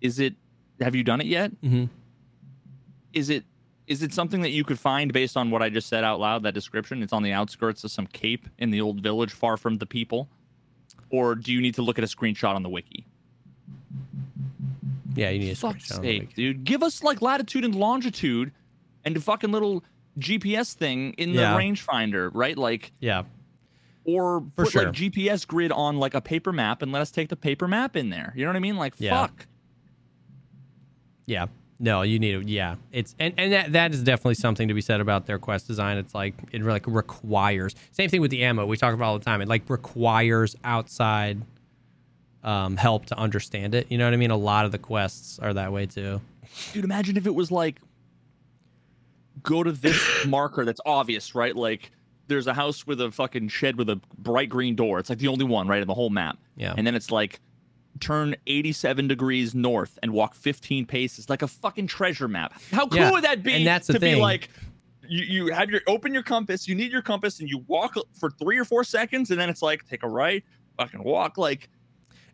is 0.00 0.18
it 0.18 0.34
have 0.80 0.94
you 0.94 1.04
done 1.04 1.20
it 1.20 1.26
yet? 1.26 1.52
hmm 1.62 1.84
is 3.12 3.30
it 3.30 3.44
is 3.86 4.02
it 4.02 4.12
something 4.12 4.40
that 4.42 4.50
you 4.50 4.64
could 4.64 4.78
find 4.80 5.12
based 5.12 5.36
on 5.36 5.50
what 5.50 5.62
I 5.62 5.68
just 5.70 5.88
said 5.88 6.02
out 6.02 6.18
loud? 6.18 6.42
That 6.42 6.54
description. 6.54 7.02
It's 7.02 7.12
on 7.12 7.22
the 7.22 7.32
outskirts 7.32 7.84
of 7.84 7.90
some 7.90 8.06
cape 8.06 8.46
in 8.58 8.70
the 8.70 8.80
old 8.80 9.00
village, 9.00 9.32
far 9.32 9.56
from 9.56 9.76
the 9.78 9.86
people. 9.86 10.28
Or 11.10 11.34
do 11.34 11.52
you 11.52 11.60
need 11.60 11.74
to 11.76 11.82
look 11.82 11.98
at 11.98 12.04
a 12.04 12.06
screenshot 12.08 12.54
on 12.54 12.62
the 12.62 12.68
wiki? 12.68 13.06
Yeah, 15.14 15.30
you 15.30 15.38
need 15.38 15.52
a 15.52 15.56
Fuck's 15.56 15.86
screenshot 15.88 15.96
on 15.96 16.02
the 16.02 16.18
sake, 16.20 16.34
dude! 16.34 16.64
Give 16.64 16.82
us 16.82 17.02
like 17.02 17.22
latitude 17.22 17.64
and 17.64 17.74
longitude, 17.74 18.52
and 19.04 19.16
a 19.16 19.20
fucking 19.20 19.50
little 19.52 19.82
GPS 20.18 20.74
thing 20.74 21.12
in 21.14 21.32
the 21.32 21.40
Yeah. 21.40 21.56
rangefinder, 21.56 22.30
right? 22.34 22.56
Like, 22.56 22.92
Yeah, 23.00 23.22
or 24.04 24.40
For 24.56 24.64
put 24.64 24.72
sure. 24.72 24.84
like 24.86 24.92
GPS 24.94 25.46
grid 25.46 25.72
on 25.72 25.96
like 25.98 26.14
a 26.14 26.20
paper 26.20 26.52
map, 26.52 26.82
and 26.82 26.92
let 26.92 27.02
us 27.02 27.10
take 27.10 27.28
the 27.28 27.36
paper 27.36 27.66
map 27.68 27.96
in 27.96 28.10
there. 28.10 28.32
You 28.36 28.44
know 28.44 28.50
what 28.50 28.56
I 28.56 28.60
mean? 28.60 28.76
Like, 28.76 28.94
Yeah. 28.98 29.26
fuck. 29.26 29.46
yeah. 31.24 31.46
No, 31.78 32.02
you 32.02 32.18
need 32.18 32.32
to. 32.32 32.50
Yeah, 32.50 32.76
it's 32.90 33.14
and 33.18 33.34
and 33.36 33.52
that 33.52 33.72
that 33.72 33.92
is 33.92 34.02
definitely 34.02 34.34
something 34.34 34.68
to 34.68 34.74
be 34.74 34.80
said 34.80 35.00
about 35.00 35.26
their 35.26 35.38
quest 35.38 35.66
design. 35.66 35.98
It's 35.98 36.14
like 36.14 36.34
it 36.52 36.62
like 36.62 36.86
requires 36.86 37.74
same 37.92 38.08
thing 38.08 38.20
with 38.22 38.30
the 38.30 38.44
ammo 38.44 38.64
we 38.64 38.76
talk 38.76 38.94
about 38.94 39.04
all 39.06 39.18
the 39.18 39.24
time. 39.24 39.42
It 39.42 39.48
like 39.48 39.68
requires 39.68 40.56
outside 40.64 41.42
um, 42.42 42.76
help 42.76 43.06
to 43.06 43.18
understand 43.18 43.74
it. 43.74 43.90
You 43.90 43.98
know 43.98 44.06
what 44.06 44.14
I 44.14 44.16
mean? 44.16 44.30
A 44.30 44.36
lot 44.36 44.64
of 44.64 44.72
the 44.72 44.78
quests 44.78 45.38
are 45.38 45.52
that 45.52 45.72
way 45.72 45.84
too. 45.86 46.20
Dude, 46.72 46.84
imagine 46.84 47.16
if 47.16 47.26
it 47.26 47.34
was 47.34 47.50
like 47.50 47.80
go 49.42 49.62
to 49.62 49.72
this 49.72 50.00
marker 50.26 50.64
that's 50.64 50.80
obvious, 50.86 51.34
right? 51.34 51.54
Like 51.54 51.90
there's 52.28 52.46
a 52.46 52.54
house 52.54 52.86
with 52.86 53.00
a 53.00 53.10
fucking 53.10 53.48
shed 53.48 53.76
with 53.76 53.90
a 53.90 54.00
bright 54.18 54.48
green 54.48 54.74
door. 54.76 54.98
It's 54.98 55.10
like 55.10 55.18
the 55.18 55.28
only 55.28 55.44
one, 55.44 55.68
right, 55.68 55.82
in 55.82 55.88
the 55.88 55.94
whole 55.94 56.10
map. 56.10 56.38
Yeah. 56.56 56.74
And 56.76 56.86
then 56.86 56.94
it's 56.94 57.10
like 57.10 57.40
turn 58.00 58.36
87 58.46 59.08
degrees 59.08 59.54
north 59.54 59.98
and 60.02 60.12
walk 60.12 60.34
15 60.34 60.86
paces, 60.86 61.28
like 61.30 61.42
a 61.42 61.48
fucking 61.48 61.86
treasure 61.86 62.28
map. 62.28 62.54
How 62.72 62.86
cool 62.88 62.98
Yeah, 62.98 63.10
would 63.10 63.24
that 63.24 63.42
be? 63.42 63.54
and 63.54 63.66
that's 63.66 63.86
the 63.86 63.94
to 63.94 64.00
be 64.00 64.14
like 64.14 64.48
you, 65.08 65.24
you 65.46 65.52
have 65.54 65.70
your 65.70 65.80
open 65.86 66.12
your 66.12 66.22
compass, 66.22 66.66
you 66.66 66.74
need 66.74 66.90
your 66.92 67.02
compass, 67.02 67.40
and 67.40 67.48
you 67.48 67.64
walk 67.68 67.94
for 68.18 68.30
three 68.30 68.58
or 68.58 68.64
four 68.64 68.82
seconds, 68.84 69.30
and 69.30 69.40
then 69.40 69.48
it's 69.48 69.62
like 69.62 69.86
take 69.88 70.02
a 70.02 70.08
right, 70.08 70.44
fucking 70.76 71.02
walk 71.02 71.38
like 71.38 71.68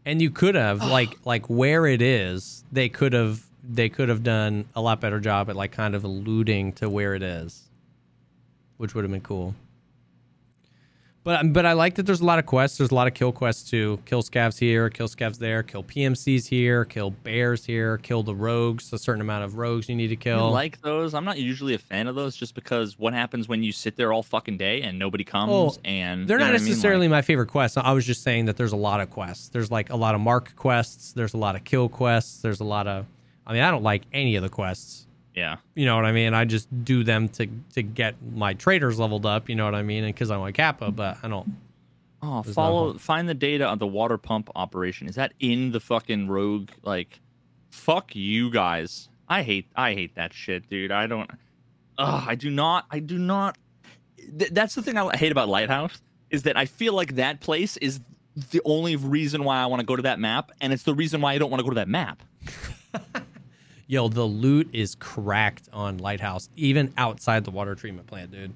And 0.05 0.21
you 0.23 0.31
could 0.31 0.55
have 0.55 0.83
like 0.85 1.19
like 1.25 1.49
where 1.51 1.87
it 1.87 2.03
is, 2.03 2.65
they 2.73 2.89
could 2.89 3.13
have 3.13 3.45
they 3.63 3.89
could 3.89 4.09
have 4.09 4.23
done 4.23 4.65
a 4.75 4.81
lot 4.81 5.01
better 5.01 5.21
job 5.21 5.49
at 5.49 5.55
like 5.57 5.71
kind 5.73 5.95
of 5.95 6.03
alluding 6.05 6.73
to 6.75 6.89
where 6.91 7.15
it 7.15 7.23
is, 7.23 7.69
which 8.79 8.95
would 8.95 9.05
have 9.05 9.11
been 9.13 9.21
cool. 9.21 9.55
But 11.25 11.41
um, 11.41 11.53
but 11.53 11.65
I 11.65 11.75
like 11.75 11.95
that 11.95 12.05
there's 12.07 12.21
a 12.21 12.25
lot 12.25 12.41
of 12.41 12.47
quests. 12.47 12.79
There's 12.79 12.91
a 12.91 12.95
lot 12.97 13.07
of 13.07 13.15
kill 13.15 13.31
quests 13.31 13.71
too. 13.71 14.01
Kill 14.07 14.23
scavs 14.25 14.59
here, 14.59 14.91
kill 14.91 15.07
scavs 15.07 15.39
there, 15.39 15.63
kill 15.63 15.85
PMCs 15.85 16.49
here, 16.49 16.85
kill 16.85 17.11
bears 17.13 17.65
here, 17.65 17.99
kill 17.99 18.25
the 18.25 18.35
rogues. 18.35 18.93
A 18.93 18.99
certain 18.99 19.21
amount 19.21 19.45
of 19.45 19.57
rogues 19.57 19.89
you 19.89 19.95
need 19.95 20.09
to 20.09 20.17
kill. 20.17 20.47
I 20.47 20.49
like 20.49 20.81
those. 20.83 21.15
I'm 21.15 21.25
not 21.25 21.39
usually 21.39 21.75
a 21.75 21.79
fan 21.79 22.09
of 22.09 22.17
those 22.17 22.35
just 22.35 22.57
because 22.57 22.99
what 22.99 23.15
happens 23.15 23.47
when 23.47 23.63
you 23.63 23.71
sit 23.71 23.95
there 23.95 24.13
all 24.13 24.25
fucking 24.25 24.57
day 24.57 24.83
and 24.83 24.99
nobody 24.99 25.23
comes 25.23 25.53
Oh, 25.53 25.77
and 25.85 26.27
They're 26.27 26.39
not 26.39 26.47
what 26.47 26.55
I 26.57 26.59
mean? 26.59 26.69
necessarily 26.69 27.07
Like, 27.07 27.13
my 27.19 27.23
favorite 27.23 27.49
quests. 27.49 27.77
I 27.77 27.93
was 27.93 28.05
just 28.05 28.25
saying 28.25 28.47
that 28.47 28.57
there's 28.57 28.73
a 28.73 28.77
lot 28.77 29.01
of 29.01 29.11
quests. 29.11 29.49
There's 29.49 29.71
like 29.71 29.91
a 29.91 29.97
lot 29.97 30.17
of 30.17 30.21
mark 30.21 30.57
quests. 30.57 31.13
There's 31.13 31.35
a 31.35 31.39
lot 31.39 31.55
of 31.55 31.63
kill 31.63 31.89
quests. 31.89 32.43
There's 32.43 32.59
a 32.61 32.65
lot 32.65 32.89
of. 32.89 33.07
I 33.47 33.53
mean, 33.53 33.63
I 33.63 33.71
don't 33.71 33.83
like 33.85 34.03
any 34.13 34.35
of 34.35 34.43
the 34.43 34.49
quests. 34.49 35.07
Yeah. 35.35 35.57
You 35.75 35.87
know 35.87 35.97
what 35.97 36.05
I 36.05 36.13
mean? 36.13 36.35
I 36.35 36.45
just 36.45 36.85
do 36.85 37.05
them 37.05 37.29
to 37.31 37.49
to 37.75 37.83
get 37.83 38.17
my 38.35 38.55
traders 38.55 38.99
leveled 38.99 39.27
up. 39.27 39.49
You 39.49 39.55
know 39.55 39.65
what 39.65 39.75
I 39.75 39.83
mean? 39.83 40.05
And 40.05 40.15
because 40.15 40.31
I'm 40.31 40.41
want 40.41 40.55
Kappa, 40.55 40.91
but 40.91 41.19
I 41.23 41.29
don't. 41.29 41.57
Oh, 42.25 42.43
follow 42.43 42.95
find 42.95 43.29
the 43.29 43.35
data 43.35 43.67
on 43.67 43.79
the 43.79 43.87
water 43.87 44.17
pump 44.17 44.51
operation. 44.55 45.09
Is 45.09 45.17
that 45.17 45.33
in 45.41 45.73
the 45.73 45.81
fucking 45.81 46.29
rogue 46.29 46.71
like 46.83 47.21
fuck 47.71 48.15
you 48.15 48.51
guys. 48.51 49.09
I 49.29 49.43
hate 49.43 49.67
I 49.75 49.95
hate 49.95 50.15
that 50.15 50.33
shit, 50.33 50.69
dude. 50.69 50.93
I 50.93 51.07
don't 51.07 51.31
Ugh, 51.99 52.25
I 52.27 52.35
do 52.35 52.51
not 52.51 52.87
I 52.91 53.01
do 53.01 53.19
not 53.19 53.59
th- 54.39 54.53
that's 54.53 54.75
the 54.75 54.83
thing 54.83 54.97
I 54.97 55.17
hate 55.17 55.33
about 55.33 55.49
Lighthouse 55.49 56.01
is 56.31 56.45
that 56.45 56.57
I 56.57 56.67
feel 56.67 56.93
like 56.93 57.17
that 57.17 57.41
place 57.41 57.77
is 57.79 58.01
the 58.51 58.63
only 58.65 58.97
reason 58.97 59.45
why 59.45 59.59
I 59.59 59.67
want 59.67 59.81
to 59.81 59.87
go 59.87 59.97
to 59.97 60.03
that 60.03 60.19
map 60.19 60.53
and 60.61 60.73
it's 60.73 60.85
the 60.85 60.95
reason 60.95 61.21
why 61.21 61.33
I 61.33 61.39
don't 61.39 61.51
want 61.51 61.61
to 61.61 61.65
go 61.65 61.71
to 61.71 61.77
that 61.77 61.89
map. 61.89 62.23
Yo, 63.93 64.09
the 64.09 64.25
loot 64.25 64.71
is 64.73 64.95
cracked 64.95 65.69
on 65.71 65.99
Lighthouse, 65.99 66.49
even 66.57 66.95
outside 66.97 67.45
the 67.45 67.51
water 67.51 67.75
treatment 67.75 68.07
plant, 68.07 68.31
dude. 68.31 68.55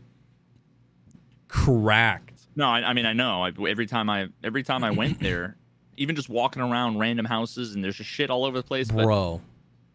cracked. 1.46 2.40
No, 2.56 2.66
I, 2.66 2.80
I 2.80 2.92
mean 2.94 3.04
I 3.04 3.12
know. 3.12 3.44
I, 3.44 3.52
every 3.68 3.84
time 3.84 4.08
I 4.08 4.28
every 4.42 4.62
time 4.62 4.82
I 4.82 4.92
went 4.92 5.20
there, 5.20 5.58
even 5.98 6.16
just 6.16 6.30
walking 6.30 6.62
around 6.62 6.96
random 6.96 7.26
houses 7.26 7.74
and 7.74 7.84
there's 7.84 7.96
just 7.96 8.08
shit 8.08 8.30
all 8.30 8.46
over 8.46 8.56
the 8.56 8.62
place. 8.62 8.90
But 8.90 9.04
Bro. 9.04 9.42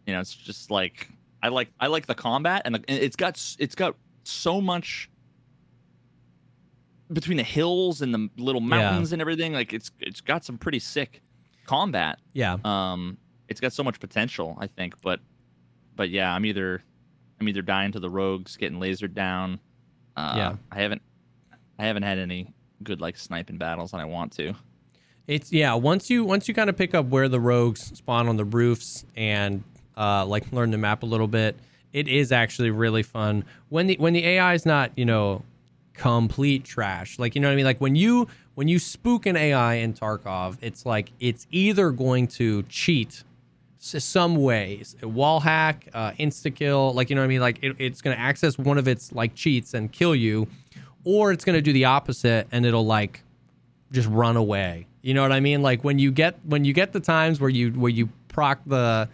you 0.06 0.12
know, 0.12 0.20
it's 0.20 0.32
just 0.32 0.70
like 0.70 1.08
I 1.42 1.48
like 1.48 1.70
I 1.80 1.88
like 1.88 2.06
the 2.06 2.14
combat 2.14 2.62
and, 2.64 2.76
the, 2.76 2.84
and 2.86 3.00
it's 3.00 3.16
got 3.16 3.34
it's 3.58 3.74
got 3.74 3.96
so 4.22 4.60
much 4.60 5.10
between 7.12 7.38
the 7.38 7.42
hills 7.42 8.00
and 8.00 8.14
the 8.14 8.30
little 8.36 8.60
mountains 8.60 9.12
and 9.12 9.20
everything. 9.20 9.54
Like 9.54 9.72
it's 9.72 9.90
it's 9.98 10.20
got 10.20 10.44
some 10.44 10.56
pretty 10.56 10.78
sick 10.78 11.20
combat. 11.66 12.20
Yeah. 12.32 12.58
Um, 12.64 13.18
it's 13.48 13.60
got 13.60 13.72
so 13.72 13.82
much 13.82 13.98
potential, 13.98 14.56
I 14.60 14.68
think. 14.68 14.94
But 15.02 15.18
but 15.96 16.10
yeah, 16.10 16.32
I'm 16.34 16.44
either 16.44 16.82
I'm 17.40 17.48
either 17.48 17.62
dying 17.62 17.92
to 17.92 18.00
the 18.00 18.10
rogues, 18.10 18.56
getting 18.56 18.78
lasered 18.78 19.14
down. 19.14 19.60
Uh, 20.16 20.34
Yeah. 20.36 20.56
I 20.70 20.80
haven't 20.80 21.02
I 21.78 21.84
haven't 21.86 22.02
had 22.04 22.18
any 22.18 22.52
good 22.82 23.00
like 23.00 23.16
sniping 23.16 23.58
battles, 23.58 23.92
and 23.92 24.00
I 24.02 24.04
want 24.04 24.32
to. 24.34 24.54
It's 25.26 25.52
yeah. 25.52 25.74
Once 25.74 26.10
you 26.10 26.24
once 26.24 26.48
you 26.48 26.54
kind 26.54 26.68
of 26.70 26.76
pick 26.76 26.94
up 26.94 27.06
where 27.06 27.28
the 27.28 27.40
rogues 27.40 27.96
spawn 27.96 28.28
on 28.28 28.36
the 28.36 28.44
roofs 28.44 29.04
and 29.16 29.62
uh, 29.96 30.26
like 30.26 30.52
learn 30.52 30.70
the 30.70 30.78
map 30.78 31.02
a 31.02 31.06
little 31.06 31.28
bit, 31.28 31.56
it 31.92 32.08
is 32.08 32.32
actually 32.32 32.70
really 32.70 33.02
fun. 33.02 33.44
When 33.68 33.86
the 33.86 33.96
when 33.98 34.12
the 34.12 34.26
AI 34.26 34.54
is 34.54 34.66
not 34.66 34.90
you 34.96 35.04
know 35.04 35.42
complete 35.94 36.64
trash, 36.64 37.18
like 37.18 37.34
you 37.34 37.40
know 37.40 37.48
what 37.48 37.52
I 37.52 37.56
mean. 37.56 37.64
Like 37.64 37.80
when 37.80 37.94
you 37.94 38.28
when 38.54 38.68
you 38.68 38.78
spook 38.78 39.26
an 39.26 39.36
AI 39.36 39.74
in 39.74 39.94
Tarkov, 39.94 40.58
it's 40.60 40.84
like 40.84 41.12
it's 41.20 41.46
either 41.50 41.90
going 41.90 42.26
to 42.28 42.62
cheat 42.64 43.22
some 43.82 44.36
ways, 44.36 44.94
wall 45.02 45.40
hack, 45.40 45.88
uh, 45.92 46.12
insta 46.12 46.54
kill, 46.54 46.92
like 46.92 47.10
you 47.10 47.16
know 47.16 47.22
what 47.22 47.26
I 47.26 47.28
mean. 47.28 47.40
Like 47.40 47.58
it, 47.62 47.74
it's 47.78 48.00
going 48.00 48.16
to 48.16 48.22
access 48.22 48.56
one 48.56 48.78
of 48.78 48.86
its 48.86 49.12
like 49.12 49.34
cheats 49.34 49.74
and 49.74 49.90
kill 49.90 50.14
you, 50.14 50.46
or 51.04 51.32
it's 51.32 51.44
going 51.44 51.56
to 51.56 51.62
do 51.62 51.72
the 51.72 51.86
opposite 51.86 52.46
and 52.52 52.64
it'll 52.64 52.86
like 52.86 53.24
just 53.90 54.08
run 54.08 54.36
away. 54.36 54.86
You 55.02 55.14
know 55.14 55.22
what 55.22 55.32
I 55.32 55.40
mean? 55.40 55.62
Like 55.62 55.82
when 55.82 55.98
you 55.98 56.12
get 56.12 56.38
when 56.44 56.64
you 56.64 56.72
get 56.72 56.92
the 56.92 57.00
times 57.00 57.40
where 57.40 57.50
you 57.50 57.72
where 57.72 57.90
you 57.90 58.08
proc 58.28 58.60
the 58.66 59.08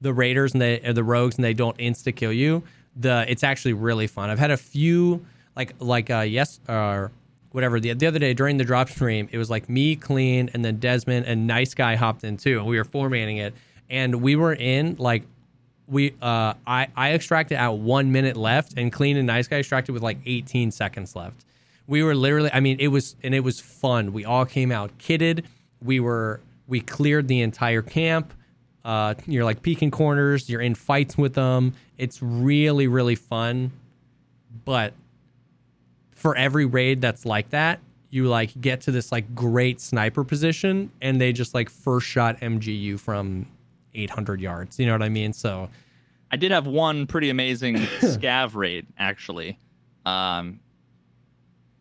the 0.00 0.14
raiders 0.14 0.54
and 0.54 0.62
they 0.62 0.80
or 0.80 0.94
the 0.94 1.04
rogues 1.04 1.36
and 1.36 1.44
they 1.44 1.52
don't 1.52 1.76
insta 1.76 2.16
kill 2.16 2.32
you, 2.32 2.62
the 2.96 3.26
it's 3.28 3.44
actually 3.44 3.74
really 3.74 4.06
fun. 4.06 4.30
I've 4.30 4.38
had 4.38 4.50
a 4.50 4.56
few 4.56 5.26
like 5.54 5.74
like 5.80 6.08
uh 6.10 6.20
yes 6.20 6.60
or 6.66 7.12
whatever 7.52 7.78
the, 7.78 7.92
the 7.92 8.06
other 8.06 8.18
day 8.18 8.32
during 8.32 8.56
the 8.56 8.64
drop 8.64 8.88
stream 8.88 9.28
it 9.30 9.38
was 9.38 9.48
like 9.48 9.68
me 9.68 9.94
clean 9.94 10.50
and 10.54 10.64
then 10.64 10.78
Desmond 10.78 11.26
and 11.26 11.46
nice 11.46 11.74
guy 11.74 11.94
hopped 11.94 12.24
in 12.24 12.36
too 12.36 12.58
and 12.58 12.66
we 12.66 12.76
were 12.76 12.84
formatting 12.84 13.36
it 13.36 13.54
and 13.90 14.22
we 14.22 14.36
were 14.36 14.54
in 14.54 14.96
like 14.98 15.24
we 15.86 16.14
uh 16.22 16.54
I 16.66 16.88
I 16.96 17.12
extracted 17.12 17.58
at 17.58 17.74
one 17.74 18.12
minute 18.12 18.36
left 18.36 18.74
and 18.76 18.92
clean 18.92 19.16
and 19.16 19.26
nice 19.26 19.48
guy 19.48 19.58
extracted 19.58 19.92
with 19.92 20.02
like 20.02 20.18
18 20.24 20.70
seconds 20.70 21.14
left. 21.14 21.44
We 21.86 22.02
were 22.02 22.14
literally 22.14 22.50
I 22.52 22.60
mean 22.60 22.78
it 22.80 22.88
was 22.88 23.16
and 23.22 23.34
it 23.34 23.40
was 23.40 23.60
fun. 23.60 24.12
We 24.12 24.24
all 24.24 24.46
came 24.46 24.72
out 24.72 24.96
kitted. 24.98 25.44
We 25.82 26.00
were 26.00 26.40
we 26.66 26.80
cleared 26.80 27.28
the 27.28 27.40
entire 27.40 27.82
camp. 27.82 28.32
Uh 28.84 29.14
you're 29.26 29.44
like 29.44 29.62
peeking 29.62 29.90
corners, 29.90 30.48
you're 30.48 30.62
in 30.62 30.74
fights 30.74 31.18
with 31.18 31.34
them. 31.34 31.74
It's 31.98 32.22
really 32.22 32.88
really 32.88 33.16
fun. 33.16 33.72
But 34.64 34.94
for 36.14 36.34
every 36.36 36.64
raid 36.64 37.02
that's 37.02 37.26
like 37.26 37.50
that, 37.50 37.80
you 38.08 38.24
like 38.28 38.58
get 38.58 38.80
to 38.82 38.90
this 38.90 39.12
like 39.12 39.34
great 39.34 39.80
sniper 39.80 40.24
position 40.24 40.90
and 41.02 41.20
they 41.20 41.32
just 41.32 41.52
like 41.52 41.68
first 41.68 42.06
shot 42.06 42.40
MGU 42.40 42.98
from 42.98 43.46
800 43.94 44.40
yards. 44.40 44.78
You 44.78 44.86
know 44.86 44.92
what 44.92 45.02
I 45.02 45.08
mean? 45.08 45.32
So 45.32 45.68
I 46.30 46.36
did 46.36 46.50
have 46.50 46.66
one 46.66 47.06
pretty 47.06 47.30
amazing 47.30 47.76
scav 48.00 48.54
raid 48.54 48.86
actually. 48.98 49.58
Um, 50.06 50.60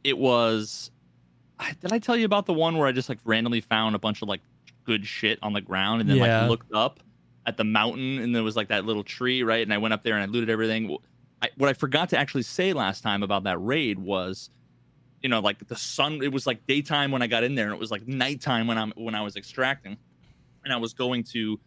it 0.04 0.18
was. 0.18 0.92
Did 1.82 1.94
I 1.94 2.00
tell 2.00 2.18
you 2.18 2.26
about 2.26 2.46
the 2.46 2.54
one 2.54 2.78
where 2.78 2.88
I 2.88 2.92
just 2.92 3.08
like 3.10 3.20
randomly 3.24 3.62
found 3.62 3.96
a 3.96 4.00
bunch 4.00 4.22
of 4.22 4.28
like 4.28 4.42
good 4.84 5.06
shit 5.06 5.40
on 5.42 5.54
the 5.54 5.62
ground 5.62 6.02
and 6.02 6.10
then 6.10 6.18
Yeah. 6.18 6.42
like 6.42 6.50
looked 6.50 6.74
up 6.74 7.00
at 7.46 7.56
the 7.58 7.64
mountain 7.64 8.20
and 8.20 8.36
there 8.36 8.44
was 8.44 8.56
like 8.56 8.68
that 8.70 8.86
little 8.86 9.04
tree 9.04 9.44
right 9.44 9.62
and 9.62 9.74
I 9.74 9.78
went 9.78 9.94
up 9.94 10.04
there 10.04 10.16
and 10.16 10.24
I 10.24 10.26
looted 10.26 10.50
everything. 10.50 10.98
I, 11.42 11.50
what 11.58 11.70
I 11.70 11.74
forgot 11.74 12.10
to 12.10 12.18
actually 12.18 12.44
say 12.44 12.74
last 12.74 13.02
time 13.02 13.22
about 13.24 13.44
that 13.44 13.58
raid 13.60 14.00
was, 14.00 14.50
you 15.22 15.30
know, 15.30 15.40
like 15.40 15.66
the 15.68 15.76
sun. 15.76 16.22
It 16.24 16.32
was 16.34 16.46
like 16.48 16.66
daytime 16.68 17.12
when 17.12 17.22
I 17.22 17.28
got 17.28 17.44
in 17.44 17.56
there 17.56 17.66
and 17.66 17.74
it 17.74 17.80
was 17.80 17.92
like 17.92 18.08
nighttime 18.08 18.68
when 18.68 18.78
I'm 18.78 18.92
when 18.96 19.16
I 19.16 19.22
was 19.22 19.36
extracting, 19.38 19.98
and 20.66 20.74
I 20.74 20.78
was 20.78 20.94
going 20.94 21.24
to 21.32 21.60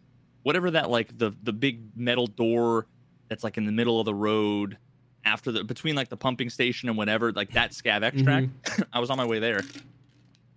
whatever 0.47 0.71
that 0.71 0.89
like 0.89 1.17
the 1.17 1.35
the 1.43 1.51
big 1.51 1.81
metal 1.93 2.25
door 2.25 2.87
that's 3.27 3.43
like 3.43 3.57
in 3.57 3.65
the 3.65 3.71
middle 3.73 3.99
of 3.99 4.05
the 4.05 4.15
road 4.15 4.77
after 5.25 5.51
the 5.51 5.61
between 5.61 5.93
like 5.93 6.07
the 6.07 6.15
pumping 6.15 6.49
station 6.49 6.87
and 6.87 6.97
whatever 6.97 7.33
like 7.33 7.51
that 7.51 7.71
scav 7.71 8.01
extract 8.01 8.47
i 8.93 8.99
was 9.01 9.09
on 9.09 9.17
my 9.17 9.25
way 9.25 9.39
there. 9.39 9.61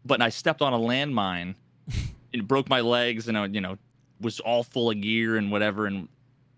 But 0.05 0.22
i 0.22 0.28
stepped 0.28 0.62
on 0.62 0.72
a 0.72 0.78
landmine. 0.78 1.57
It 2.32 2.47
broke 2.47 2.68
my 2.68 2.80
legs 2.80 3.26
and 3.26 3.36
i 3.36 3.47
you 3.47 3.61
know 3.61 3.78
was 4.20 4.38
all 4.38 4.62
full 4.62 4.93
of 4.93 5.01
gear 5.01 5.36
and 5.36 5.51
whatever. 5.51 5.86
And 5.86 6.09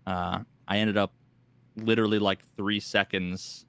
uh 0.05 0.41
i 0.67 0.77
ended 0.77 0.97
up 0.97 1.11
literally 1.75 2.19
like 2.19 2.45
three 2.55 2.79
seconds 2.79 3.65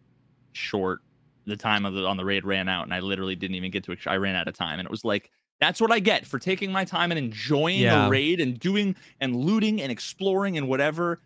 short 0.52 1.00
the 1.46 1.56
time 1.56 1.86
of 1.86 1.94
the 1.94 2.04
on 2.04 2.18
the 2.18 2.24
raid 2.26 2.44
ran 2.44 2.68
out. 2.68 2.84
And 2.84 2.92
i 2.92 3.00
literally 3.00 3.34
didn't 3.34 3.56
even 3.56 3.70
get 3.70 3.84
to 3.84 3.96
i 4.06 4.16
ran 4.18 4.36
out 4.36 4.46
of 4.46 4.54
time. 4.54 4.78
And 4.78 4.84
it 4.84 4.90
was 4.90 5.06
like 5.06 5.30
that's 5.60 5.80
what 5.80 5.90
i 5.92 5.98
get 5.98 6.26
for 6.26 6.38
taking 6.38 6.70
my 6.72 6.84
time 6.84 7.10
and 7.12 7.18
enjoying 7.18 7.80
Yeah. 7.80 8.06
a 8.06 8.08
raid 8.10 8.40
and 8.40 8.58
doing 8.58 8.96
and 9.20 9.34
looting 9.36 9.80
and 9.80 9.90
exploring 9.92 10.56
and 10.58 10.68
whatever 10.68 11.20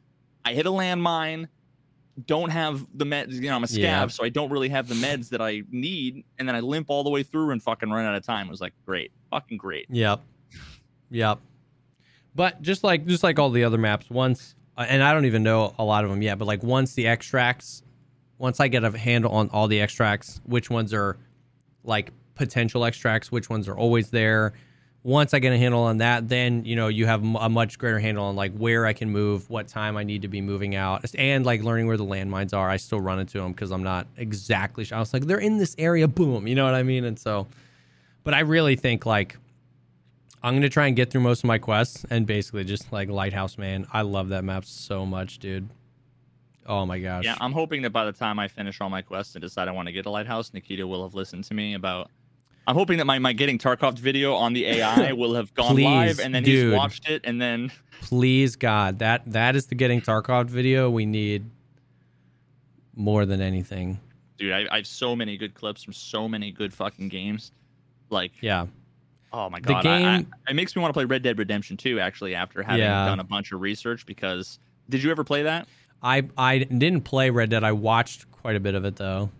i 0.44 0.52
hit 0.52 0.66
a 0.66 0.70
landmine 0.70 1.48
don't 2.26 2.50
have 2.50 2.86
the 2.94 3.04
meds 3.04 3.34
you 3.34 3.42
know 3.48 3.56
i'm 3.56 3.64
a 3.64 3.66
scav 3.68 3.78
Yeah. 3.78 4.06
so 4.08 4.24
i 4.24 4.28
don't 4.28 4.50
really 4.50 4.68
have 4.70 4.88
the 4.88 4.94
meds 4.94 5.28
that 5.30 5.40
i 5.40 5.62
need 5.70 6.24
and 6.38 6.48
then 6.48 6.54
i 6.56 6.60
limp 6.60 6.86
all 6.90 7.04
the 7.04 7.10
way 7.10 7.22
through 7.22 7.50
and 7.52 7.62
fucking 7.62 7.90
run 7.90 8.04
out 8.04 8.14
of 8.14 8.24
time 8.24 8.48
it 8.48 8.50
was 8.50 8.60
like 8.60 8.72
great 8.86 9.12
fucking 9.30 9.56
great 9.58 9.86
Yep. 9.90 10.20
Yep. 11.10 11.38
But 12.34 12.60
just 12.62 12.84
like 12.84 13.06
just 13.06 13.22
like 13.22 13.38
all 13.38 13.50
the 13.50 13.64
other 13.64 13.78
maps, 13.78 14.08
once 14.10 14.54
uh, 14.76 14.84
and 14.88 15.02
I 15.02 15.12
don't 15.12 15.24
even 15.24 15.42
know 15.42 15.74
a 15.78 15.84
lot 15.84 16.04
of 16.04 16.10
them 16.10 16.22
yet, 16.22 16.38
but 16.38 16.44
like 16.44 16.62
once 16.62 16.94
the 16.94 17.06
extracts, 17.08 17.82
once 18.36 18.60
I 18.60 18.68
get 18.68 18.84
a 18.84 18.96
handle 18.96 19.32
on 19.32 19.48
all 19.50 19.66
the 19.66 19.80
extracts, 19.80 20.40
which 20.44 20.70
ones 20.70 20.92
are 20.92 21.16
like 21.82 22.12
potential 22.38 22.84
extracts, 22.84 23.30
which 23.30 23.50
ones 23.50 23.68
are 23.68 23.76
always 23.76 24.10
there. 24.10 24.54
Once 25.04 25.32
I 25.32 25.38
get 25.38 25.52
a 25.52 25.58
handle 25.58 25.82
on 25.82 25.98
that, 25.98 26.28
then 26.28 26.64
you 26.64 26.74
know 26.76 26.88
you 26.88 27.06
have 27.06 27.22
a 27.22 27.48
much 27.48 27.78
greater 27.78 27.98
handle 27.98 28.24
on 28.24 28.36
like 28.36 28.52
where 28.56 28.84
I 28.84 28.92
can 28.92 29.10
move, 29.10 29.48
what 29.48 29.68
time 29.68 29.96
I 29.96 30.02
need 30.04 30.22
to 30.22 30.28
be 30.28 30.40
moving 30.40 30.74
out, 30.74 31.04
and 31.14 31.46
like 31.46 31.62
learning 31.62 31.86
where 31.86 31.96
the 31.96 32.04
landmines 32.04 32.52
are. 32.52 32.68
I 32.68 32.76
still 32.78 33.00
run 33.00 33.20
into 33.20 33.38
them 33.38 33.52
because 33.52 33.70
I'm 33.70 33.82
not 33.82 34.06
exactly. 34.16 34.84
Sure. 34.84 34.96
I 34.96 35.00
was 35.00 35.12
like, 35.12 35.26
they're 35.26 35.38
in 35.38 35.58
this 35.58 35.74
area. 35.78 36.08
Boom, 36.08 36.46
you 36.46 36.54
know 36.54 36.64
what 36.64 36.74
I 36.74 36.82
mean? 36.82 37.04
And 37.04 37.18
so, 37.18 37.46
but 38.24 38.34
I 38.34 38.40
really 38.40 38.76
think 38.76 39.06
like 39.06 39.38
I'm 40.42 40.54
gonna 40.54 40.68
try 40.68 40.88
and 40.88 40.96
get 40.96 41.10
through 41.10 41.22
most 41.22 41.44
of 41.44 41.48
my 41.48 41.58
quests 41.58 42.04
and 42.10 42.26
basically 42.26 42.64
just 42.64 42.92
like 42.92 43.08
Lighthouse 43.08 43.56
Man. 43.56 43.86
I 43.92 44.02
love 44.02 44.30
that 44.30 44.44
map 44.44 44.64
so 44.64 45.06
much, 45.06 45.38
dude. 45.38 45.68
Oh 46.66 46.84
my 46.84 46.98
gosh. 46.98 47.24
Yeah, 47.24 47.36
I'm 47.40 47.52
hoping 47.52 47.82
that 47.82 47.90
by 47.90 48.04
the 48.04 48.12
time 48.12 48.38
I 48.38 48.48
finish 48.48 48.80
all 48.80 48.90
my 48.90 49.00
quests 49.00 49.34
and 49.36 49.42
decide 49.42 49.68
I 49.68 49.70
want 49.70 49.86
to 49.86 49.92
get 49.92 50.04
a 50.04 50.10
lighthouse, 50.10 50.52
Nikita 50.52 50.86
will 50.86 51.02
have 51.04 51.14
listened 51.14 51.44
to 51.44 51.54
me 51.54 51.74
about. 51.74 52.10
I'm 52.68 52.74
hoping 52.76 52.98
that 52.98 53.06
my, 53.06 53.18
my 53.18 53.32
getting 53.32 53.58
Tarkov 53.58 53.98
video 53.98 54.34
on 54.34 54.52
the 54.52 54.66
AI 54.66 55.12
will 55.14 55.34
have 55.34 55.52
gone 55.54 55.74
Please, 55.74 55.84
live 55.86 56.20
and 56.20 56.34
then 56.34 56.42
dude. 56.42 56.66
he's 56.72 56.76
watched 56.78 57.08
it 57.08 57.22
and 57.24 57.40
then 57.40 57.72
Please 58.02 58.56
God, 58.56 58.98
that 59.00 59.22
that 59.32 59.56
is 59.56 59.66
the 59.66 59.74
getting 59.74 60.00
Tarkov 60.02 60.46
video 60.46 60.90
we 60.90 61.06
need 61.06 61.50
more 62.94 63.24
than 63.26 63.40
anything. 63.40 63.98
dude, 64.38 64.52
I, 64.52 64.66
I 64.70 64.76
have 64.76 64.86
so 64.86 65.16
many 65.16 65.36
good 65.36 65.54
clips 65.54 65.82
from 65.82 65.92
so 65.94 66.28
many 66.28 66.50
good 66.52 66.72
fucking 66.74 67.08
games. 67.08 67.52
Like, 68.10 68.32
Yeah. 68.40 68.66
oh 69.32 69.48
my 69.50 69.60
The 69.60 69.68
god, 69.68 69.86
I- 69.86 69.96
I- 69.96 70.16
game- 70.18 70.34
it 70.48 70.54
makes 70.56 70.74
me 70.76 70.82
want 70.82 70.90
to 70.90 70.94
play 70.94 71.04
Red 71.04 71.22
Dead 71.22 71.38
Redemption 71.38 71.76
2 71.76 72.00
actually 72.00 72.34
after 72.34 72.62
having 72.62 72.80
Yeah. 72.80 73.04
done 73.06 73.20
a 73.20 73.24
bunch 73.24 73.52
of 73.52 73.60
research 73.60 74.04
because 74.06 74.58
did 74.88 75.02
you 75.02 75.10
ever 75.10 75.24
play 75.24 75.42
that? 75.42 75.66
I 76.02 76.28
I 76.36 76.58
didn't 76.58 77.00
play 77.02 77.30
Red 77.30 77.50
Dead. 77.50 77.64
I 77.64 77.72
watched 77.72 78.30
quite 78.30 78.56
a 78.56 78.60
bit 78.60 78.74
of 78.74 78.84
it 78.84 78.96
though. 78.96 79.30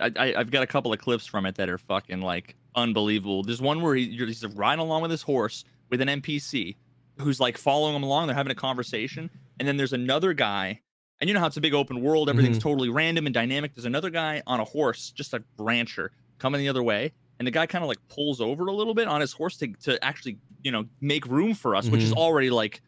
I, 0.00 0.10
I, 0.16 0.34
I've 0.38 0.50
got 0.50 0.62
a 0.62 0.66
couple 0.66 0.92
of 0.92 0.98
clips 0.98 1.26
from 1.26 1.46
it 1.46 1.54
that 1.56 1.68
are 1.68 1.78
fucking 1.78 2.20
like 2.20 2.54
unbelievable. 2.76 3.42
There's 3.42 3.60
one 3.60 3.80
where 3.80 3.94
he, 3.94 4.08
he's 4.16 4.44
riding 4.46 4.84
along 4.84 5.02
with 5.02 5.10
his 5.10 5.22
horse 5.22 5.64
with 5.90 6.00
an 6.00 6.08
NPC 6.08 6.76
who's 7.18 7.40
like 7.40 7.58
following 7.58 7.96
him 7.96 8.02
along. 8.02 8.26
They're 8.26 8.36
having 8.36 8.52
a 8.52 8.56
conversation, 8.56 9.30
and 9.58 9.66
then 9.66 9.76
there's 9.76 9.92
another 9.92 10.34
guy. 10.34 10.80
And 11.20 11.28
you 11.28 11.34
know 11.34 11.40
how 11.40 11.46
it's 11.46 11.56
a 11.56 11.62
big 11.62 11.72
open 11.72 12.02
world, 12.02 12.28
everything's 12.28 12.58
mm-hmm. 12.58 12.68
totally 12.68 12.90
random 12.90 13.26
and 13.26 13.34
dynamic. 13.34 13.74
There's 13.74 13.86
another 13.86 14.10
guy 14.10 14.42
on 14.46 14.60
a 14.60 14.64
horse, 14.64 15.10
just 15.12 15.32
a 15.32 15.42
rancher, 15.58 16.12
coming 16.38 16.60
the 16.60 16.68
other 16.68 16.82
way, 16.82 17.12
and 17.38 17.46
the 17.46 17.50
guy 17.50 17.64
kind 17.64 17.82
of 17.82 17.88
like 17.88 18.06
pulls 18.08 18.40
over 18.40 18.66
a 18.66 18.72
little 18.72 18.92
bit 18.92 19.08
on 19.08 19.22
his 19.22 19.32
horse 19.32 19.56
to 19.58 19.68
to 19.84 20.04
actually 20.04 20.36
you 20.62 20.70
know 20.70 20.84
make 21.00 21.26
room 21.26 21.54
for 21.54 21.74
us, 21.74 21.88
which 21.88 22.02
is 22.02 22.10
mm-hmm. 22.10 22.18
already 22.18 22.50
like 22.50 22.82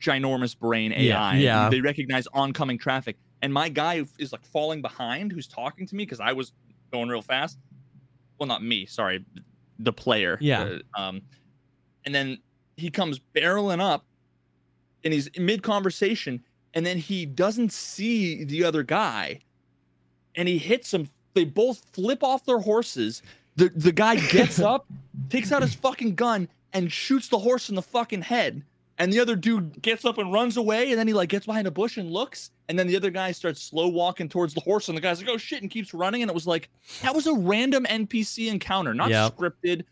ginormous 0.00 0.58
brain 0.58 0.92
AI. 0.92 0.98
Yeah, 0.98 1.32
yeah. 1.34 1.68
They 1.68 1.80
recognize 1.80 2.26
oncoming 2.32 2.78
traffic. 2.78 3.16
And 3.42 3.52
my 3.52 3.68
guy 3.68 4.04
is 4.18 4.32
like 4.32 4.44
falling 4.44 4.82
behind 4.82 5.32
who's 5.32 5.46
talking 5.46 5.86
to 5.86 5.94
me 5.94 6.04
because 6.04 6.20
I 6.20 6.32
was 6.32 6.52
going 6.92 7.08
real 7.08 7.22
fast. 7.22 7.58
Well, 8.38 8.46
not 8.46 8.62
me, 8.62 8.86
sorry, 8.86 9.24
the 9.78 9.92
player. 9.92 10.38
Yeah. 10.40 10.78
Uh, 10.96 11.00
um, 11.00 11.22
and 12.04 12.14
then 12.14 12.38
he 12.76 12.90
comes 12.90 13.20
barreling 13.34 13.80
up 13.80 14.04
and 15.04 15.12
he's 15.12 15.28
mid 15.38 15.62
conversation 15.62 16.44
and 16.74 16.84
then 16.84 16.98
he 16.98 17.24
doesn't 17.26 17.72
see 17.72 18.44
the 18.44 18.64
other 18.64 18.82
guy 18.82 19.40
and 20.34 20.46
he 20.48 20.58
hits 20.58 20.92
him 20.92 21.08
They 21.34 21.44
both 21.44 21.82
flip 21.92 22.22
off 22.22 22.44
their 22.44 22.60
horses. 22.60 23.22
The 23.56 23.70
the 23.74 23.92
guy 23.92 24.16
gets 24.16 24.58
up, 24.72 24.86
takes 25.30 25.50
out 25.52 25.62
his 25.62 25.74
fucking 25.74 26.14
gun, 26.14 26.48
and 26.72 26.92
shoots 26.92 27.28
the 27.28 27.38
horse 27.38 27.68
in 27.68 27.74
the 27.74 27.82
fucking 27.82 28.22
head. 28.22 28.62
And 28.98 29.12
the 29.12 29.20
other 29.20 29.36
dude 29.36 29.82
gets 29.82 30.04
up 30.06 30.16
and 30.16 30.32
runs 30.32 30.56
away, 30.56 30.90
and 30.90 30.98
then 30.98 31.06
he 31.06 31.12
like 31.12 31.28
gets 31.28 31.44
behind 31.44 31.66
a 31.66 31.70
bush 31.70 31.98
and 31.98 32.10
looks, 32.10 32.50
and 32.68 32.78
then 32.78 32.86
the 32.86 32.96
other 32.96 33.10
guy 33.10 33.30
starts 33.32 33.60
slow 33.62 33.88
walking 33.88 34.26
towards 34.28 34.54
the 34.54 34.60
horse, 34.62 34.88
and 34.88 34.96
the 34.96 35.02
guy's 35.02 35.20
like, 35.20 35.28
"Oh 35.30 35.36
shit!" 35.36 35.60
and 35.60 35.70
keeps 35.70 35.92
running. 35.92 36.22
And 36.22 36.30
it 36.30 36.34
was 36.34 36.46
like 36.46 36.70
that 37.02 37.14
was 37.14 37.26
a 37.26 37.34
random 37.34 37.84
NPC 37.84 38.48
encounter, 38.48 38.94
not 38.94 39.10
Yep. 39.10 39.36
scripted. 39.36 39.82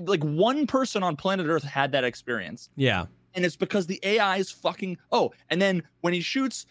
Like 0.00 0.22
one 0.24 0.66
person 0.66 1.02
on 1.04 1.14
planet 1.14 1.46
Earth 1.46 1.62
had 1.62 1.92
that 1.92 2.02
experience 2.04 2.68
Yeah. 2.76 3.06
and 3.34 3.44
it's 3.44 3.56
because 3.56 3.86
the 3.86 4.00
AI 4.02 4.38
is 4.38 4.50
fucking. 4.50 4.98
Oh, 5.12 5.32
and 5.50 5.62
then 5.62 5.82
when 6.00 6.12
he 6.12 6.20
shoots, 6.20 6.66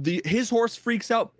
the 0.00 0.20
his 0.24 0.50
horse 0.50 0.74
freaks 0.74 1.10
out. 1.12 1.32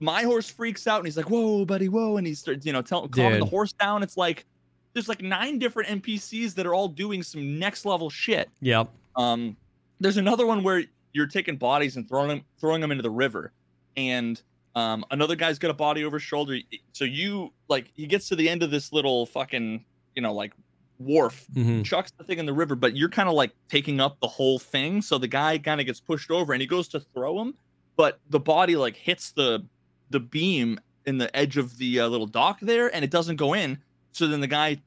My 0.00 0.22
horse 0.22 0.48
freaks 0.48 0.86
out, 0.86 0.98
and 0.98 1.06
he's 1.08 1.16
like, 1.16 1.28
"Whoa, 1.28 1.64
buddy, 1.64 1.88
whoa!" 1.88 2.18
And 2.18 2.26
he 2.26 2.34
starts, 2.34 2.64
you 2.64 2.72
know, 2.72 2.82
tell, 2.82 3.08
calming 3.08 3.40
the 3.40 3.46
horse 3.46 3.72
down. 3.72 4.04
It's 4.04 4.16
like 4.16 4.46
there's 4.92 5.08
like 5.08 5.22
nine 5.22 5.58
different 5.58 5.88
NPCs 6.02 6.54
that 6.54 6.66
are 6.66 6.72
all 6.74 6.86
doing 6.88 7.24
some 7.24 7.58
next 7.58 7.84
level 7.84 8.08
shit. 8.08 8.48
Yep. 8.60 8.88
Um, 9.18 9.56
there's 10.00 10.16
another 10.16 10.46
one 10.46 10.62
where 10.62 10.84
you're 11.12 11.26
taking 11.26 11.56
bodies 11.56 11.96
and 11.96 12.08
throwing 12.08 12.28
them 12.28 12.44
throwing 12.58 12.80
them 12.80 12.90
into 12.90 13.02
the 13.02 13.10
river, 13.10 13.52
and 13.96 14.40
um, 14.74 15.04
another 15.10 15.36
guy's 15.36 15.58
got 15.58 15.70
a 15.70 15.74
body 15.74 16.04
over 16.04 16.16
his 16.16 16.22
shoulder. 16.22 16.58
So 16.92 17.04
you 17.04 17.52
like 17.68 17.90
he 17.94 18.06
gets 18.06 18.28
to 18.28 18.36
the 18.36 18.48
end 18.48 18.62
of 18.62 18.70
this 18.70 18.92
little 18.92 19.26
fucking 19.26 19.84
you 20.14 20.22
know 20.22 20.32
like 20.32 20.52
wharf 20.98 21.46
hmm 21.54 21.82
chucks 21.82 22.10
the 22.12 22.24
thing 22.24 22.38
in 22.38 22.46
the 22.46 22.52
river, 22.52 22.74
but 22.74 22.96
you're 22.96 23.08
kind 23.08 23.28
of 23.28 23.34
like 23.34 23.52
taking 23.68 24.00
up 24.00 24.18
the 24.20 24.28
whole 24.28 24.58
thing. 24.58 25.02
So 25.02 25.18
the 25.18 25.28
guy 25.28 25.58
kind 25.58 25.80
of 25.80 25.86
gets 25.86 26.00
pushed 26.00 26.30
over 26.30 26.52
and 26.52 26.60
he 26.62 26.66
goes 26.66 26.88
to 26.88 27.00
throw 27.00 27.40
him, 27.40 27.54
but 27.96 28.20
the 28.30 28.40
body 28.40 28.76
like 28.76 28.96
hits 28.96 29.32
the 29.32 29.66
the 30.10 30.20
beam 30.20 30.80
in 31.06 31.18
the 31.18 31.34
edge 31.36 31.56
of 31.56 31.78
the 31.78 32.00
uh, 32.00 32.06
little 32.06 32.26
dock 32.26 32.58
there 32.60 32.94
and 32.94 33.04
it 33.04 33.10
doesn't 33.10 33.36
go 33.36 33.54
in. 33.54 33.78
So 34.12 34.26
then 34.26 34.40
the 34.40 34.46
guy 34.46 34.82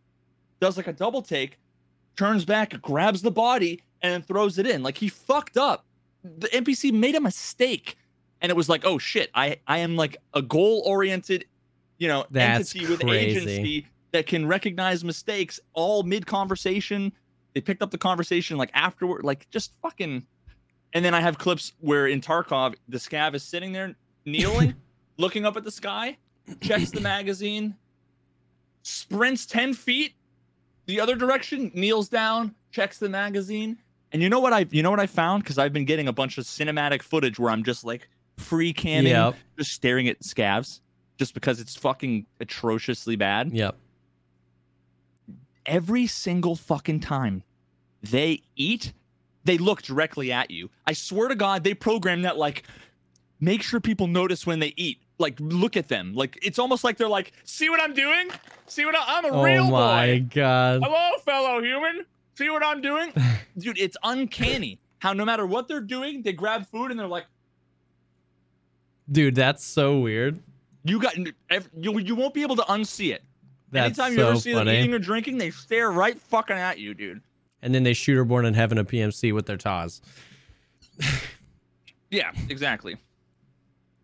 does 0.59 0.77
like 0.77 0.87
a 0.87 0.93
double 0.93 1.21
take, 1.21 1.57
turns 2.15 2.45
back, 2.45 2.79
grabs 2.81 3.21
the 3.21 3.31
body, 3.31 3.81
and 4.01 4.13
then 4.13 4.21
throws 4.21 4.57
it 4.57 4.67
in. 4.67 4.83
Like 4.83 4.97
he 4.97 5.09
fucked 5.09 5.57
up. 5.57 5.85
The 6.23 6.47
NPC 6.47 6.91
made 6.91 7.15
a 7.15 7.21
mistake. 7.21 7.97
And 8.41 8.49
it 8.49 8.55
was 8.55 8.69
like, 8.69 8.85
oh 8.85 8.97
shit, 8.97 9.29
I, 9.33 9.59
I 9.67 9.79
am 9.79 9.95
like 9.95 10.17
a 10.33 10.41
goal 10.41 10.83
oriented, 10.85 11.45
you 11.97 12.07
know, 12.07 12.25
That's 12.31 12.73
entity 12.75 12.91
with 12.91 13.01
crazy. 13.01 13.37
agency 13.39 13.87
that 14.11 14.25
can 14.25 14.47
recognize 14.47 15.03
mistakes 15.03 15.59
all 15.73 16.03
mid 16.03 16.25
conversation. 16.25 17.11
They 17.53 17.61
picked 17.61 17.83
up 17.83 17.91
the 17.91 17.97
conversation 17.97 18.57
like 18.57 18.71
afterward, 18.73 19.23
like 19.23 19.49
just 19.51 19.73
fucking. 19.81 20.25
And 20.93 21.05
then 21.05 21.13
I 21.13 21.21
have 21.21 21.37
clips 21.37 21.73
where 21.79 22.07
in 22.07 22.19
Tarkov, 22.19 22.75
the 22.89 22.97
scav 22.97 23.33
is 23.35 23.43
sitting 23.43 23.71
there 23.71 23.95
kneeling, 24.25 24.75
looking 25.17 25.45
up 25.45 25.55
at 25.55 25.63
the 25.63 25.71
sky, 25.71 26.17
checks 26.61 26.91
the 26.91 27.01
magazine, 27.01 27.75
sprints 28.83 29.45
10 29.45 29.73
feet 29.73 30.15
the 30.85 30.99
other 30.99 31.15
direction, 31.15 31.71
kneels 31.73 32.09
down, 32.09 32.55
checks 32.71 32.97
the 32.99 33.09
magazine. 33.09 33.77
And 34.11 34.21
you 34.21 34.29
know 34.29 34.39
what 34.39 34.53
I 34.53 34.65
you 34.71 34.83
know 34.83 34.89
what 34.91 34.99
I 34.99 35.07
found? 35.07 35.43
Because 35.43 35.57
I've 35.57 35.73
been 35.73 35.85
getting 35.85 36.07
a 36.07 36.13
bunch 36.13 36.37
of 36.37 36.43
cinematic 36.45 37.01
footage 37.01 37.39
where 37.39 37.51
I'm 37.51 37.63
just 37.63 37.83
like 37.85 38.09
free 38.37 38.73
canning, 38.73 39.11
Yep. 39.11 39.35
just 39.57 39.71
staring 39.71 40.07
at 40.07 40.19
scavs, 40.21 40.81
just 41.17 41.33
because 41.33 41.59
it's 41.59 41.75
fucking 41.75 42.25
atrociously 42.39 43.15
bad 43.15 43.51
Yep. 43.53 43.75
every 45.65 46.07
single 46.07 46.55
fucking 46.55 46.99
time 46.99 47.43
they 48.01 48.41
eat, 48.55 48.93
they 49.43 49.57
look 49.57 49.81
directly 49.83 50.31
at 50.31 50.49
you. 50.51 50.69
I 50.87 50.93
swear 50.93 51.27
to 51.27 51.35
God, 51.35 51.63
they 51.63 51.73
program 51.73 52.23
that 52.23 52.37
like 52.37 52.63
make 53.39 53.61
sure 53.61 53.79
people 53.79 54.07
notice 54.07 54.45
when 54.45 54.59
they 54.59 54.73
eat. 54.75 54.99
Like 55.19 55.37
look 55.39 55.77
at 55.77 55.87
them. 55.87 56.13
Like 56.15 56.39
it's 56.41 56.57
almost 56.57 56.83
like 56.83 56.97
they're 56.97 57.07
like, 57.07 57.31
see 57.43 57.69
what 57.69 57.79
I'm 57.79 57.93
doing? 57.93 58.29
See 58.65 58.85
what 58.85 58.95
I- 58.95 59.03
I'm 59.19 59.25
a 59.25 59.29
Oh 59.29 59.43
real 59.43 59.69
boy. 59.69 59.75
Oh 59.77 59.79
my 59.79 60.17
god. 60.17 60.81
Hello, 60.83 61.17
fellow 61.23 61.61
human. 61.61 62.05
See 62.41 62.49
what 62.49 62.65
I'm 62.65 62.81
doing? 62.81 63.13
Dude, 63.57 63.77
it's 63.77 63.95
uncanny 64.03 64.79
how 64.97 65.13
no 65.13 65.25
matter 65.25 65.45
what 65.45 65.67
they're 65.67 65.79
doing, 65.79 66.23
they 66.23 66.33
grab 66.33 66.65
food 66.65 66.89
and 66.89 66.99
they're 66.99 67.07
like, 67.07 67.25
Dude, 69.11 69.35
that's 69.35 69.63
so 69.63 69.99
weird. 69.99 70.39
you 70.83 70.99
got 70.99 71.15
you, 71.17 71.99
you 71.99 72.15
won't 72.15 72.33
be 72.33 72.41
able 72.41 72.55
to 72.55 72.63
unsee 72.63 73.13
it. 73.13 73.23
That's 73.69 73.99
Anytime 73.99 74.15
so 74.15 74.21
you 74.21 74.27
ever 74.27 74.39
see 74.39 74.53
them 74.53 74.67
eating 74.67 74.93
or 74.93 74.99
drinking, 74.99 75.37
they 75.37 75.51
stare 75.51 75.91
right 75.91 76.19
fucking 76.19 76.55
at 76.55 76.79
you, 76.79 76.95
dude. 76.95 77.21
And 77.61 77.75
then 77.75 77.83
they 77.83 77.93
shoot 77.93 78.15
her 78.15 78.25
born 78.25 78.45
in 78.45 78.55
heaven 78.55 78.79
a 78.79 78.83
PMC 78.83 79.33
with 79.33 79.45
their 79.45 79.57
TAWs. 79.57 80.01
Yeah, 82.11 82.31
exactly. 82.49 82.97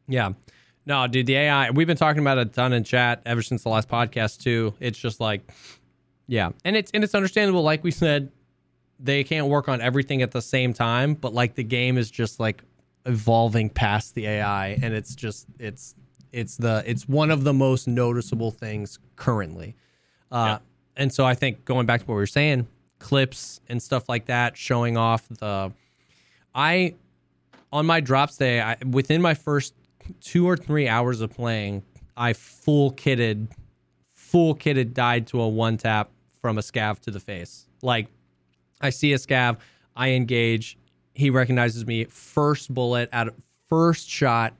Yeah. 0.07 0.29
No, 0.85 1.05
dude, 1.07 1.25
the 1.25 1.35
AI, 1.35 1.71
we've 1.71 1.87
been 1.87 1.97
talking 1.97 2.21
about 2.21 2.37
it 2.37 2.47
a 2.47 2.49
ton 2.49 2.71
in 2.71 2.85
chat 2.85 3.21
ever 3.25 3.41
since 3.41 3.63
the 3.63 3.69
last 3.69 3.89
podcast 3.89 4.41
too. 4.41 4.73
It's 4.79 4.97
just 4.97 5.19
like 5.19 5.51
yeah. 6.27 6.51
And 6.63 6.75
it's 6.75 6.91
and 6.91 7.03
it's 7.03 7.15
understandable 7.15 7.63
like 7.63 7.83
we 7.83 7.91
said 7.91 8.31
they 8.99 9.23
can't 9.23 9.47
work 9.47 9.69
on 9.69 9.81
everything 9.81 10.21
at 10.21 10.31
the 10.31 10.41
same 10.41 10.73
time, 10.73 11.13
but 11.13 11.33
like 11.33 11.55
the 11.55 11.63
game 11.63 11.97
is 11.97 12.09
just 12.11 12.39
like 12.39 12.63
evolving 13.05 13.69
past 13.69 14.15
the 14.15 14.27
AI 14.27 14.79
and 14.81 14.93
it's 14.93 15.15
just 15.15 15.47
it's 15.59 15.95
it's 16.31 16.57
the 16.57 16.83
it's 16.85 17.07
one 17.07 17.31
of 17.31 17.43
the 17.43 17.53
most 17.53 17.87
noticeable 17.87 18.51
things 18.51 18.99
currently. 19.15 19.75
Uh 20.31 20.59
and 20.95 21.13
so 21.13 21.25
I 21.25 21.35
think 21.35 21.63
going 21.63 21.85
back 21.85 22.01
to 22.01 22.07
what 22.07 22.15
we 22.15 22.21
were 22.21 22.27
saying, 22.27 22.67
clips 22.99 23.61
and 23.69 23.81
stuff 23.81 24.09
like 24.09 24.25
that 24.25 24.57
showing 24.57 24.97
off 24.97 25.27
the 25.29 25.71
I 26.53 26.95
on 27.71 27.85
my 27.85 27.99
drops 27.99 28.37
day, 28.37 28.61
I, 28.61 28.77
within 28.89 29.21
my 29.21 29.33
first 29.33 29.73
two 30.21 30.49
or 30.49 30.57
three 30.57 30.87
hours 30.87 31.21
of 31.21 31.31
playing, 31.31 31.83
I 32.15 32.33
full 32.33 32.91
kitted, 32.91 33.47
full 34.11 34.55
kitted 34.55 34.93
died 34.93 35.27
to 35.27 35.41
a 35.41 35.47
one 35.47 35.77
tap 35.77 36.09
from 36.39 36.57
a 36.57 36.61
scav 36.61 36.99
to 37.01 37.11
the 37.11 37.19
face. 37.19 37.67
Like, 37.81 38.07
I 38.81 38.89
see 38.91 39.13
a 39.13 39.17
scav, 39.17 39.57
I 39.95 40.09
engage, 40.11 40.77
he 41.13 41.29
recognizes 41.29 41.85
me, 41.85 42.05
first 42.05 42.73
bullet 42.73 43.09
at 43.11 43.29
first 43.69 44.09
shot, 44.09 44.53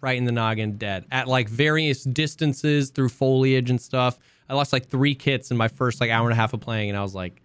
right 0.00 0.16
in 0.16 0.24
the 0.24 0.32
noggin, 0.32 0.76
dead. 0.78 1.04
At 1.10 1.28
like 1.28 1.48
various 1.48 2.04
distances 2.04 2.90
through 2.90 3.08
foliage 3.10 3.70
and 3.70 3.80
stuff. 3.80 4.18
I 4.48 4.54
lost 4.54 4.72
like 4.72 4.88
three 4.88 5.14
kits 5.14 5.50
in 5.50 5.56
my 5.56 5.68
first 5.68 6.00
like 6.00 6.10
hour 6.10 6.26
and 6.26 6.32
a 6.32 6.36
half 6.36 6.52
of 6.54 6.60
playing, 6.60 6.88
and 6.90 6.98
I 6.98 7.02
was 7.02 7.14
like, 7.14 7.42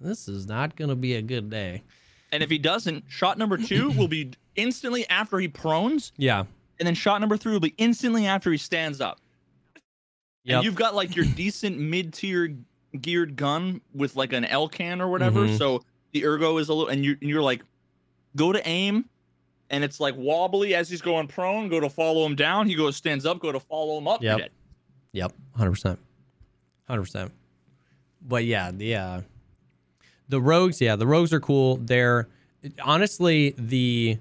this 0.00 0.28
is 0.28 0.46
not 0.46 0.76
gonna 0.76 0.94
be 0.96 1.14
a 1.14 1.22
good 1.22 1.50
day. 1.50 1.82
And 2.30 2.42
if 2.42 2.50
he 2.50 2.58
doesn't, 2.58 3.04
shot 3.08 3.36
number 3.38 3.56
two 3.56 3.90
will 3.96 4.08
be 4.08 4.32
instantly 4.54 5.08
after 5.08 5.38
he 5.38 5.48
prones, 5.48 6.12
Yeah. 6.16 6.44
and 6.78 6.86
then 6.86 6.94
shot 6.94 7.20
number 7.20 7.36
three 7.36 7.52
will 7.52 7.60
be 7.60 7.74
instantly 7.78 8.26
after 8.26 8.50
he 8.52 8.58
stands 8.58 9.00
up. 9.00 9.20
Yep. 10.44 10.56
And 10.56 10.64
you've 10.64 10.74
got 10.76 10.94
like 10.94 11.14
your 11.16 11.24
decent 11.26 11.78
mid-tier 11.78 12.56
geared 13.00 13.36
gun 13.36 13.80
with 13.94 14.16
like 14.16 14.32
an 14.32 14.44
L 14.44 14.68
can 14.68 15.00
or 15.00 15.08
whatever. 15.08 15.46
Mhm. 15.46 15.58
So 15.58 15.82
the 16.12 16.24
ergo 16.24 16.58
is 16.58 16.68
a 16.68 16.74
little, 16.74 16.88
and 16.88 17.04
you're 17.04 17.16
and 17.20 17.28
you're 17.28 17.42
like, 17.42 17.62
go 18.36 18.52
to 18.52 18.66
aim, 18.66 19.04
and 19.70 19.84
it's 19.84 20.00
like 20.00 20.14
wobbly 20.16 20.74
as 20.74 20.88
he's 20.88 21.02
going 21.02 21.26
prone. 21.28 21.68
Go 21.68 21.80
to 21.80 21.90
follow 21.90 22.24
him 22.24 22.34
down. 22.36 22.66
He 22.68 22.74
goes 22.74 22.96
stands 22.96 23.26
up. 23.26 23.40
Go 23.40 23.52
to 23.52 23.60
follow 23.60 23.98
him 23.98 24.08
up. 24.08 24.22
Yep. 24.22 24.50
Yep, 25.12 25.32
hundred 25.56 25.70
percent, 25.72 25.98
hundred 26.86 27.02
percent. 27.02 27.32
But 28.20 28.44
yeah, 28.44 28.70
the 28.70 28.94
uh, 28.94 29.20
the 30.28 30.40
rogues, 30.40 30.80
yeah, 30.80 30.96
the 30.96 31.06
rogues 31.06 31.32
are 31.32 31.40
cool. 31.40 31.76
They're 31.76 32.28
honestly 32.82 33.54
the 33.56 34.18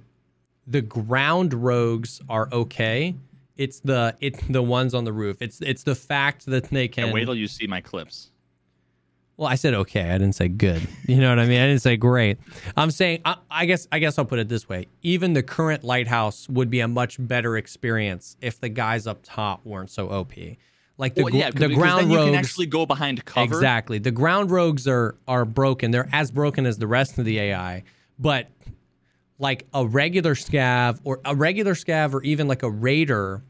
the 0.65 0.81
ground 0.81 1.53
rogues 1.53 2.21
are 2.29 2.47
okay. 2.51 3.15
It's 3.57 3.79
the 3.81 4.15
it's 4.21 4.39
the 4.47 4.61
ones 4.61 4.93
on 4.93 5.03
the 5.03 5.11
roof. 5.13 5.37
It's 5.41 5.59
it's 5.61 5.83
the 5.83 5.95
fact 5.95 6.45
that 6.45 6.65
they 6.65 6.87
can. 6.87 7.05
And 7.05 7.13
wait 7.13 7.25
till 7.25 7.35
you 7.35 7.47
see 7.47 7.67
my 7.67 7.81
clips. 7.81 8.29
Well, 9.37 9.47
I 9.47 9.53
said 9.53 9.75
okay. 9.75 10.09
I 10.09 10.17
didn't 10.17 10.33
say 10.33 10.47
good. 10.47 10.87
You 11.07 11.21
know 11.21 11.29
what 11.29 11.39
I 11.39 11.45
mean? 11.45 11.61
I 11.61 11.67
didn't 11.67 11.81
say 11.81 11.95
great. 11.95 12.37
I'm 12.75 12.91
saying 12.91 13.21
I, 13.23 13.37
I 13.49 13.65
guess 13.65 13.87
I 13.93 13.99
guess 13.99 14.17
I'll 14.17 14.25
put 14.25 14.39
it 14.39 14.49
this 14.49 14.67
way. 14.67 14.87
Even 15.03 15.31
the 15.31 15.41
current 15.41 15.85
lighthouse 15.85 16.49
would 16.49 16.69
be 16.69 16.81
a 16.81 16.87
much 16.87 17.15
better 17.17 17.55
experience 17.55 18.35
if 18.41 18.59
the 18.59 18.67
guys 18.67 19.07
up 19.07 19.19
top 19.23 19.65
weren't 19.65 19.89
so 19.89 20.09
OP. 20.09 20.33
Like 20.97 21.15
the 21.15 21.23
Well, 21.23 21.33
yeah, 21.33 21.51
the 21.51 21.69
ground 21.69 22.01
then 22.01 22.11
you 22.11 22.17
rogues 22.17 22.31
can 22.31 22.39
actually 22.39 22.65
go 22.65 22.85
behind 22.85 23.23
cover. 23.23 23.55
Exactly. 23.55 23.99
The 23.99 24.11
ground 24.11 24.51
rogues 24.51 24.85
are 24.85 25.15
are 25.29 25.45
broken. 25.45 25.91
They're 25.91 26.09
as 26.11 26.29
broken 26.29 26.65
as 26.65 26.77
the 26.77 26.87
rest 26.87 27.17
of 27.17 27.23
the 27.23 27.39
AI, 27.39 27.83
but 28.19 28.47
like 29.39 29.65
a 29.73 29.87
regular 29.87 30.35
scav 30.35 30.99
or 31.05 31.21
a 31.23 31.35
regular 31.35 31.73
scav 31.73 32.13
or 32.13 32.21
even 32.23 32.49
like 32.49 32.63
a 32.63 32.69
raider 32.69 33.43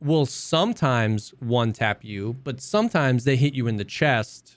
will 0.00 0.26
sometimes 0.26 1.34
one 1.40 1.72
tap 1.72 2.04
you, 2.04 2.36
but 2.44 2.60
sometimes 2.60 3.24
they 3.24 3.34
hit 3.34 3.54
you 3.54 3.66
in 3.66 3.76
the 3.76 3.84
chest 3.84 4.56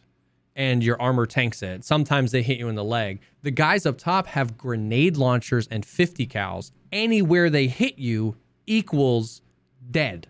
and 0.57 0.83
your 0.83 0.99
armor 1.01 1.25
tanks 1.25 1.61
it. 1.63 1.85
Sometimes 1.85 2.31
they 2.33 2.41
hit 2.41 2.57
you 2.57 2.67
in 2.67 2.75
the 2.75 2.83
leg. 2.83 3.21
The 3.43 3.51
guys 3.51 3.85
up 3.85 3.97
top 3.97 4.27
have 4.27 4.57
grenade 4.57 5.15
launchers 5.15 5.67
and 5.67 5.85
50 5.85 6.27
cals. 6.27 6.71
Anywhere 6.91 7.49
they 7.49 7.67
hit 7.67 7.97
you 7.99 8.35
equals 8.65 9.41
dead. 9.91 10.27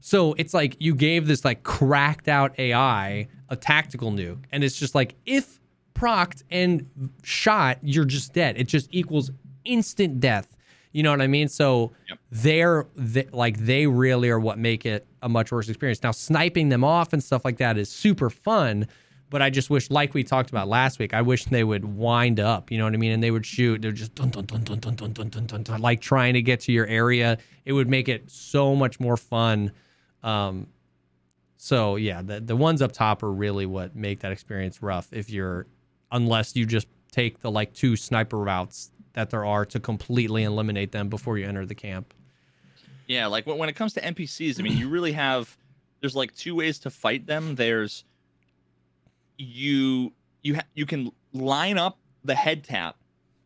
So 0.00 0.32
it's 0.34 0.54
like 0.54 0.76
you 0.80 0.94
gave 0.94 1.26
this 1.26 1.44
like 1.44 1.62
cracked 1.62 2.26
out 2.26 2.58
AI 2.58 3.28
a 3.48 3.56
tactical 3.56 4.10
nuke, 4.10 4.44
and 4.50 4.64
it's 4.64 4.76
just 4.78 4.94
like 4.94 5.14
if 5.26 5.60
procced 5.94 6.42
and 6.50 6.88
shot, 7.22 7.78
you're 7.82 8.04
just 8.04 8.32
dead. 8.32 8.56
It 8.58 8.68
just 8.68 8.88
equals 8.92 9.30
instant 9.64 10.20
death. 10.20 10.56
You 10.92 11.02
know 11.02 11.10
what 11.10 11.20
I 11.20 11.26
mean? 11.26 11.48
So 11.48 11.92
Yep. 12.08 12.18
they're 12.30 12.86
they, 12.96 13.26
like 13.32 13.58
they 13.58 13.86
really 13.86 14.30
are 14.30 14.38
what 14.40 14.58
make 14.58 14.86
it 14.86 15.06
a 15.22 15.28
much 15.28 15.52
worse 15.52 15.68
experience. 15.68 16.02
Now 16.02 16.12
sniping 16.12 16.68
them 16.70 16.84
off 16.84 17.12
and 17.12 17.22
stuff 17.22 17.44
like 17.44 17.58
that 17.58 17.76
is 17.76 17.90
super 17.90 18.30
fun, 18.30 18.86
but 19.28 19.42
I 19.42 19.50
just 19.50 19.70
wish, 19.70 19.90
like 19.90 20.14
we 20.14 20.22
talked 20.22 20.50
about 20.50 20.68
last 20.68 20.98
week, 20.98 21.12
I 21.12 21.22
wish 21.22 21.46
they 21.46 21.64
would 21.64 21.84
wind 21.84 22.38
up. 22.38 22.70
You 22.70 22.78
know 22.78 22.84
what 22.84 22.94
I 22.94 22.96
mean? 22.96 23.12
And 23.12 23.22
they 23.22 23.30
would 23.30 23.44
shoot. 23.46 23.82
They're 23.82 23.92
just 23.92 24.14
dun 24.14 24.30
dun 24.30 24.44
dun 24.44 24.62
dun 24.62 24.78
dun 24.78 24.94
dun 24.94 25.12
dun 25.12 25.46
dun 25.46 25.62
dun, 25.62 25.80
like 25.80 26.00
trying 26.00 26.34
to 26.34 26.42
get 26.42 26.60
to 26.60 26.72
your 26.72 26.86
area. 26.86 27.38
It 27.64 27.72
would 27.72 27.88
make 27.88 28.08
it 28.08 28.30
so 28.30 28.76
much 28.76 29.00
more 29.00 29.16
fun. 29.16 29.72
Um, 30.22 30.68
so 31.56 31.96
yeah, 31.96 32.22
the 32.22 32.40
the 32.40 32.56
ones 32.56 32.82
up 32.82 32.92
top 32.92 33.22
are 33.22 33.32
really 33.32 33.66
what 33.66 33.96
make 33.96 34.20
that 34.20 34.32
experience 34.32 34.82
rough. 34.82 35.12
If 35.12 35.30
you're, 35.30 35.66
unless 36.12 36.54
you 36.54 36.64
just 36.64 36.86
take 37.10 37.40
the 37.40 37.50
like 37.50 37.72
two 37.72 37.96
sniper 37.96 38.38
routes 38.38 38.90
that 39.14 39.30
there 39.30 39.44
are 39.44 39.64
to 39.64 39.80
completely 39.80 40.44
eliminate 40.44 40.92
them 40.92 41.08
before 41.08 41.38
you 41.38 41.46
enter 41.46 41.66
the 41.66 41.74
camp. 41.74 42.14
Yeah, 43.06 43.26
like 43.26 43.46
when 43.46 43.68
it 43.68 43.74
comes 43.74 43.94
to 43.94 44.00
NPCs, 44.00 44.60
I 44.60 44.62
mean, 44.62 44.76
you 44.76 44.88
really 44.88 45.12
have 45.12 45.56
there's 46.00 46.14
like 46.14 46.34
two 46.34 46.54
ways 46.54 46.78
to 46.80 46.90
fight 46.90 47.26
them. 47.26 47.54
There's 47.54 48.04
you 49.38 50.12
you 50.42 50.56
ha- 50.56 50.66
you 50.74 50.86
can 50.86 51.10
line 51.32 51.78
up 51.78 51.98
the 52.24 52.34
head 52.34 52.64
tap, 52.64 52.96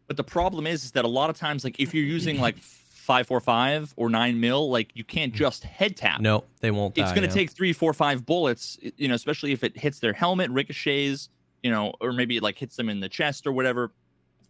but 0.07 0.17
the 0.17 0.25
problem 0.25 0.67
is, 0.67 0.85
is 0.85 0.93
that 0.93 1.05
a 1.05 1.09
lot 1.09 1.31
of 1.31 1.37
times, 1.37 1.65
like 1.65 1.79
if 1.81 1.95
you're 1.95 2.05
using 2.05 2.41
like 2.41 2.57
five 2.59 3.27
four 3.27 3.41
five 3.41 3.93
or 3.97 4.09
nine 4.09 4.41
mil, 4.41 4.71
like 4.71 4.91
you 4.95 5.05
can't 5.05 5.35
just 5.35 5.65
head 5.65 5.97
tap. 5.97 6.21
No, 6.21 6.45
they 6.61 6.71
won't. 6.71 6.97
it's 6.97 7.11
going 7.11 7.23
to 7.23 7.29
yeah. 7.29 7.35
take 7.35 7.51
three, 7.51 7.73
four, 7.73 7.93
five 7.93 8.25
bullets. 8.27 8.79
You 8.97 9.09
know, 9.09 9.15
especially 9.15 9.53
if 9.53 9.65
it 9.65 9.77
hits 9.77 9.99
their 10.01 10.13
helmet, 10.13 10.51
ricochets. 10.51 11.29
You 11.63 11.71
know, 11.71 11.93
or 12.01 12.13
maybe 12.13 12.39
it 12.39 12.43
like 12.43 12.57
hits 12.57 12.77
them 12.77 12.89
in 12.89 13.01
the 13.01 13.09
chest 13.09 13.47
or 13.47 13.53
whatever. 13.53 13.93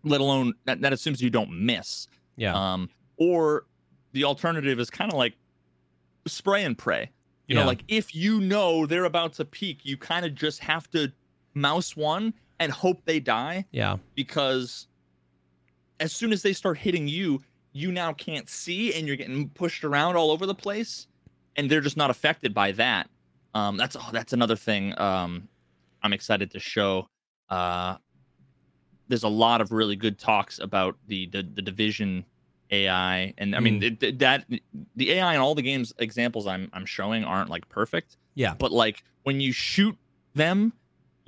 Let 0.04 0.20
alone 0.20 0.54
that, 0.64 0.80
that 0.82 0.92
assumes 0.92 1.20
you 1.20 1.28
don't 1.28 1.50
miss. 1.64 2.06
Yeah, 2.36 2.54
Um, 2.54 2.88
or 3.16 3.66
the 4.12 4.24
alternative 4.24 4.78
is 4.80 4.88
kind 4.90 5.12
of 5.12 5.18
like 5.18 5.34
spray 6.26 6.64
and 6.64 6.78
pray. 6.78 7.10
You 7.46 7.56
Yeah. 7.56 7.62
know, 7.62 7.66
like 7.66 7.82
if 7.88 8.14
you 8.14 8.40
know 8.40 8.86
they're 8.86 9.04
about 9.04 9.32
to 9.34 9.44
peak, 9.44 9.80
you 9.82 9.96
kind 9.96 10.24
of 10.24 10.34
just 10.34 10.60
have 10.60 10.88
to 10.92 11.12
mouse 11.54 11.96
one 11.96 12.34
and 12.58 12.70
hope 12.70 13.04
they 13.04 13.20
die 13.20 13.64
yeah, 13.70 13.96
because 14.14 14.86
as 15.98 16.12
soon 16.12 16.32
as 16.32 16.42
they 16.42 16.52
start 16.52 16.78
hitting 16.78 17.06
you, 17.06 17.40
you 17.72 17.92
now 17.92 18.12
can't 18.12 18.48
see 18.48 18.94
and 18.94 19.06
you're 19.06 19.16
getting 19.16 19.48
pushed 19.50 19.84
around 19.84 20.16
all 20.16 20.30
over 20.30 20.46
the 20.46 20.54
place, 20.54 21.06
and 21.56 21.70
they're 21.70 21.80
just 21.80 21.96
not 21.96 22.10
affected 22.10 22.54
by 22.54 22.72
that. 22.72 23.08
Um, 23.54 23.76
that's 23.76 23.96
oh, 23.96 24.08
that's 24.12 24.32
another 24.32 24.56
thing. 24.56 24.98
Um, 24.98 25.48
I'm 26.02 26.12
excited 26.12 26.50
to 26.52 26.60
show. 26.60 27.08
Uh, 27.48 27.96
there's 29.08 29.24
a 29.24 29.28
lot 29.28 29.60
of 29.60 29.72
really 29.72 29.96
good 29.96 30.18
talks 30.18 30.58
about 30.58 30.96
the 31.06 31.26
the, 31.26 31.42
the 31.42 31.62
division 31.62 32.24
AI, 32.70 33.34
and 33.38 33.54
I 33.54 33.60
mean 33.60 33.82
it, 33.82 34.18
that 34.20 34.46
the 34.96 35.12
AI 35.12 35.34
in 35.34 35.40
all 35.40 35.54
the 35.54 35.62
games 35.62 35.92
examples 35.98 36.46
I'm 36.46 36.70
I'm 36.72 36.86
showing 36.86 37.24
aren't 37.24 37.50
like 37.50 37.68
perfect, 37.68 38.16
yeah, 38.34 38.54
but 38.54 38.72
like 38.72 39.02
when 39.24 39.40
you 39.40 39.52
shoot 39.52 39.96
them, 40.34 40.72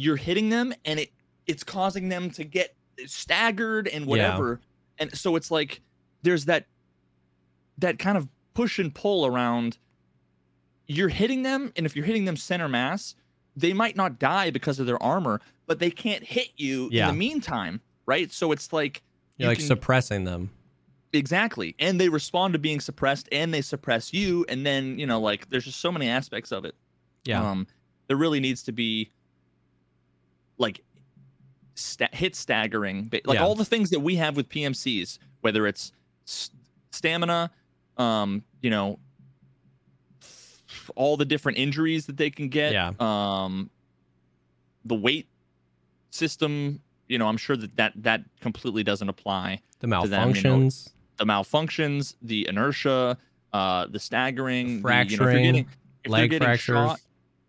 you're 0.02 0.16
hitting 0.16 0.48
them, 0.50 0.74
and 0.84 1.00
it 1.00 1.10
it's 1.46 1.64
causing 1.64 2.08
them 2.08 2.30
to 2.32 2.44
get 2.44 2.74
staggered 3.06 3.88
and 3.88 4.06
whatever, 4.06 4.60
and 4.98 5.16
so 5.16 5.36
it's 5.36 5.50
like 5.50 5.80
there's 6.22 6.44
that 6.46 6.66
that 7.78 7.98
kind 7.98 8.16
of 8.16 8.28
push 8.54 8.78
and 8.78 8.94
pull 8.94 9.26
around. 9.26 9.78
You're 10.86 11.08
hitting 11.08 11.42
them, 11.42 11.72
and 11.76 11.86
if 11.86 11.96
you're 11.96 12.04
hitting 12.04 12.24
them 12.26 12.36
center 12.36 12.68
mass, 12.68 13.14
they 13.56 13.72
might 13.72 13.96
not 13.96 14.18
die 14.18 14.50
because 14.50 14.78
of 14.78 14.86
their 14.86 15.02
armor, 15.02 15.40
but 15.66 15.78
they 15.78 15.90
can't 15.90 16.24
hit 16.24 16.48
you 16.56 16.88
Yeah. 16.92 17.08
in 17.08 17.14
the 17.14 17.18
meantime, 17.18 17.80
right? 18.06 18.30
So 18.32 18.52
it's 18.52 18.72
like 18.72 19.02
you're 19.38 19.46
you 19.46 19.50
like 19.50 19.58
can- 19.58 19.66
suppressing 19.66 20.24
them. 20.24 20.50
exactly, 21.12 21.74
and 21.78 22.00
they 22.00 22.08
respond 22.08 22.52
to 22.54 22.58
being 22.58 22.80
suppressed, 22.80 23.28
and 23.32 23.52
they 23.54 23.62
suppress 23.62 24.12
you, 24.12 24.44
and 24.48 24.66
then 24.66 24.98
you 24.98 25.06
know, 25.06 25.20
like 25.20 25.48
there's 25.48 25.64
just 25.64 25.80
so 25.80 25.90
many 25.92 26.08
aspects 26.08 26.52
of 26.52 26.64
it. 26.64 26.74
Yeah, 27.24 27.48
Um, 27.48 27.66
there 28.08 28.16
really 28.16 28.40
needs 28.40 28.62
to 28.64 28.72
be 28.72 29.10
like 30.58 30.82
sta- 31.74 32.08
hit 32.12 32.34
staggering, 32.36 33.08
like 33.24 33.36
Yeah. 33.38 33.44
all 33.44 33.54
the 33.54 33.64
things 33.64 33.90
that 33.90 34.00
we 34.00 34.16
have 34.16 34.36
with 34.36 34.48
PMCs, 34.48 35.18
whether 35.40 35.66
it's 35.66 35.92
s- 36.26 36.50
stamina, 36.90 37.50
um, 37.96 38.44
you 38.60 38.70
know, 38.70 38.98
all 40.96 41.16
the 41.16 41.24
different 41.24 41.58
injuries 41.58 42.06
that 42.06 42.16
they 42.16 42.30
can 42.30 42.48
get, 42.48 42.72
Yeah. 42.72 42.92
um, 43.00 43.70
the 44.84 44.94
weight 44.94 45.28
system. 46.10 46.80
You 47.08 47.18
know, 47.18 47.28
I'm 47.28 47.36
sure 47.36 47.56
that 47.56 47.76
that, 47.76 47.92
that 48.02 48.22
completely 48.40 48.82
doesn't 48.82 49.08
apply 49.08 49.60
the 49.80 49.86
to 49.86 50.08
them, 50.08 50.34
you 50.34 50.42
know, 50.42 50.58
malfunctions. 50.58 50.90
the 51.18 51.24
malfunctions, 51.24 52.14
the 52.22 52.46
inertia, 52.48 53.18
uh, 53.52 53.86
the 53.86 53.98
staggering, 53.98 54.66
the- 54.66 54.72
you 54.72 54.74
know, 54.74 54.78
if 54.78 54.82
fracturing, 55.18 55.42
getting- 55.44 55.68
if 56.04 56.10
leg 56.10 56.36
fractures. 56.38 56.64
shot, 56.74 57.00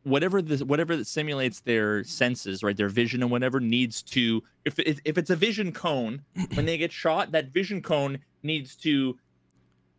whatever 0.04 0.42
the 0.42 0.66
whatever 0.66 0.96
that 0.96 1.08
simulates 1.08 1.62
their 1.62 2.04
senses, 2.04 2.64
right, 2.64 2.76
their 2.76 2.90
vision 2.90 3.22
and 3.22 3.32
whatever 3.32 3.60
needs 3.60 4.02
to. 4.04 4.44
If 4.66 4.80
it, 4.80 5.00
if 5.06 5.18
it's 5.18 5.30
a 5.30 5.36
vision 5.36 5.72
cone, 5.72 6.24
when 6.54 6.66
they 6.66 6.78
get 6.78 6.92
shot, 7.04 7.32
that 7.32 7.50
vision 7.50 7.82
cone 7.82 8.20
needs 8.42 8.76
to 8.78 9.18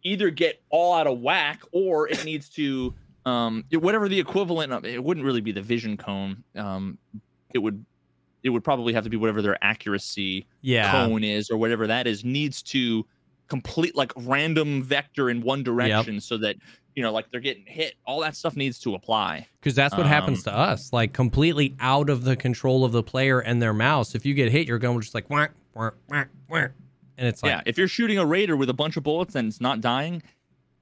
either 0.03 0.31
get 0.31 0.63
all 0.69 0.95
out 0.95 1.07
of 1.07 1.21
whack 1.21 1.63
or 1.73 2.09
it 2.09 2.25
needs 2.25 2.49
to 2.51 2.95
um 3.25 3.65
whatever 3.73 4.07
the 4.07 4.21
equivalent 4.21 4.71
of 4.71 4.85
it 4.85 5.03
wouldn't 5.03 5.25
really 5.25 5.41
be 5.41 5.51
the 5.51 5.63
vision 5.63 5.97
cone 5.97 6.45
um 6.57 6.99
it 7.55 7.59
would 7.59 7.85
it 8.43 8.51
would 8.51 8.63
probably 8.63 8.93
have 8.93 9.05
to 9.05 9.11
be 9.11 9.17
whatever 9.17 9.41
their 9.41 9.57
accuracy 9.65 10.47
yeah, 10.61 10.91
cone 10.93 11.25
is 11.25 11.51
or 11.51 11.57
whatever 11.57 11.87
that 11.87 12.07
is 12.07 12.23
needs 12.23 12.63
to 12.63 13.07
complete 13.49 13.97
like 13.97 14.13
random 14.17 14.83
vector 14.83 15.31
in 15.31 15.41
one 15.41 15.63
direction 15.63 16.21
so 16.21 16.37
that 16.37 16.57
you 16.95 17.03
know 17.03 17.13
like 17.13 17.31
they're 17.31 17.41
getting 17.41 17.65
hit 17.67 17.95
all 18.07 18.21
that 18.21 18.37
stuff 18.37 18.57
needs 18.57 18.79
to 18.81 18.95
apply 18.95 19.47
because 19.61 19.75
that's 19.75 19.97
what 19.97 20.07
happens 20.07 20.47
um, 20.47 20.53
to 20.53 20.59
us. 20.59 20.93
Like 20.93 21.13
completely 21.13 21.75
out 21.81 22.09
of 22.11 22.25
the 22.25 22.37
control 22.37 22.85
of 22.85 22.93
the 22.93 23.03
player 23.03 23.41
and 23.41 23.61
their 23.61 23.73
mouse. 23.75 24.15
If 24.15 24.25
you 24.25 24.35
get 24.35 24.51
hit, 24.53 24.69
you're 24.69 24.79
going 24.79 25.01
just 25.01 25.15
like 25.15 25.29
whack, 25.31 25.53
whack, 25.75 25.95
whack, 26.09 26.29
whack. 26.49 26.73
and 27.19 27.27
it's 27.29 27.43
like 27.43 27.51
yeah 27.51 27.63
if 27.67 27.77
you're 27.79 27.89
shooting 27.89 28.19
a 28.19 28.25
raider 28.27 28.57
with 28.57 28.69
a 28.71 28.75
bunch 28.75 28.97
of 28.97 29.03
bullets 29.03 29.35
and 29.35 29.49
it's 29.49 29.61
not 29.61 29.81
dying 29.81 30.23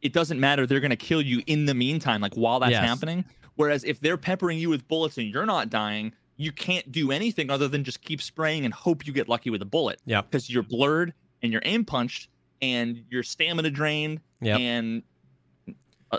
it 0.01 0.13
doesn't 0.13 0.41
matter 0.41 0.67
they're 0.67 0.81
going 0.81 0.91
to 0.91 0.97
kill 0.97 1.23
you 1.23 1.43
in 1.47 1.65
the 1.67 1.75
meantime 1.75 2.21
like 2.21 2.35
while 2.35 2.59
that's 2.61 2.73
Yes. 2.73 2.85
happening 2.87 3.25
whereas 3.57 3.85
if 3.85 4.01
they're 4.01 4.17
peppering 4.17 4.59
you 4.59 4.69
with 4.71 4.87
bullets 4.89 5.17
and 5.19 5.29
you're 5.29 5.47
not 5.47 5.71
dying 5.71 6.13
you 6.37 6.51
can't 6.53 6.91
do 6.91 7.13
anything 7.13 7.51
other 7.51 7.69
than 7.69 7.85
just 7.85 8.01
keep 8.03 8.21
spraying 8.21 8.65
and 8.65 8.73
hope 8.75 9.07
you 9.07 9.13
get 9.13 9.29
lucky 9.29 9.49
with 9.51 9.63
a 9.63 9.67
bullet 9.67 10.01
Yep. 10.07 10.31
because 10.31 10.51
you're 10.51 10.63
blurred 10.65 11.13
and 11.43 11.53
you're 11.53 11.63
aim 11.65 11.85
punched 11.85 12.29
and 12.61 13.05
your 13.11 13.23
stamina 13.23 13.71
drained 13.71 14.21
Yep. 14.41 14.59
and 14.59 15.03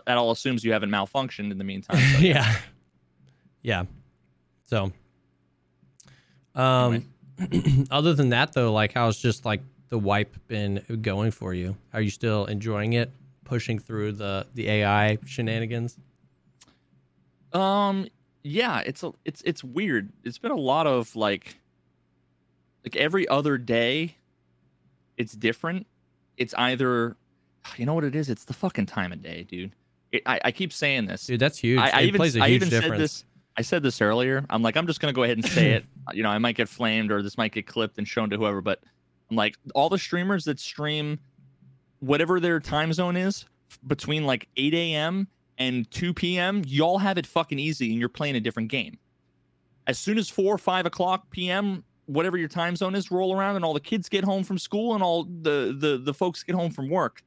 that 0.05 0.17
all 0.17 0.31
assumes 0.31 0.63
you 0.63 0.73
haven't 0.73 0.89
malfunctioned 0.89 1.51
in 1.51 1.57
the 1.57 1.63
meantime. 1.63 1.97
So, 2.13 2.19
yeah. 2.19 2.55
Yeah. 3.61 3.83
So 4.65 4.91
um 6.55 7.05
other 7.91 8.13
than 8.13 8.29
that 8.29 8.53
though, 8.53 8.71
like 8.71 8.93
how's 8.93 9.17
just 9.17 9.45
like 9.45 9.61
the 9.89 9.99
wipe 9.99 10.35
been 10.47 10.83
going 11.01 11.31
for 11.31 11.53
you? 11.53 11.75
Are 11.93 12.01
you 12.01 12.09
still 12.09 12.45
enjoying 12.45 12.93
it? 12.93 13.11
Pushing 13.43 13.77
through 13.77 14.13
the 14.13 14.47
the 14.55 14.69
AI 14.69 15.17
shenanigans? 15.25 15.97
Um, 17.53 18.07
yeah, 18.43 18.79
it's 18.79 19.03
a 19.03 19.11
it's 19.25 19.41
it's 19.43 19.63
weird. 19.63 20.11
It's 20.23 20.37
been 20.37 20.51
a 20.51 20.55
lot 20.55 20.87
of 20.87 21.15
like 21.15 21.57
like 22.83 22.95
every 22.95 23.27
other 23.27 23.57
day, 23.57 24.15
it's 25.17 25.33
different. 25.33 25.85
It's 26.37 26.53
either 26.57 27.15
you 27.77 27.85
know 27.85 27.93
what 27.93 28.03
it 28.03 28.15
is. 28.15 28.29
It's 28.29 28.45
the 28.45 28.53
fucking 28.53 28.87
time 28.87 29.11
of 29.11 29.21
day, 29.21 29.43
dude. 29.43 29.73
It, 30.13 30.21
I 30.25 30.39
I 30.45 30.51
keep 30.51 30.71
saying 30.71 31.07
this. 31.07 31.25
Dude, 31.25 31.39
that's 31.39 31.57
huge. 31.57 31.79
I, 31.79 31.89
I 31.89 32.01
it 32.01 32.05
even 32.05 32.19
plays 32.19 32.35
a 32.37 32.43
I 32.43 32.47
huge 32.47 32.61
even 32.61 32.69
difference. 32.69 32.93
said 32.93 33.01
this. 33.01 33.25
I 33.57 33.61
said 33.61 33.83
this 33.83 34.01
earlier. 34.01 34.45
I'm 34.49 34.61
like, 34.61 34.77
I'm 34.77 34.87
just 34.87 35.01
gonna 35.01 35.11
go 35.11 35.23
ahead 35.23 35.37
and 35.37 35.45
say 35.45 35.71
it. 35.73 35.85
You 36.13 36.23
know, 36.23 36.29
I 36.29 36.37
might 36.37 36.55
get 36.55 36.69
flamed 36.69 37.11
or 37.11 37.21
this 37.21 37.37
might 37.37 37.51
get 37.51 37.67
clipped 37.67 37.97
and 37.97 38.07
shown 38.07 38.29
to 38.29 38.37
whoever, 38.37 38.61
but 38.61 38.79
I'm 39.29 39.35
like, 39.35 39.57
all 39.73 39.89
the 39.89 39.97
streamers 39.97 40.45
that 40.45 40.59
stream 40.59 41.19
whatever 41.99 42.39
their 42.39 42.59
time 42.59 42.91
zone 42.91 43.15
is 43.15 43.45
between 43.87 44.25
like 44.25 44.49
8 44.57 44.73
a.m. 44.73 45.27
and 45.57 45.89
2 45.89 46.13
p.m., 46.13 46.61
y'all 46.67 46.97
have 46.97 47.17
it 47.17 47.25
fucking 47.25 47.57
easy 47.57 47.91
and 47.91 47.99
you're 47.99 48.09
playing 48.09 48.35
a 48.35 48.41
different 48.41 48.69
game. 48.69 48.99
As 49.87 49.97
soon 49.97 50.17
as 50.17 50.29
four 50.29 50.53
or 50.53 50.57
five 50.57 50.85
o'clock 50.85 51.29
p.m., 51.29 51.83
whatever 52.05 52.37
your 52.37 52.49
time 52.49 52.75
zone 52.75 52.93
is, 52.93 53.09
roll 53.09 53.35
around 53.35 53.55
and 53.55 53.63
all 53.63 53.73
the 53.73 53.79
kids 53.79 54.09
get 54.09 54.23
home 54.25 54.43
from 54.43 54.57
school 54.57 54.93
and 54.93 55.01
all 55.01 55.23
the 55.23 55.75
the 55.77 55.97
the 55.97 56.13
folks 56.13 56.43
get 56.43 56.55
home 56.55 56.71
from 56.71 56.89
work, 56.89 57.23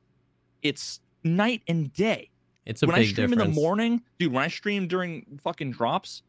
it's 0.62 1.00
night 1.24 1.62
and 1.66 1.92
day 1.92 2.30
it's 2.66 2.82
a 2.82 2.86
when 2.86 2.96
big 2.96 3.08
I 3.08 3.12
stream 3.12 3.30
difference. 3.30 3.48
in 3.48 3.54
the 3.54 3.60
morning, 3.60 4.02
dude, 4.18 4.32
when 4.32 4.42
I 4.42 4.48
stream 4.48 4.88
during 4.88 5.38
fucking 5.42 5.70
drops, 5.70 6.22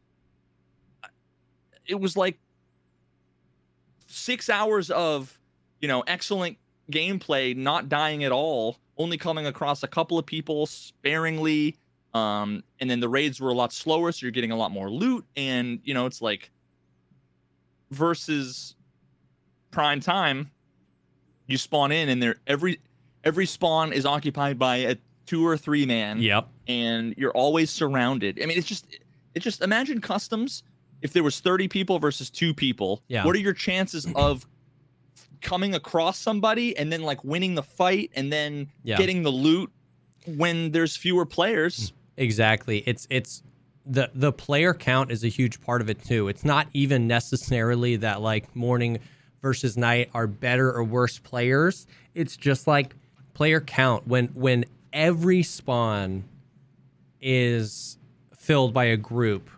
it 1.86 2.00
was 2.00 2.16
like 2.16 2.38
six 4.08 4.50
hours 4.50 4.92
of, 4.92 5.40
you 5.82 5.88
know, 5.88 6.02
excellent 6.02 6.58
gameplay, 6.92 7.56
not 7.56 7.90
dying 7.90 8.24
at 8.24 8.32
all, 8.32 8.78
only 8.98 9.18
coming 9.18 9.46
across 9.46 9.84
a 9.84 9.88
couple 9.88 10.18
of 10.18 10.26
people 10.26 10.66
sparingly. 10.66 11.76
Um, 12.14 12.64
and 12.80 12.90
then 12.90 13.00
the 13.00 13.10
raids 13.10 13.40
were 13.42 13.50
a 13.50 13.54
lot 13.54 13.74
slower, 13.74 14.12
so 14.12 14.26
you're 14.26 14.32
getting 14.32 14.52
a 14.52 14.56
lot 14.56 14.72
more 14.72 14.90
loot. 14.90 15.26
And, 15.36 15.80
you 15.84 15.94
know, 15.94 16.06
it's 16.06 16.22
like 16.22 16.52
versus 17.92 18.76
prime 19.72 20.00
time, 20.00 20.52
you 21.48 21.58
spawn 21.58 21.92
in 21.92 22.10
and 22.10 22.22
there 22.22 22.36
every 22.46 22.80
every 23.24 23.46
spawn 23.46 23.94
is 23.94 24.06
occupied 24.06 24.60
by 24.60 24.78
a 24.78 24.96
two 25.28 25.46
or 25.46 25.56
three 25.58 25.86
man. 25.86 26.20
Yep. 26.20 26.48
And 26.68 27.14
you're 27.18 27.32
always 27.32 27.70
surrounded. 27.70 28.40
I 28.42 28.48
mean, 28.48 28.58
it's 28.58 28.68
just 28.68 28.88
it 29.36 29.42
just 29.42 29.62
imagine 29.62 30.02
customs 30.02 30.64
if 31.04 31.14
there 31.14 31.22
was 31.24 31.40
30 31.40 31.68
people 31.68 32.00
versus 32.00 32.32
two 32.32 32.56
people. 32.56 33.04
Yeah. 33.08 33.24
What 33.26 33.36
are 33.36 33.40
your 33.40 33.54
chances 33.54 34.08
of 34.16 34.48
coming 35.42 35.76
across 35.76 36.18
somebody 36.18 36.76
and 36.76 36.92
then 36.92 37.04
like 37.04 37.24
winning 37.24 37.54
the 37.54 37.62
fight 37.64 38.10
and 38.16 38.34
then 38.34 38.70
Yeah. 38.84 38.98
getting 38.98 39.22
the 39.22 39.30
loot 39.30 39.72
when 40.26 40.72
there's 40.72 40.96
fewer 40.96 41.26
players? 41.26 41.94
Exactly. 42.18 42.80
It's 42.88 43.06
it's 43.12 43.44
the 43.86 44.10
the 44.14 44.34
player 44.34 44.74
count 44.74 45.12
is 45.12 45.24
a 45.24 45.28
huge 45.30 45.62
part 45.62 45.82
of 45.82 45.90
it 45.90 46.04
too. 46.04 46.28
It's 46.28 46.44
not 46.44 46.68
even 46.74 47.08
necessarily 47.08 47.96
that 47.98 48.22
like 48.22 48.54
morning 48.56 48.98
versus 49.42 49.78
night 49.78 50.10
are 50.14 50.26
better 50.28 50.72
or 50.74 50.84
worse 50.84 51.20
players. 51.20 51.86
It's 52.16 52.36
just 52.36 52.66
like 52.68 52.96
player 53.34 53.62
count 53.62 54.08
when 54.08 54.28
when 54.30 54.66
every 54.94 55.44
spawn 55.44 56.24
is 57.22 57.98
filled 58.38 58.74
by 58.74 58.86
a 58.86 58.98
group. 58.98 59.50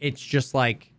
It's 0.00 0.20
just 0.20 0.54
like 0.54 0.92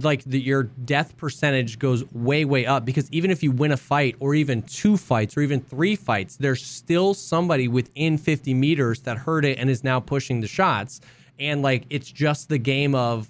like 0.00 0.22
the, 0.24 0.40
your 0.40 0.62
death 0.62 1.16
percentage 1.16 1.78
goes 1.78 2.04
way 2.12 2.44
way 2.44 2.64
up 2.66 2.84
because 2.84 3.10
even 3.10 3.30
if 3.30 3.42
you 3.42 3.50
win 3.50 3.72
a 3.72 3.76
fight 3.76 4.14
or 4.20 4.34
even 4.34 4.62
two 4.62 4.96
fights 4.96 5.36
or 5.36 5.40
even 5.40 5.60
three 5.60 5.96
fights 5.96 6.36
there's 6.36 6.64
still 6.64 7.14
somebody 7.14 7.66
within 7.66 8.16
50 8.16 8.54
meters 8.54 9.00
that 9.00 9.18
heard 9.18 9.44
it 9.44 9.58
and 9.58 9.68
is 9.68 9.82
now 9.82 9.98
pushing 9.98 10.40
the 10.40 10.46
shots 10.46 11.00
and 11.40 11.62
like 11.62 11.84
it's 11.90 12.10
just 12.10 12.48
the 12.48 12.58
game 12.58 12.94
of 12.94 13.28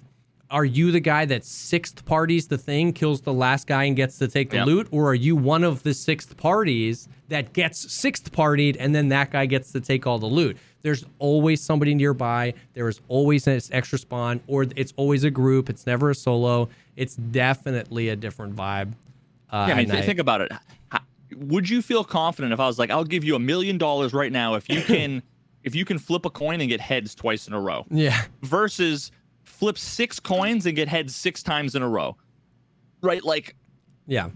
are 0.49 0.65
you 0.65 0.91
the 0.91 0.99
guy 0.99 1.25
that 1.25 1.43
sixth 1.43 2.05
parties 2.05 2.47
the 2.47 2.57
thing 2.57 2.93
kills 2.93 3.21
the 3.21 3.33
last 3.33 3.67
guy 3.67 3.83
and 3.83 3.95
gets 3.95 4.17
to 4.19 4.27
take 4.27 4.49
the 4.49 4.57
Yep. 4.57 4.65
loot? 4.65 4.87
Or 4.91 5.09
are 5.09 5.15
you 5.15 5.35
one 5.35 5.63
of 5.63 5.83
the 5.83 5.93
sixth 5.93 6.37
parties 6.37 7.09
that 7.29 7.51
gets 7.53 7.91
sixth 7.91 8.31
partied 8.31 8.77
and 8.79 8.95
then 8.95 9.09
that 9.09 9.31
guy 9.31 9.45
gets 9.45 9.71
to 9.73 9.81
take 9.81 10.07
all 10.07 10.19
the 10.19 10.25
loot? 10.27 10.57
There's 10.83 11.03
always 11.19 11.59
somebody 11.61 11.93
nearby. 11.95 12.53
There 12.73 12.87
is 12.87 13.01
always 13.09 13.45
an 13.47 13.59
extra 13.71 13.97
spawn 13.99 14.39
or 14.47 14.65
it's 14.75 14.93
always 14.95 15.23
a 15.25 15.29
group. 15.31 15.69
It's 15.69 15.85
never 15.85 16.11
a 16.11 16.15
solo. 16.15 16.69
It's 16.95 17.15
definitely 17.15 18.09
a 18.09 18.15
different 18.15 18.55
vibe 18.55 18.93
uh, 19.51 19.65
Yeah, 19.67 19.73
I 19.73 19.77
mean, 19.77 19.89
th- 19.89 20.05
think 20.05 20.19
about 20.19 20.41
it. 20.41 20.51
How- 20.89 20.99
Would 21.35 21.69
you 21.69 21.81
feel 21.81 22.03
confident 22.05 22.53
if 22.53 22.59
I 22.59 22.67
was 22.67 22.79
like, 22.79 22.89
"I'll 22.89 23.03
give 23.03 23.23
you 23.25 23.35
a 23.35 23.39
million 23.39 23.77
dollars 23.77 24.13
right 24.13 24.31
now 24.31 24.55
if 24.55 24.69
you 24.69 24.81
can, 24.93 25.23
if 25.63 25.75
you 25.75 25.83
can 25.83 25.99
flip 25.99 26.25
a 26.25 26.29
coin 26.29 26.61
and 26.61 26.69
get 26.69 26.79
heads 26.79 27.13
twice 27.15 27.47
in 27.47 27.53
a 27.53 27.59
row, 27.59 27.85
yeah. 27.89 28.21
Versus 28.43 29.11
flip 29.59 29.77
six 29.77 30.19
coins 30.19 30.65
and 30.65 30.75
get 30.75 30.87
heads 30.87 31.15
six 31.15 31.43
times 31.43 31.75
in 31.75 31.81
a 31.81 31.89
row, 31.89 32.15
right? 33.01 33.23
Like, 33.23 33.55
yeah 34.05 34.29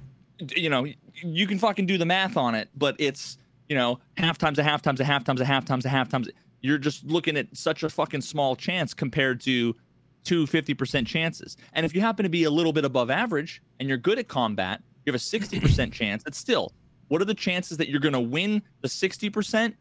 you 0.56 0.70
know, 0.70 0.88
you 1.14 1.48
can 1.48 1.60
fucking 1.60 1.86
do 1.86 1.98
the 1.98 2.06
math 2.06 2.38
on 2.38 2.56
it, 2.56 2.70
but 2.76 2.96
it's 3.00 3.38
you 3.70 3.76
know 3.76 4.00
half 4.18 4.38
times 4.38 4.60
a 4.60 4.64
half 4.64 4.82
times 4.82 5.00
a 5.00 5.04
half 5.04 5.24
times 5.24 5.42
a 5.42 5.46
half 5.46 5.66
times 5.66 5.86
a 5.86 5.90
half 5.90 6.10
times. 6.10 6.30
You're 6.62 6.78
just 6.78 7.06
looking 7.06 7.38
at 7.38 7.48
such 7.56 7.84
a 7.84 7.90
fucking 7.90 8.22
small 8.22 8.56
chance 8.56 8.94
compared 8.94 9.42
to 9.42 9.76
two 10.24 10.46
50% 10.46 11.08
chances. 11.08 11.58
And 11.74 11.84
if 11.88 11.96
you 11.96 12.02
happen 12.02 12.22
to 12.22 12.30
be 12.30 12.44
a 12.44 12.52
little 12.52 12.72
bit 12.72 12.86
above 12.86 13.10
average 13.10 13.64
and 13.80 13.90
you're 13.90 13.98
good 13.98 14.20
at 14.20 14.28
combat, 14.28 14.84
you 15.04 15.12
have 15.12 15.20
a 15.20 15.24
60% 15.24 15.92
chance. 15.92 16.22
It's 16.28 16.38
still, 16.38 16.72
what 17.08 17.20
are 17.20 17.26
the 17.26 17.34
chances 17.34 17.78
that 17.78 17.90
you're 17.90 18.00
going 18.00 18.14
to 18.14 18.20
win 18.20 18.62
the 18.82 18.88
60% 18.88 19.74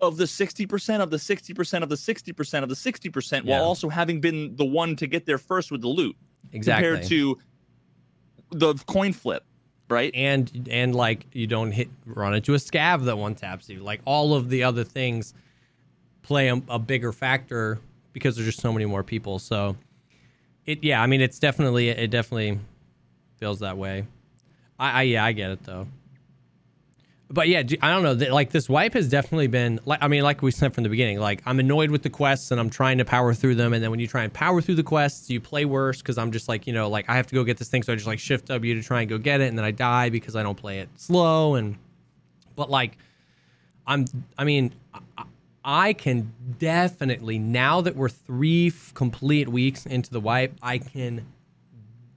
of 0.00 0.16
the 0.16 0.24
60% 0.24 1.00
of 1.00 1.10
the 1.10 1.16
60% 1.16 1.82
of 1.82 1.88
the 1.88 1.94
60% 1.96 2.62
of 2.62 2.68
the 2.68 2.74
60% 2.74 3.44
Yeah. 3.44 3.50
while 3.50 3.64
also 3.64 3.88
having 3.88 4.20
been 4.20 4.54
the 4.56 4.64
one 4.64 4.94
to 4.96 5.06
get 5.06 5.26
there 5.26 5.38
first 5.38 5.70
with 5.72 5.80
the 5.80 5.88
loot 5.88 6.16
exactly. 6.52 6.88
compared 6.88 7.08
to 7.08 7.38
the 8.50 8.74
coin 8.86 9.12
flip, 9.12 9.44
right? 9.90 10.10
and 10.14 10.68
and 10.70 10.94
like 10.94 11.26
you 11.32 11.46
don't 11.46 11.72
hit 11.72 11.88
run 12.06 12.34
into 12.34 12.54
a 12.54 12.58
scav 12.58 13.04
that 13.04 13.18
one 13.18 13.34
taps 13.34 13.68
you. 13.68 13.80
Like 13.80 14.00
all 14.04 14.34
of 14.34 14.48
the 14.48 14.62
other 14.62 14.84
things 14.84 15.34
play 16.22 16.48
a, 16.48 16.62
a 16.68 16.78
bigger 16.78 17.12
factor 17.12 17.78
because 18.12 18.36
there's 18.36 18.46
just 18.46 18.60
so 18.60 18.72
many 18.72 18.86
more 18.86 19.02
people. 19.02 19.38
So 19.38 19.76
it 20.64 20.84
yeah 20.84 21.02
i 21.02 21.06
mean 21.06 21.20
it's 21.20 21.38
definitely 21.38 21.88
it 21.88 22.10
definitely 22.10 22.58
feels 23.38 23.60
that 23.60 23.76
way. 23.78 24.04
I, 24.78 25.00
I 25.00 25.02
yeah 25.02 25.24
i 25.24 25.32
get 25.32 25.50
it 25.50 25.64
though 25.64 25.88
but 27.30 27.48
yeah 27.48 27.62
I 27.82 27.90
don't 27.90 28.02
know 28.02 28.32
like 28.32 28.50
this 28.50 28.68
wipe 28.68 28.94
has 28.94 29.08
definitely 29.08 29.48
been 29.48 29.80
like 29.84 30.02
i 30.02 30.08
mean 30.08 30.22
like 30.22 30.40
we 30.40 30.50
said 30.50 30.72
from 30.74 30.82
the 30.84 30.88
beginning 30.88 31.20
like 31.20 31.42
i'm 31.44 31.60
annoyed 31.60 31.90
with 31.90 32.02
the 32.02 32.10
quests 32.10 32.50
and 32.50 32.58
i'm 32.58 32.70
trying 32.70 32.98
to 32.98 33.04
power 33.04 33.34
through 33.34 33.54
them. 33.56 33.72
And 33.72 33.82
then 33.82 33.90
when 33.90 34.00
you 34.00 34.06
try 34.06 34.24
and 34.24 34.32
power 34.32 34.60
through 34.62 34.76
the 34.76 34.82
quests 34.82 35.28
you 35.28 35.40
play 35.40 35.64
worse 35.64 35.98
because 35.98 36.16
i'm 36.18 36.32
just 36.32 36.48
like 36.48 36.66
you 36.66 36.72
know 36.72 36.88
like 36.88 37.08
i 37.08 37.16
have 37.16 37.26
to 37.26 37.34
go 37.34 37.44
get 37.44 37.58
this 37.58 37.68
thing. 37.68 37.82
So 37.82 37.92
i 37.92 37.96
just 37.96 38.06
like 38.06 38.18
shift 38.18 38.46
w 38.46 38.74
to 38.74 38.82
try 38.82 39.00
and 39.00 39.10
go 39.10 39.18
get 39.18 39.40
it 39.40 39.48
and 39.48 39.58
then 39.58 39.64
i 39.64 39.70
die 39.70 40.08
because 40.08 40.36
i 40.36 40.42
don't 40.42 40.56
play 40.56 40.80
it 40.80 40.88
slow. 40.96 41.54
And 41.54 41.76
but 42.56 42.70
like 42.70 42.96
i'm 43.86 44.06
i 44.36 44.44
mean 44.44 44.74
I, 44.94 45.24
I 45.64 45.92
can 45.92 46.32
definitely 46.58 47.38
now 47.38 47.82
that 47.82 47.94
we're 47.94 48.08
three 48.08 48.68
f- 48.68 48.92
complete 48.94 49.48
weeks 49.48 49.84
into 49.84 50.10
the 50.10 50.20
wipe 50.20 50.54
i 50.62 50.78
can 50.78 51.26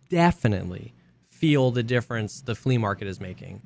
definitely 0.09 0.93
feel 1.27 1.71
the 1.71 1.81
difference 1.81 2.39
the 2.41 2.53
flea 2.53 2.77
market 2.77 3.07
is 3.07 3.19
making. 3.19 3.63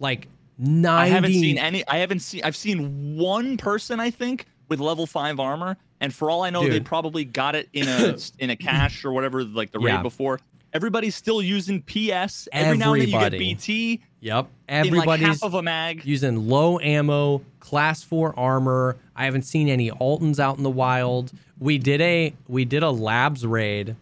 Like 0.00 0.26
90 0.58 0.88
I 0.88 1.06
haven't 1.08 1.32
seen 1.32 1.58
any. 1.58 1.86
I 1.86 1.98
haven't 1.98 2.20
seen. 2.20 2.42
I've 2.44 2.56
seen 2.56 3.16
one 3.18 3.56
person 3.56 4.00
I 4.00 4.10
think 4.10 4.46
with 4.68 4.80
level 4.80 5.06
five 5.06 5.40
armor, 5.40 5.76
and 6.00 6.14
for 6.14 6.30
all 6.30 6.42
I 6.42 6.50
know, 6.50 6.68
they 6.68 6.80
probably 6.80 7.24
got 7.24 7.54
it 7.54 7.68
in 7.72 7.88
a 7.88 8.16
in 8.38 8.50
a 8.50 8.56
cache 8.56 9.04
or 9.04 9.12
whatever, 9.12 9.44
like 9.44 9.70
the 9.72 9.80
Yeah. 9.80 9.96
raid 9.96 10.02
before. 10.02 10.40
Everybody's 10.74 11.14
still 11.14 11.42
using 11.42 11.82
PS. 11.82 12.48
Every 12.50 12.78
now 12.78 12.94
and 12.94 13.02
then 13.02 13.08
you 13.08 13.12
get 13.12 13.34
Everybody. 13.34 13.38
BT 13.38 14.00
Yep. 14.20 14.46
in 14.68 14.74
like 14.76 14.86
Everybody's 14.86 15.26
half 15.26 15.42
of 15.42 15.52
a 15.52 15.62
mag. 15.62 16.02
using 16.06 16.48
low 16.48 16.78
ammo, 16.78 17.42
class 17.60 18.02
4 18.02 18.38
armor. 18.38 18.96
I 19.14 19.26
haven't 19.26 19.42
seen 19.42 19.68
any 19.68 19.90
Altyns 19.90 20.38
out 20.38 20.56
in 20.56 20.62
the 20.62 20.70
wild. 20.70 21.32
We 21.58 21.76
did 21.76 22.00
a 22.00 22.32
we 22.48 22.64
did 22.64 22.82
a 22.82 22.90
labs 22.90 23.44
raid 23.46 23.96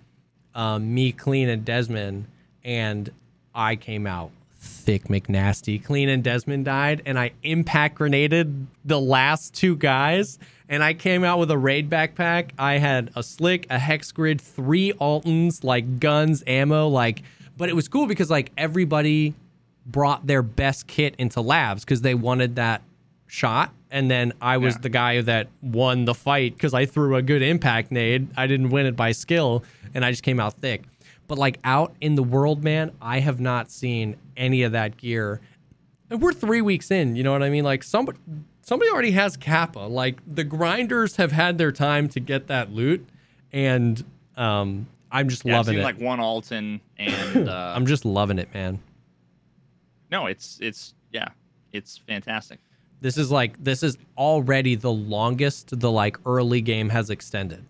um, 0.54 0.94
me, 0.94 1.10
Clean 1.10 1.48
and 1.48 1.64
Desmond 1.64 2.26
and 2.62 3.10
I 3.52 3.74
came 3.74 4.06
out 4.06 4.30
thick 4.90 5.04
McNasty. 5.04 5.82
Clean 5.82 6.08
and 6.08 6.24
Desmond 6.24 6.64
died 6.64 7.00
and 7.06 7.16
I 7.16 7.30
impact 7.44 7.94
grenaded 7.94 8.66
the 8.84 9.00
last 9.00 9.54
two 9.54 9.76
guys 9.76 10.36
and 10.68 10.82
I 10.82 10.94
came 10.94 11.22
out 11.22 11.38
with 11.38 11.48
a 11.52 11.58
raid 11.58 11.88
backpack. 11.88 12.50
I 12.58 12.78
had 12.78 13.12
a 13.14 13.22
slick, 13.22 13.68
a 13.70 13.78
hex 13.78 14.10
grid, 14.10 14.40
three 14.40 14.92
Altyns, 14.94 15.62
like 15.62 16.00
guns, 16.00 16.42
ammo, 16.44 16.88
like 16.88 17.22
but 17.56 17.68
it 17.68 17.76
was 17.76 17.86
cool 17.86 18.08
because 18.08 18.30
like 18.30 18.50
everybody 18.58 19.34
brought 19.86 20.26
their 20.26 20.42
best 20.42 20.88
kit 20.88 21.14
into 21.18 21.40
labs 21.40 21.84
because 21.84 22.00
they 22.02 22.14
wanted 22.14 22.56
that 22.56 22.82
shot. 23.28 23.72
And 23.92 24.10
then 24.10 24.32
I 24.42 24.56
was 24.56 24.74
Yeah. 24.74 24.80
the 24.82 24.88
guy 24.88 25.20
that 25.20 25.46
won 25.62 26.04
the 26.04 26.14
fight 26.14 26.54
because 26.56 26.74
I 26.74 26.84
threw 26.84 27.14
a 27.14 27.22
good 27.22 27.42
impact 27.42 27.92
nade. 27.92 28.26
I 28.36 28.48
didn't 28.48 28.70
win 28.70 28.86
it 28.86 28.96
by 28.96 29.12
skill, 29.12 29.62
and 29.94 30.04
I 30.04 30.10
just 30.10 30.22
came 30.24 30.40
out 30.40 30.54
thick. 30.54 30.82
But 31.30 31.38
like 31.38 31.60
out 31.62 31.94
in 32.00 32.16
the 32.16 32.24
world, 32.24 32.64
man, 32.64 32.90
I 33.00 33.20
have 33.20 33.38
not 33.38 33.70
seen 33.70 34.16
any 34.36 34.64
of 34.64 34.72
that 34.72 34.96
gear. 34.96 35.40
And 36.10 36.20
we're 36.20 36.32
three 36.32 36.60
weeks 36.60 36.90
in. 36.90 37.14
You 37.14 37.22
know 37.22 37.30
what 37.30 37.44
I 37.44 37.50
mean? 37.50 37.62
Like 37.62 37.84
somebody, 37.84 38.18
somebody 38.62 38.90
already 38.90 39.12
has 39.12 39.36
Kappa. 39.36 39.78
Like 39.78 40.18
the 40.26 40.42
grinders 40.42 41.16
have 41.16 41.30
had 41.30 41.56
their 41.56 41.70
time 41.70 42.08
to 42.08 42.18
get 42.18 42.48
that 42.48 42.72
loot, 42.72 43.08
and 43.52 44.02
um, 44.36 44.88
I'm 45.12 45.28
just 45.28 45.44
Yeah, 45.44 45.58
loving 45.58 45.78
it. 45.78 45.82
like 45.84 46.00
one 46.00 46.18
Altyn, 46.18 46.80
and 46.98 47.48
uh, 47.48 47.74
I'm 47.76 47.86
just 47.86 48.04
loving 48.04 48.40
it, 48.40 48.52
man. 48.52 48.80
no, 50.10 50.26
it's 50.26 50.58
it's 50.60 50.94
yeah, 51.12 51.28
it's 51.72 51.96
fantastic. 51.96 52.58
This 53.00 53.16
is 53.16 53.30
like 53.30 53.62
this 53.62 53.84
is 53.84 53.96
already 54.18 54.74
the 54.74 54.90
longest 54.90 55.78
the 55.78 55.92
like 55.92 56.16
early 56.26 56.60
game 56.60 56.88
has 56.88 57.08
extended. 57.08 57.64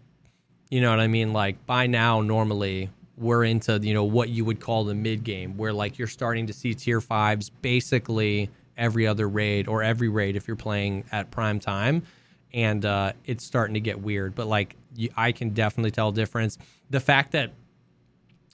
You 0.70 0.80
know 0.80 0.88
what 0.88 1.00
I 1.00 1.08
mean? 1.08 1.34
Like 1.34 1.66
by 1.66 1.86
now 1.86 2.22
normally 2.22 2.88
we're 3.20 3.44
into, 3.44 3.78
you 3.82 3.94
know, 3.94 4.04
what 4.04 4.30
you 4.30 4.44
would 4.44 4.60
call 4.60 4.84
the 4.84 4.94
mid 4.94 5.22
game 5.22 5.56
where 5.56 5.72
like 5.72 5.98
you're 5.98 6.08
starting 6.08 6.46
to 6.46 6.52
see 6.52 6.74
tier 6.74 7.00
5s 7.00 7.50
basically 7.60 8.50
every 8.76 9.06
other 9.06 9.28
raid 9.28 9.68
or 9.68 9.82
every 9.82 10.08
raid 10.08 10.36
if 10.36 10.48
you're 10.48 10.56
playing 10.56 11.04
at 11.12 11.30
prime 11.30 11.60
time 11.60 12.02
and 12.52 12.84
uh 12.84 13.12
it's 13.26 13.44
starting 13.44 13.74
to 13.74 13.80
get 13.80 14.00
weird, 14.00 14.34
but 14.34 14.46
like 14.46 14.74
you, 14.96 15.10
I 15.16 15.32
can 15.32 15.50
definitely 15.50 15.90
tell 15.90 16.08
a 16.08 16.12
difference. 16.12 16.58
The 16.88 17.00
fact 17.00 17.32
that 17.32 17.52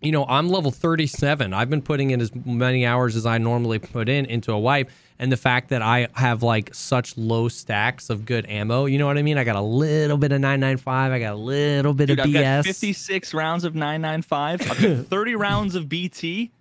you 0.07 0.13
know, 0.13 0.25
I'm 0.27 0.49
level 0.49 0.71
37. 0.71 1.53
I've 1.53 1.69
been 1.69 1.83
putting 1.83 2.11
in 2.13 2.21
as 2.21 2.33
many 2.35 2.87
hours 2.87 3.17
as 3.17 3.27
I 3.27 3.39
normally 3.39 3.79
put 3.79 4.09
in 4.09 4.25
into 4.27 4.53
a 4.53 4.59
wipe. 4.59 4.91
And 5.19 5.33
the 5.33 5.37
fact 5.37 5.71
that 5.71 5.81
I 5.83 6.09
have 6.15 6.43
like 6.43 6.75
such 6.75 7.17
low 7.17 7.49
stacks 7.49 8.11
of 8.11 8.25
good 8.27 8.45
ammo, 8.49 8.85
you 8.85 8.99
know 8.99 9.07
what 9.07 9.17
I 9.19 9.23
mean? 9.23 9.39
I 9.39 9.45
got 9.45 9.57
a 9.57 9.61
little 9.63 10.19
bit 10.19 10.31
of 10.33 10.41
995. 10.41 11.11
I 11.13 11.19
got 11.19 11.33
a 11.33 11.37
little 11.37 11.95
bit 11.95 12.07
Dude, 12.07 12.19
of 12.21 12.27
I've 12.27 12.33
got 12.35 12.41
BS. 12.41 12.65
56 12.65 13.33
rounds 13.35 13.65
of 13.65 13.75
995. 13.75 14.61
I've 14.71 14.81
got 14.99 15.07
30 15.09 15.35
rounds 15.37 15.75
of 15.75 15.89
BT, 15.89 16.53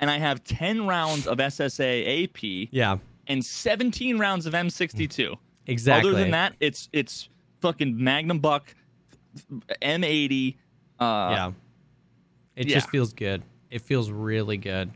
and 0.00 0.10
I 0.10 0.18
have 0.18 0.42
10 0.42 0.88
rounds 0.88 1.26
of 1.28 1.38
SSA 1.38 2.24
AP 2.24 2.68
Yeah, 2.72 2.98
and 3.28 3.44
17 3.44 4.18
rounds 4.18 4.46
of 4.46 4.54
M62. 4.54 5.36
exactly. 5.68 6.10
Other 6.10 6.18
than 6.18 6.32
that, 6.32 6.54
it's 6.58 6.88
it's 6.92 7.28
fucking 7.60 8.02
Magnum 8.02 8.40
Buck, 8.40 8.74
M80. 9.82 10.56
Uh, 10.98 11.04
yeah. 11.04 11.52
It 12.58 12.66
yeah. 12.66 12.74
just 12.74 12.90
feels 12.90 13.12
good. 13.12 13.42
It 13.70 13.82
feels 13.82 14.10
really 14.10 14.56
good. 14.56 14.90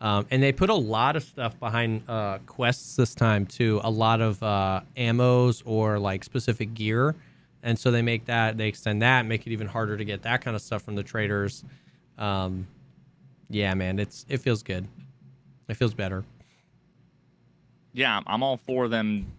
Um, 0.00 0.26
and 0.30 0.42
they 0.42 0.52
put 0.52 0.70
a 0.70 0.74
lot 0.74 1.14
of 1.14 1.22
stuff 1.22 1.58
behind 1.60 2.02
uh, 2.08 2.38
quests 2.46 2.96
this 2.96 3.14
time 3.14 3.44
too. 3.44 3.80
A 3.84 3.90
lot 3.90 4.22
of 4.22 4.42
uh, 4.42 4.80
ammos 4.96 5.62
or 5.66 5.98
like 5.98 6.24
specific 6.24 6.72
gear, 6.72 7.14
and 7.62 7.78
so 7.78 7.90
they 7.90 8.02
make 8.02 8.24
that 8.26 8.56
they 8.56 8.68
extend 8.68 9.02
that, 9.02 9.26
make 9.26 9.46
it 9.46 9.52
even 9.52 9.66
harder 9.66 9.98
to 9.98 10.04
get 10.04 10.22
that 10.22 10.40
kind 10.40 10.56
of 10.56 10.62
stuff 10.62 10.82
from 10.82 10.94
the 10.96 11.02
traders. 11.02 11.62
Um, 12.18 12.66
yeah, 13.50 13.74
man, 13.74 13.98
it's 13.98 14.24
it 14.28 14.38
feels 14.38 14.62
good. 14.62 14.88
It 15.68 15.74
feels 15.74 15.92
better. 15.92 16.24
Yeah, 17.92 18.20
I'm 18.26 18.42
all 18.42 18.56
for 18.56 18.88
them 18.88 19.32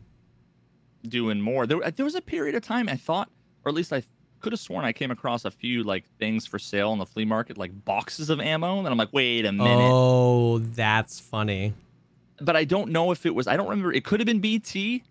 doing 1.08 1.42
more. 1.42 1.66
There, 1.66 1.80
there 1.92 2.06
was 2.06 2.16
a 2.16 2.22
period 2.22 2.56
of 2.56 2.64
time 2.64 2.90
I 2.90 2.96
thought, 2.96 3.30
or 3.64 3.70
at 3.70 3.76
least 3.76 3.94
I 3.94 4.04
could 4.40 4.54
have 4.54 4.60
sworn 4.60 4.86
I 4.86 4.94
came 4.94 5.12
across 5.12 5.46
a 5.46 5.52
few 5.52 5.84
like 5.84 6.06
things 6.20 6.46
for 6.46 6.60
sale 6.60 6.94
in 6.94 7.00
the 7.00 7.06
flea 7.06 7.26
market, 7.26 7.58
like 7.58 7.86
boxes 7.86 8.30
of 8.30 8.40
ammo, 8.40 8.80
and 8.80 8.88
I'm 8.88 8.98
like, 8.98 9.14
wait 9.14 9.46
a 9.46 9.52
minute. 9.52 9.90
Oh, 9.92 10.60
that's 10.60 11.20
funny. 11.20 11.74
But 12.40 12.56
I 12.56 12.64
don't 12.66 12.92
know 12.92 13.12
if 13.12 13.26
it 13.26 13.34
was. 13.34 13.48
I 13.48 13.58
don't 13.58 13.68
remember. 13.68 13.92
It 13.92 14.04
could 14.04 14.20
have 14.20 14.28
been 14.28 14.40
BT, 14.40 15.04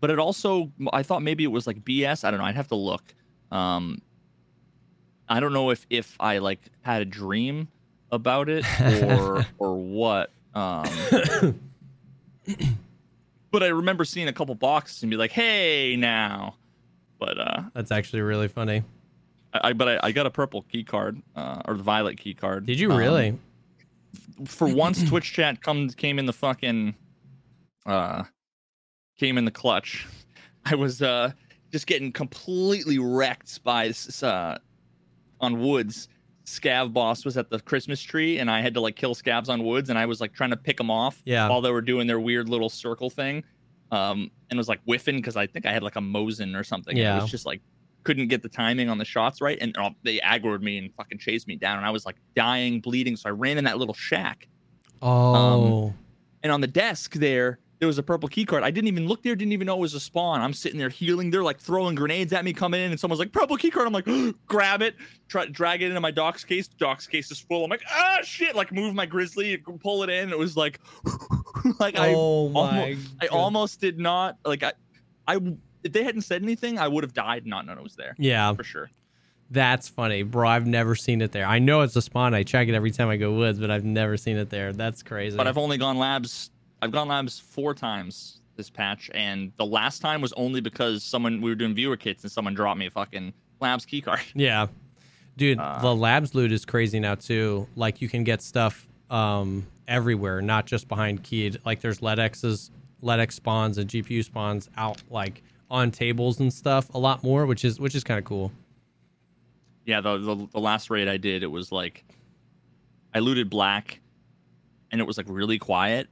but 0.00 0.10
it 0.10 0.18
also. 0.18 0.70
I 0.92 1.02
thought 1.02 1.22
maybe 1.22 1.44
it 1.44 1.48
was 1.48 1.66
like 1.66 1.84
BS. 1.84 2.24
I 2.24 2.30
don't 2.30 2.38
know. 2.38 2.46
I'd 2.46 2.54
have 2.54 2.68
to 2.68 2.76
look. 2.76 3.02
Um, 3.50 4.00
I 5.28 5.40
don't 5.40 5.52
know 5.52 5.70
if 5.70 5.86
if 5.90 6.16
I 6.20 6.38
like 6.38 6.60
had 6.82 7.02
a 7.02 7.04
dream 7.04 7.68
about 8.12 8.48
it 8.48 8.64
or 8.80 9.44
or 9.58 9.76
what. 9.76 10.30
Um, 10.54 10.84
but 13.50 13.62
I 13.62 13.68
remember 13.68 14.04
seeing 14.04 14.28
a 14.28 14.32
couple 14.32 14.54
boxes 14.54 15.02
and 15.02 15.10
be 15.10 15.16
like, 15.16 15.32
"Hey, 15.32 15.96
now." 15.96 16.56
But 17.24 17.38
uh, 17.38 17.62
That's 17.72 17.92
actually 17.92 18.22
really 18.22 18.48
funny. 18.48 18.82
I, 19.54 19.68
I 19.68 19.72
but 19.74 19.88
I, 19.88 20.08
I 20.08 20.12
got 20.12 20.26
a 20.26 20.30
purple 20.30 20.62
key 20.62 20.82
card 20.82 21.22
uh, 21.36 21.62
or 21.66 21.76
the 21.76 21.82
violet 21.84 22.18
key 22.18 22.34
card. 22.34 22.66
Did 22.66 22.80
you 22.80 22.90
Um, 22.90 22.98
really? 22.98 23.38
for 24.46 24.66
once, 24.66 25.02
Twitch 25.08 25.32
chat 25.32 25.62
comes 25.62 25.94
came 25.94 26.18
in 26.18 26.26
the 26.26 26.32
fucking 26.32 26.94
uh 27.86 28.24
came 29.18 29.38
in 29.38 29.44
the 29.44 29.50
clutch. 29.52 30.06
I 30.64 30.74
was 30.74 31.00
uh 31.00 31.30
just 31.70 31.86
getting 31.86 32.10
completely 32.12 32.98
wrecked 32.98 33.62
by 33.62 33.86
s- 33.88 34.22
uh 34.22 34.58
on 35.40 35.60
woods. 35.60 36.08
Scav 36.44 36.92
boss 36.92 37.24
was 37.24 37.36
at 37.36 37.50
the 37.50 37.60
Christmas 37.60 38.02
tree, 38.02 38.38
and 38.40 38.50
I 38.50 38.60
had 38.62 38.74
to 38.74 38.80
like 38.80 38.96
kill 38.96 39.14
scavs 39.14 39.48
on 39.48 39.62
woods, 39.62 39.90
and 39.90 39.98
I 39.98 40.06
was 40.06 40.20
like 40.20 40.32
trying 40.32 40.50
to 40.50 40.56
pick 40.56 40.76
them 40.76 40.90
off 40.90 41.22
Yeah. 41.24 41.48
while 41.48 41.60
they 41.60 41.70
were 41.70 41.80
doing 41.80 42.08
their 42.08 42.18
weird 42.18 42.48
little 42.48 42.68
circle 42.68 43.10
thing. 43.10 43.44
Um, 43.92 44.30
and 44.50 44.56
was 44.58 44.68
like 44.68 44.80
whiffing 44.84 45.16
because 45.16 45.36
I 45.36 45.46
think 45.46 45.66
I 45.66 45.72
had 45.72 45.82
like 45.84 45.96
a 45.96 46.00
Mosin 46.00 46.58
or 46.58 46.64
something. 46.64 46.96
Yeah. 46.96 47.18
it 47.18 47.22
was 47.22 47.30
just 47.30 47.46
like 47.46 47.60
couldn't 48.04 48.26
get 48.28 48.42
the 48.42 48.48
timing 48.48 48.88
on 48.88 48.98
the 48.98 49.04
shots 49.04 49.40
right, 49.40 49.58
and 49.60 49.76
uh, 49.78 49.90
they 50.02 50.18
aggroed 50.18 50.60
me 50.62 50.78
and 50.78 50.92
fucking 50.96 51.18
chased 51.18 51.46
me 51.46 51.54
down, 51.56 51.76
and 51.76 51.86
I 51.86 51.90
was 51.90 52.04
like 52.04 52.16
dying, 52.34 52.80
bleeding. 52.80 53.14
So 53.16 53.28
I 53.28 53.32
ran 53.32 53.58
in 53.58 53.64
that 53.64 53.78
little 53.78 53.94
shack, 53.94 54.48
Oh, 55.00 55.92
and 56.42 56.50
on 56.50 56.60
the 56.60 56.66
desk 56.66 57.14
there, 57.14 57.58
there 57.78 57.86
was 57.86 57.98
a 57.98 58.02
purple 58.02 58.28
key 58.28 58.44
card. 58.44 58.62
I 58.62 58.70
didn't 58.70 58.88
even 58.88 59.06
look 59.08 59.22
there, 59.22 59.34
didn't 59.36 59.52
even 59.52 59.66
know 59.66 59.76
it 59.76 59.80
was 59.80 59.94
a 59.94 60.00
spawn. 60.00 60.40
I'm 60.40 60.52
sitting 60.52 60.78
there 60.78 60.88
healing. 60.88 61.30
They're 61.30 61.42
like 61.42 61.58
throwing 61.60 61.94
grenades 61.94 62.32
at 62.32 62.44
me 62.44 62.52
coming 62.52 62.80
in, 62.80 62.90
and 62.92 62.98
someone's 62.98 63.18
like, 63.18 63.32
purple 63.32 63.56
key 63.56 63.70
card. 63.70 63.86
I'm 63.86 63.92
like, 63.92 64.08
grab 64.46 64.82
it, 64.82 64.94
try 65.28 65.46
drag 65.46 65.82
it 65.82 65.88
into 65.88 66.00
my 66.00 66.10
docs 66.12 66.44
case. 66.44 66.66
Docs 66.68 67.06
case 67.08 67.30
is 67.30 67.40
full. 67.40 67.64
I'm 67.64 67.70
like, 67.70 67.82
ah 67.90 68.18
shit, 68.22 68.54
like 68.56 68.72
move 68.72 68.94
my 68.94 69.06
grizzly, 69.06 69.56
pull 69.58 70.02
it 70.02 70.10
in. 70.10 70.30
It 70.30 70.38
was 70.38 70.56
like 70.56 70.80
like 71.78 71.98
I 71.98 72.14
oh 72.16 72.48
my! 72.48 72.96
I 73.20 73.26
almost 73.28 73.80
did 73.80 73.98
not 73.98 74.38
like 74.44 74.62
I 74.62 74.72
I 75.26 75.36
if 75.84 75.92
they 75.92 76.04
hadn't 76.04 76.22
said 76.22 76.42
anything, 76.42 76.78
I 76.78 76.88
would 76.88 77.04
have 77.04 77.12
died 77.14 77.46
not 77.46 77.66
known 77.66 77.78
it 77.78 77.82
was 77.82 77.96
there. 77.96 78.14
yeah, 78.18 78.52
For 78.54 78.62
sure. 78.64 78.90
that's 79.50 79.88
funny, 79.88 80.22
bro. 80.22 80.48
I've 80.48 80.66
never 80.66 80.94
seen 80.94 81.20
it 81.20 81.32
there. 81.32 81.44
I 81.46 81.58
know 81.58 81.80
it's 81.82 81.96
a 81.96 82.02
spawn. 82.02 82.34
I 82.34 82.42
check 82.44 82.68
it 82.68 82.74
every 82.74 82.90
time 82.90 83.08
I 83.08 83.16
go 83.16 83.32
woods, 83.32 83.58
but 83.58 83.70
I've 83.70 83.84
never 83.84 84.16
seen 84.16 84.36
it 84.36 84.48
there. 84.50 84.72
That's 84.72 85.02
crazy. 85.02 85.36
But 85.36 85.46
I've 85.48 85.58
only 85.58 85.78
gone 85.78 85.98
labs. 85.98 86.50
I've 86.80 86.92
gone 86.92 87.08
labs 87.08 87.38
four 87.38 87.74
times 87.74 88.40
this 88.56 88.70
patch, 88.70 89.10
and 89.14 89.50
the 89.56 89.64
last 89.66 90.00
time 90.00 90.20
was 90.20 90.32
only 90.34 90.60
because 90.60 91.02
someone 91.02 91.40
we 91.40 91.50
were 91.50 91.54
doing 91.56 91.74
viewer 91.74 91.96
kits 91.96 92.22
and 92.22 92.30
someone 92.30 92.54
dropped 92.54 92.78
me 92.78 92.86
a 92.86 92.90
fucking 92.90 93.32
labs 93.60 93.84
keycard. 93.86 94.20
Yeah. 94.34 94.66
Dude, 95.36 95.58
Uh, 95.58 95.80
the 95.80 95.94
labs 95.94 96.34
loot 96.34 96.52
is 96.52 96.64
crazy 96.66 97.00
now 97.00 97.14
too. 97.14 97.66
Like 97.74 98.02
you 98.02 98.08
can 98.08 98.22
get 98.24 98.42
stuff 98.42 98.86
um 99.10 99.66
everywhere, 99.88 100.40
not 100.42 100.66
just 100.66 100.88
behind 100.88 101.22
keyed. 101.22 101.58
Like 101.64 101.80
there's 101.80 102.00
LEDX's 102.00 102.70
LEDX 103.02 103.32
spawns 103.32 103.78
and 103.78 103.90
GPU 103.90 104.24
spawns 104.24 104.70
out 104.76 105.02
like 105.10 105.42
on 105.70 105.90
tables 105.90 106.38
and 106.40 106.52
stuff 106.52 106.92
a 106.94 106.98
lot 106.98 107.22
more, 107.24 107.46
which 107.46 107.64
is 107.64 107.80
which 107.80 107.94
is 107.94 108.04
kind 108.04 108.18
of 108.18 108.24
cool. 108.24 108.52
Yeah, 109.84 110.00
the, 110.00 110.18
the 110.18 110.48
the 110.52 110.60
last 110.60 110.90
raid 110.90 111.08
I 111.08 111.16
did, 111.16 111.42
it 111.42 111.48
was 111.50 111.72
like 111.72 112.04
I 113.14 113.18
looted 113.18 113.50
black, 113.50 114.00
and 114.90 115.00
it 115.00 115.04
was 115.04 115.16
like 115.16 115.26
really 115.28 115.58
quiet. 115.58 116.08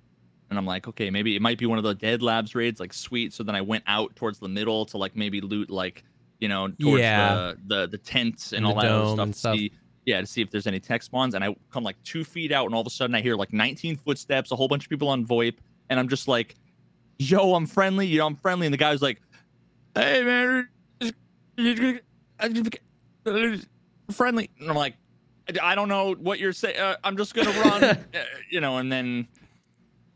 And 0.49 0.59
I'm 0.59 0.67
like, 0.67 0.89
okay, 0.89 1.11
maybe 1.11 1.37
it 1.37 1.43
might 1.43 1.59
be 1.59 1.67
one 1.67 1.79
of 1.79 1.85
the 1.85 1.95
dead 1.95 2.23
labs 2.23 2.57
raids, 2.57 2.81
like 2.81 2.93
sweet. 2.93 3.33
So 3.33 3.45
then 3.45 3.55
I 3.55 3.61
went 3.61 3.85
out 3.87 4.17
towards 4.17 4.41
the 4.41 4.49
middle 4.49 4.85
to 4.87 4.99
like 4.99 5.15
maybe 5.15 5.41
loot 5.41 5.71
like 5.71 6.03
you 6.41 6.49
know 6.49 6.67
towards 6.69 7.01
Yeah. 7.01 7.35
the 7.35 7.59
the 7.67 7.87
the 7.93 7.99
tents 7.99 8.53
and 8.53 8.67
And 8.67 8.67
all 8.67 8.75
that 8.75 9.15
stuff 9.15 9.19
and 9.21 9.35
to 9.35 9.59
see. 9.59 9.73
Yeah, 10.07 10.21
to 10.21 10.27
see 10.27 10.41
if 10.43 10.51
there's 10.51 10.67
any 10.67 10.81
tech 10.81 11.03
spawns, 11.03 11.35
and 11.35 11.45
I 11.45 11.55
come 11.71 11.85
like 11.85 12.03
two 12.05 12.25
feet 12.25 12.53
out, 12.53 12.65
and 12.67 12.75
all 12.75 12.81
of 12.81 12.87
a 12.87 12.91
sudden 12.91 13.15
I 13.15 13.21
hear 13.21 13.37
like 13.37 13.53
19 13.53 13.97
footsteps, 13.97 14.51
a 14.51 14.57
whole 14.57 14.67
bunch 14.69 14.85
of 14.85 14.91
people 14.91 15.09
on 15.09 15.27
VoIP, 15.27 15.57
and 15.91 16.01
I'm 16.01 16.09
just 16.09 16.27
like, 16.27 16.55
"Yo, 17.19 17.55
I'm 17.55 17.67
friendly, 17.67 18.07
you 18.07 18.19
know, 18.19 18.27
I'm 18.27 18.37
friendly," 18.37 18.67
and 18.67 18.73
the 18.73 18.79
guy's 18.79 19.03
like, 19.03 19.21
"Hey, 19.95 20.23
man, 20.25 20.69
friendly," 24.11 24.51
and 24.59 24.71
I'm 24.71 24.77
like, 24.77 24.95
"I- 25.49 25.73
"I 25.73 25.75
don't 25.75 25.89
know 25.89 26.15
what 26.15 26.39
you're 26.39 26.53
saying. 26.53 26.79
Uh, 26.79 26.97
I'm 27.05 27.17
just 27.17 27.35
gonna 27.35 27.51
run," 27.65 27.85
uh, 27.85 27.95
you 28.51 28.61
know, 28.61 28.79
and 28.79 28.91
then. 28.91 29.29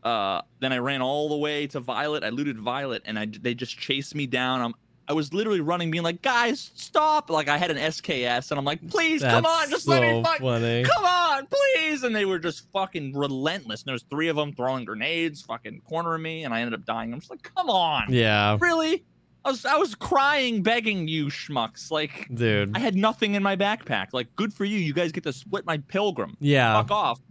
Uh, 0.03 0.39
then 0.59 0.71
I 0.71 0.77
ran 0.77 1.01
all 1.01 1.29
the 1.29 1.35
way 1.37 1.65
to 1.65 1.79
Violet. 1.79 2.23
I 2.23 2.29
looted 2.29 2.59
Violet, 2.59 3.01
and 3.05 3.17
I 3.17 3.25
they 3.25 3.55
just 3.55 3.75
chased 3.75 4.13
me 4.13 4.27
down. 4.27 4.61
I'm 4.61 4.75
I 5.07 5.13
was 5.13 5.33
literally 5.33 5.59
running, 5.61 5.91
being 5.91 6.03
like, 6.03 6.21
"Guys, 6.21 6.71
stop!" 6.75 7.29
Like 7.29 7.47
I 7.47 7.57
had 7.57 7.69
an 7.71 7.77
SKS, 7.77 8.49
and 8.51 8.57
I'm 8.57 8.65
like, 8.65 8.87
"Please, 8.89 9.21
come 9.21 9.45
on, 9.45 9.69
just 9.69 9.87
let 9.87 10.01
me 10.01 10.23
fuck, 10.23 10.39
funny. 10.39 10.83
come 10.83 11.05
on, 11.05 11.47
please!" 11.47 12.03
And 12.03 12.15
they 12.15 12.25
were 12.25 12.39
just 12.39 12.67
fucking 12.73 13.15
relentless. 13.15 13.81
And 13.81 13.87
there 13.87 13.93
was 13.93 14.03
three 14.09 14.27
of 14.29 14.35
them 14.35 14.53
throwing 14.53 14.83
grenades, 14.85 15.41
fucking 15.43 15.81
cornering 15.87 16.21
me, 16.23 16.43
and 16.43 16.53
I 16.53 16.61
ended 16.61 16.79
up 16.79 16.85
dying. 16.85 17.13
I'm 17.13 17.19
just 17.19 17.29
like, 17.29 17.43
"Come 17.55 17.69
on, 17.69 18.11
Yeah, 18.11 18.57
really?" 18.59 19.03
I 19.43 19.49
was 19.51 19.63
I 19.63 19.75
was 19.77 19.93
crying, 19.93 20.63
begging 20.63 21.07
you 21.07 21.27
schmucks. 21.27 21.91
Like 21.91 22.27
dude. 22.33 22.75
I 22.75 22.79
had 22.79 22.95
nothing 22.95 23.35
in 23.35 23.43
my 23.43 23.55
backpack. 23.55 24.07
Like, 24.11 24.35
good 24.35 24.51
for 24.51 24.65
you. 24.65 24.79
You 24.79 24.91
guys 24.93 25.11
get 25.11 25.23
to 25.25 25.33
split 25.33 25.67
my 25.67 25.77
pilgrim. 25.77 26.35
Yeah, 26.39 26.73
Fuck 26.81 26.89
off. 26.89 27.21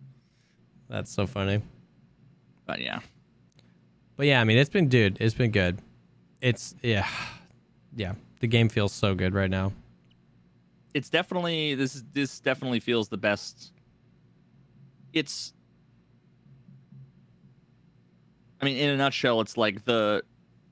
that's 0.89 1.12
so 1.12 1.27
funny. 1.27 1.61
But 2.66 2.81
yeah. 2.81 3.01
But 4.16 4.27
yeah, 4.27 4.41
I 4.41 4.45
mean, 4.45 4.59
it's 4.59 4.70
been, 4.70 4.87
dude, 4.89 5.16
it's 5.20 5.35
been 5.35 5.51
good. 5.51 5.81
It's 6.41 6.77
yeah, 6.83 7.09
yeah. 7.97 8.14
The 8.40 8.47
game 8.49 8.68
feels 8.68 8.92
so 8.92 9.14
good 9.14 9.32
right 9.34 9.51
now. 9.51 9.72
it's 10.92 11.09
definitely 11.09 11.74
this 11.74 11.95
is 11.97 12.05
this 12.12 12.40
definitely 12.40 12.78
feels 12.80 13.09
the 13.09 13.16
best 13.16 13.72
it's 15.12 15.53
i 18.61 18.64
mean 18.64 18.76
in 18.76 18.90
a 18.90 18.97
nutshell 18.97 19.40
it's 19.40 19.57
like 19.57 19.84
the 19.84 20.22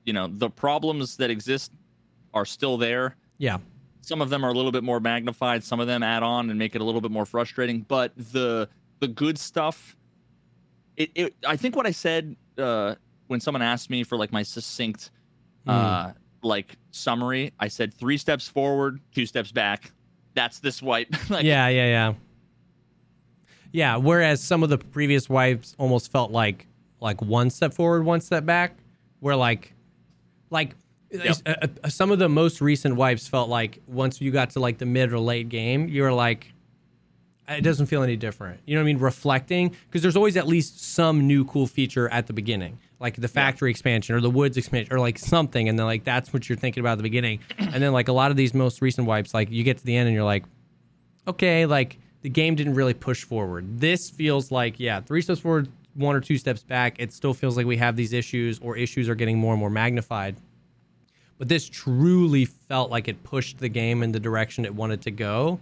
you 0.05 0.13
know 0.13 0.27
the 0.27 0.49
problems 0.49 1.17
that 1.17 1.29
exist 1.29 1.71
are 2.33 2.45
still 2.45 2.77
there 2.77 3.15
Yeah, 3.37 3.57
some 4.01 4.21
of 4.21 4.29
them 4.29 4.43
are 4.45 4.49
a 4.49 4.53
little 4.53 4.71
bit 4.71 4.83
more 4.83 4.99
magnified 4.99 5.63
some 5.63 5.79
of 5.79 5.87
them 5.87 6.03
add 6.03 6.23
on 6.23 6.49
and 6.49 6.57
make 6.59 6.75
it 6.75 6.81
a 6.81 6.83
little 6.83 7.01
bit 7.01 7.11
more 7.11 7.25
frustrating 7.25 7.81
but 7.81 8.11
the 8.17 8.67
the 8.99 9.07
good 9.07 9.37
stuff 9.37 9.97
it, 10.97 11.09
it 11.15 11.35
i 11.47 11.55
think 11.55 11.75
what 11.75 11.85
i 11.85 11.91
said 11.91 12.35
uh 12.57 12.95
when 13.27 13.39
someone 13.39 13.61
asked 13.61 13.89
me 13.89 14.03
for 14.03 14.17
like 14.17 14.31
my 14.31 14.43
succinct 14.43 15.11
uh 15.67 16.11
like 16.43 16.77
summary 16.91 17.51
i 17.59 17.67
said 17.67 17.93
three 17.93 18.17
steps 18.17 18.47
forward 18.47 18.99
two 19.13 19.25
steps 19.25 19.51
back 19.51 19.91
that's 20.33 20.59
this 20.59 20.81
wipe 20.81 21.07
like 21.29 21.43
yeah, 21.45 21.67
yeah, 21.67 21.85
yeah. 21.85 22.13
Yeah, 23.71 23.95
whereas 23.97 24.39
some 24.39 24.61
of 24.61 24.69
the 24.69 24.77
previous 24.77 25.27
wipes 25.27 25.75
almost 25.79 26.11
felt 26.11 26.31
like 26.31 26.67
like 27.01 27.21
one 27.21 27.49
step 27.49 27.73
forward, 27.73 28.05
one 28.05 28.21
step 28.21 28.45
back, 28.45 28.77
where 29.19 29.35
like 29.35 29.73
like 30.51 30.75
uh, 31.13 31.33
uh, 31.45 31.89
some 31.89 32.11
of 32.11 32.19
the 32.19 32.29
most 32.29 32.61
recent 32.61 32.95
wipes 32.95 33.27
felt 33.27 33.49
like 33.49 33.79
once 33.87 34.21
you 34.21 34.29
got 34.29 34.51
to 34.51 34.59
like 34.59 34.77
the 34.77 34.85
mid 34.85 35.11
or 35.11 35.19
late 35.19 35.49
game, 35.49 35.87
you 35.89 36.03
were 36.03 36.13
like 36.13 36.53
it 37.49 37.61
doesn't 37.61 37.87
feel 37.87 38.03
any 38.03 38.15
different. 38.15 38.61
You 38.65 38.75
know 38.75 38.81
what 38.81 38.89
I 38.89 38.93
mean? 38.93 38.99
Reflecting 38.99 39.75
because 39.87 40.03
there's 40.03 40.15
always 40.15 40.37
at 40.37 40.47
least 40.47 40.79
some 40.79 41.25
new 41.25 41.43
cool 41.43 41.65
feature 41.65 42.07
at 42.09 42.27
the 42.27 42.33
beginning, 42.33 42.77
like 42.99 43.15
the 43.15 43.27
factory 43.27 43.71
expansion 43.71 44.15
or 44.15 44.21
the 44.21 44.29
woods 44.29 44.57
expansion 44.57 44.93
or 44.93 44.99
like 44.99 45.17
something, 45.17 45.67
and 45.67 45.77
then 45.77 45.85
like 45.85 46.03
that's 46.03 46.31
what 46.33 46.47
you're 46.47 46.57
thinking 46.57 46.81
about 46.81 46.93
at 46.93 46.97
the 46.97 47.03
beginning, 47.03 47.39
and 47.57 47.81
then 47.81 47.93
like 47.93 48.07
a 48.07 48.13
lot 48.13 48.31
of 48.31 48.37
these 48.37 48.53
most 48.53 48.81
recent 48.81 49.07
wipes, 49.07 49.33
like 49.33 49.51
you 49.51 49.63
get 49.63 49.77
to 49.77 49.85
the 49.85 49.95
end 49.95 50.07
and 50.07 50.15
you're 50.15 50.23
like, 50.23 50.45
okay, 51.27 51.65
like 51.65 51.99
the 52.21 52.29
game 52.29 52.55
didn't 52.55 52.75
really 52.75 52.93
push 52.93 53.23
forward. 53.23 53.79
This 53.79 54.09
feels 54.09 54.51
like 54.51 54.79
yeah, 54.79 55.01
three 55.01 55.21
steps 55.21 55.41
forward, 55.41 55.69
one 55.93 56.15
or 56.15 56.21
two 56.21 56.37
steps 56.37 56.63
back. 56.63 56.95
It 56.99 57.13
still 57.13 57.33
feels 57.33 57.57
like 57.57 57.65
we 57.65 57.77
have 57.77 57.95
these 57.95 58.13
issues 58.13 58.59
or 58.59 58.77
issues 58.77 59.09
are 59.09 59.15
getting 59.15 59.37
more 59.37 59.53
and 59.53 59.59
more 59.59 59.69
magnified. 59.69 60.37
But 61.37 61.49
this 61.49 61.67
truly 61.67 62.45
felt 62.45 62.89
like 62.91 63.07
it 63.07 63.23
pushed 63.23 63.57
the 63.57 63.69
game 63.69 64.03
in 64.03 64.11
the 64.11 64.19
direction 64.19 64.65
it 64.65 64.75
wanted 64.75 65.01
to 65.01 65.11
go. 65.11 65.59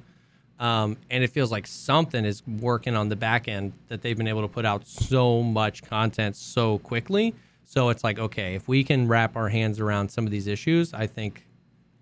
Um, 0.61 0.97
and 1.09 1.23
it 1.23 1.31
feels 1.31 1.51
like 1.51 1.65
something 1.65 2.23
is 2.23 2.43
working 2.45 2.95
on 2.95 3.09
the 3.09 3.15
back 3.15 3.47
end 3.47 3.73
that 3.87 4.03
they've 4.03 4.15
been 4.15 4.27
able 4.27 4.43
to 4.43 4.47
put 4.47 4.63
out 4.63 4.85
so 4.85 5.41
much 5.41 5.81
content 5.83 6.35
so 6.35 6.77
quickly. 6.77 7.33
So 7.65 7.89
it's 7.89 8.03
like, 8.03 8.19
okay, 8.19 8.53
if 8.53 8.67
we 8.67 8.83
can 8.83 9.07
wrap 9.07 9.35
our 9.35 9.49
hands 9.49 9.79
around 9.79 10.09
some 10.09 10.23
of 10.25 10.31
these 10.31 10.45
issues, 10.45 10.93
I 10.93 11.07
think, 11.07 11.47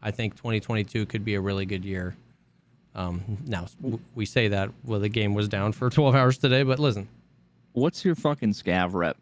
I 0.02 0.12
think 0.12 0.36
2022 0.36 1.06
could 1.06 1.24
be 1.24 1.36
a 1.36 1.42
really 1.42 1.66
good 1.66 1.86
year. 1.86 2.18
Um, 2.96 3.38
now 3.46 3.68
we 4.14 4.26
say 4.26 4.50
that 4.50 4.72
well, 4.84 5.00
the 5.00 5.08
game 5.10 5.34
was 5.34 5.48
down 5.48 5.72
for 5.72 5.90
12 5.92 6.14
hours 6.14 6.38
today, 6.38 6.64
but 6.64 6.80
listen, 6.80 7.08
What's 7.72 8.04
your 8.04 8.16
fucking 8.16 8.54
scav 8.54 8.94
rep? 8.94 9.16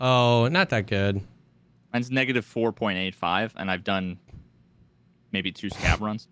oh, 0.00 0.48
not 0.48 0.68
that 0.70 0.86
good. 0.86 1.22
Mine's 1.94 2.10
negative 2.10 2.44
four 2.44 2.72
point 2.72 2.98
eight 2.98 3.14
five, 3.14 3.54
and 3.56 3.70
I've 3.70 3.84
done 3.84 4.18
maybe 5.32 5.50
two 5.50 5.70
scav 5.70 6.00
runs. 6.00 6.28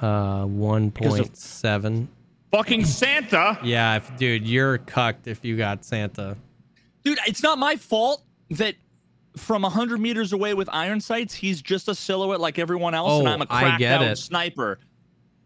Uh, 0.00 0.44
1.7. 0.44 2.06
Fucking 2.50 2.84
Santa, 2.86 3.58
Yeah, 3.62 3.96
if, 3.96 4.16
dude, 4.16 4.46
you're 4.46 4.78
cucked 4.78 5.26
if 5.26 5.44
you 5.44 5.56
got 5.56 5.84
Santa. 5.84 6.36
dude! 7.04 7.18
It's 7.26 7.42
not 7.42 7.58
my 7.58 7.76
fault 7.76 8.22
that 8.50 8.74
from 9.36 9.62
hundred 9.64 10.00
meters 10.00 10.32
away 10.32 10.54
with 10.54 10.68
iron 10.72 11.00
sights, 11.00 11.34
he's 11.34 11.60
just 11.60 11.88
a 11.88 11.94
silhouette 11.94 12.40
like 12.40 12.58
everyone 12.58 12.94
else, 12.94 13.18
and 13.18 13.28
Oh, 13.28 13.32
I'm 13.32 13.42
a 13.42 13.46
cracked 13.46 13.78
get 13.80 14.00
out 14.00 14.06
it. 14.12 14.16
sniper 14.16 14.78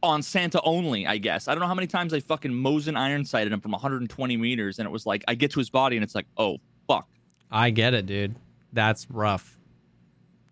on 0.03 0.23
Santa 0.23 0.61
only. 0.63 1.07
I 1.07 1.19
guess 1.19 1.49
I 1.49 1.55
don't 1.55 1.61
know 1.61 1.67
how 1.67 1.75
many 1.75 1.89
times 1.89 2.15
I 2.15 2.21
fucking 2.21 2.53
Mosin 2.53 2.97
iron 2.97 3.25
sighted 3.25 3.53
him 3.53 3.61
from 3.61 3.73
120 3.73 4.37
meters, 4.37 4.79
and 4.79 4.87
it 4.87 4.91
was 4.93 5.05
like 5.05 5.25
I 5.27 5.35
get 5.35 5.51
to 5.53 5.59
his 5.59 5.71
body, 5.71 5.97
and 5.97 6.05
it's 6.05 6.15
like, 6.15 6.27
oh 6.37 6.59
fuck. 6.87 7.09
I 7.51 7.71
get 7.71 7.95
it, 7.95 8.07
dude. 8.07 8.37
That's 8.73 9.11
rough. 9.11 9.59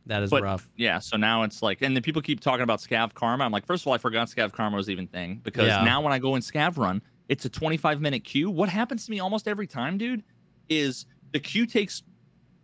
That 0.06 0.22
is 0.22 0.30
But 0.30 0.42
rough. 0.42 0.68
yeah, 0.76 0.98
so 0.98 1.16
now 1.16 1.42
it's 1.42 1.62
like, 1.62 1.82
and 1.82 1.94
then 1.94 2.02
people 2.02 2.22
keep 2.22 2.40
talking 2.40 2.62
about 2.62 2.80
Scav 2.80 3.14
Karma. 3.14 3.44
I'm 3.44 3.52
like, 3.52 3.66
first 3.66 3.82
of 3.82 3.88
all, 3.88 3.94
I 3.94 3.98
forgot 3.98 4.28
Scav 4.28 4.52
Karma 4.52 4.76
was 4.76 4.88
even 4.90 5.06
thing 5.06 5.40
because 5.44 5.68
Yeah. 5.68 5.84
now 5.84 6.00
when 6.00 6.12
I 6.12 6.18
go 6.18 6.34
in 6.34 6.42
Scav 6.42 6.76
Run, 6.78 7.02
it's 7.28 7.44
a 7.44 7.48
25 7.48 8.00
minute 8.00 8.24
queue. 8.24 8.50
What 8.50 8.68
happens 8.68 9.04
to 9.04 9.10
me 9.10 9.20
almost 9.20 9.46
every 9.46 9.66
time, 9.66 9.98
dude, 9.98 10.24
is 10.68 11.06
the 11.32 11.38
queue 11.40 11.66
takes 11.66 12.02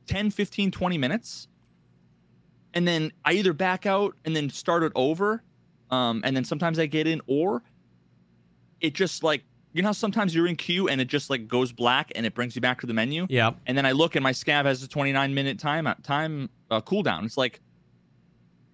10, 0.09 0.31
15, 0.31 0.71
20 0.71 0.99
minutes, 0.99 1.49
and 2.75 2.87
then 2.87 3.13
I 3.25 3.33
either 3.35 3.53
back 3.53 3.87
out 3.87 4.17
and 4.25 4.35
then 4.35 4.51
start 4.51 4.83
it 4.83 4.93
over, 4.95 5.43
um, 5.91 6.23
and 6.25 6.37
then 6.37 6.45
sometimes 6.45 6.79
I 6.79 6.87
get 6.87 7.07
in, 7.07 7.21
or 7.27 7.63
it 8.81 8.95
just 8.95 9.23
like 9.23 9.45
you 9.77 9.83
know 9.83 9.89
how 9.89 9.93
sometimes 9.93 10.35
you're 10.35 10.47
in 10.47 10.57
queue 10.57 10.89
and 10.89 11.01
it 11.01 11.07
just 11.09 11.31
like 11.31 11.47
goes 11.47 11.71
black 11.73 12.11
and 12.17 12.25
it 12.27 12.35
brings 12.35 12.55
you 12.57 12.61
back 12.63 12.81
to 12.81 12.87
the 12.87 12.95
menu 12.95 13.27
Yeah. 13.29 13.53
and 13.67 13.77
then 13.77 13.85
I 13.87 13.93
look 13.93 14.17
and 14.17 14.23
my 14.23 14.33
scav 14.33 14.65
has 14.65 14.83
a 14.83 14.89
29 14.89 15.35
minute 15.35 15.59
time 15.59 15.87
time 16.03 16.49
uh, 16.71 16.81
cooldown. 16.81 17.25
It's 17.25 17.37
like 17.37 17.61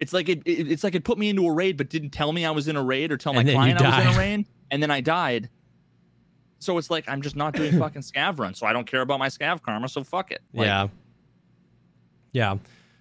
it's 0.00 0.12
like 0.12 0.28
it, 0.28 0.42
it 0.46 0.70
it's 0.70 0.82
like 0.84 0.94
it 0.94 1.04
put 1.04 1.18
me 1.18 1.28
into 1.28 1.46
a 1.46 1.52
raid 1.52 1.76
but 1.76 1.88
didn't 1.88 2.10
tell 2.10 2.32
me 2.32 2.44
I 2.44 2.50
was 2.50 2.68
in 2.68 2.76
a 2.76 2.82
raid 2.82 3.12
or 3.12 3.16
tell 3.16 3.32
my 3.34 3.40
And 3.40 3.48
you 3.48 3.54
client 3.54 3.80
I 3.82 3.98
was 3.98 4.06
in 4.06 4.14
a 4.14 4.18
raid 4.18 4.46
and 4.70 4.82
then 4.82 4.90
I 4.90 5.00
died. 5.00 5.48
So 6.60 6.78
it's 6.78 6.90
like 6.90 7.08
I'm 7.08 7.22
just 7.22 7.34
not 7.36 7.54
doing 7.54 7.76
fucking 7.78 8.02
scav 8.02 8.38
run, 8.38 8.54
so 8.54 8.66
I 8.66 8.72
don't 8.72 8.86
care 8.86 9.00
about 9.00 9.18
my 9.18 9.28
scav 9.28 9.60
karma, 9.62 9.88
so 9.88 10.04
fuck 10.04 10.30
it. 10.30 10.42
Like, 10.54 10.66
yeah. 10.66 10.88
Yeah. 12.32 12.56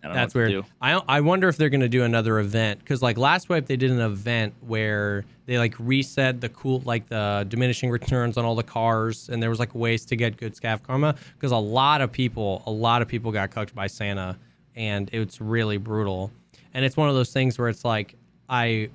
That's 0.09 0.33
know 0.33 0.41
what 0.41 0.47
to 0.47 0.53
weird. 0.55 0.65
I 0.81 1.17
I 1.17 1.21
wonder 1.21 1.47
if 1.47 1.57
they're 1.57 1.69
going 1.69 1.81
to 1.81 1.89
do 1.89 2.03
another 2.03 2.39
event 2.39 2.79
because 2.79 3.01
like 3.01 3.17
last 3.17 3.49
wipe 3.49 3.67
they 3.67 3.75
did 3.75 3.91
an 3.91 3.99
event 3.99 4.53
where 4.61 5.25
they 5.45 5.57
like 5.57 5.75
reset 5.79 6.41
the 6.41 6.49
cool 6.49 6.81
like 6.85 7.07
the 7.07 7.45
diminishing 7.47 7.89
returns 7.89 8.37
on 8.37 8.45
all 8.45 8.55
the 8.55 8.63
cars 8.63 9.29
and 9.29 9.41
there 9.41 9.49
was 9.49 9.59
like 9.59 9.75
ways 9.75 10.05
to 10.05 10.15
get 10.15 10.37
good 10.37 10.55
scav 10.55 10.81
karma 10.81 11.15
because 11.33 11.51
a 11.51 11.57
lot 11.57 12.01
of 12.01 12.11
people 12.11 12.63
a 12.65 12.71
lot 12.71 13.01
of 13.01 13.07
people 13.07 13.31
got 13.31 13.51
cucked 13.51 13.75
by 13.75 13.87
Santa 13.87 14.37
and 14.75 15.09
it's 15.13 15.39
really 15.39 15.77
brutal 15.77 16.31
and 16.73 16.83
it's 16.85 16.97
one 16.97 17.09
of 17.09 17.15
those 17.15 17.31
things 17.31 17.59
where 17.59 17.69
it's 17.69 17.85
like 17.85 18.15
I 18.49 18.89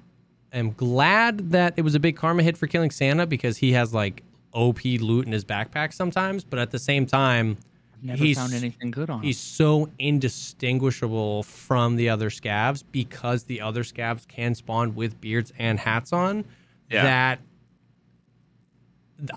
am 0.53 0.73
glad 0.73 1.53
that 1.53 1.75
it 1.77 1.83
was 1.83 1.95
a 1.95 2.01
big 2.01 2.17
karma 2.17 2.43
hit 2.43 2.57
for 2.57 2.67
killing 2.67 2.91
Santa 2.91 3.27
because 3.27 3.59
he 3.59 3.73
has 3.73 3.95
like 3.95 4.23
OP 4.53 4.85
loot 4.85 5.27
in 5.27 5.33
his 5.33 5.45
backpack 5.45 5.93
sometimes 5.93 6.43
but 6.43 6.59
at 6.59 6.71
the 6.71 6.79
same 6.79 7.07
time 7.07 7.59
Never 8.03 8.22
he's 8.22 8.36
found 8.38 8.53
anything 8.53 8.90
good 8.90 9.09
on. 9.11 9.22
him. 9.22 9.32
so 9.32 9.88
indistinguishable 9.99 11.42
from 11.42 11.97
the 11.97 12.09
other 12.11 12.30
scavs 12.30 12.84
because 12.92 13.44
the 13.44 13.61
other 13.61 13.82
scavs 13.82 14.28
can 14.28 14.55
spawn 14.55 14.94
with 14.94 15.20
beards 15.20 15.53
and 15.59 15.78
hats 15.78 16.12
on 16.12 16.44
Yeah. 16.90 17.03
that 17.03 17.40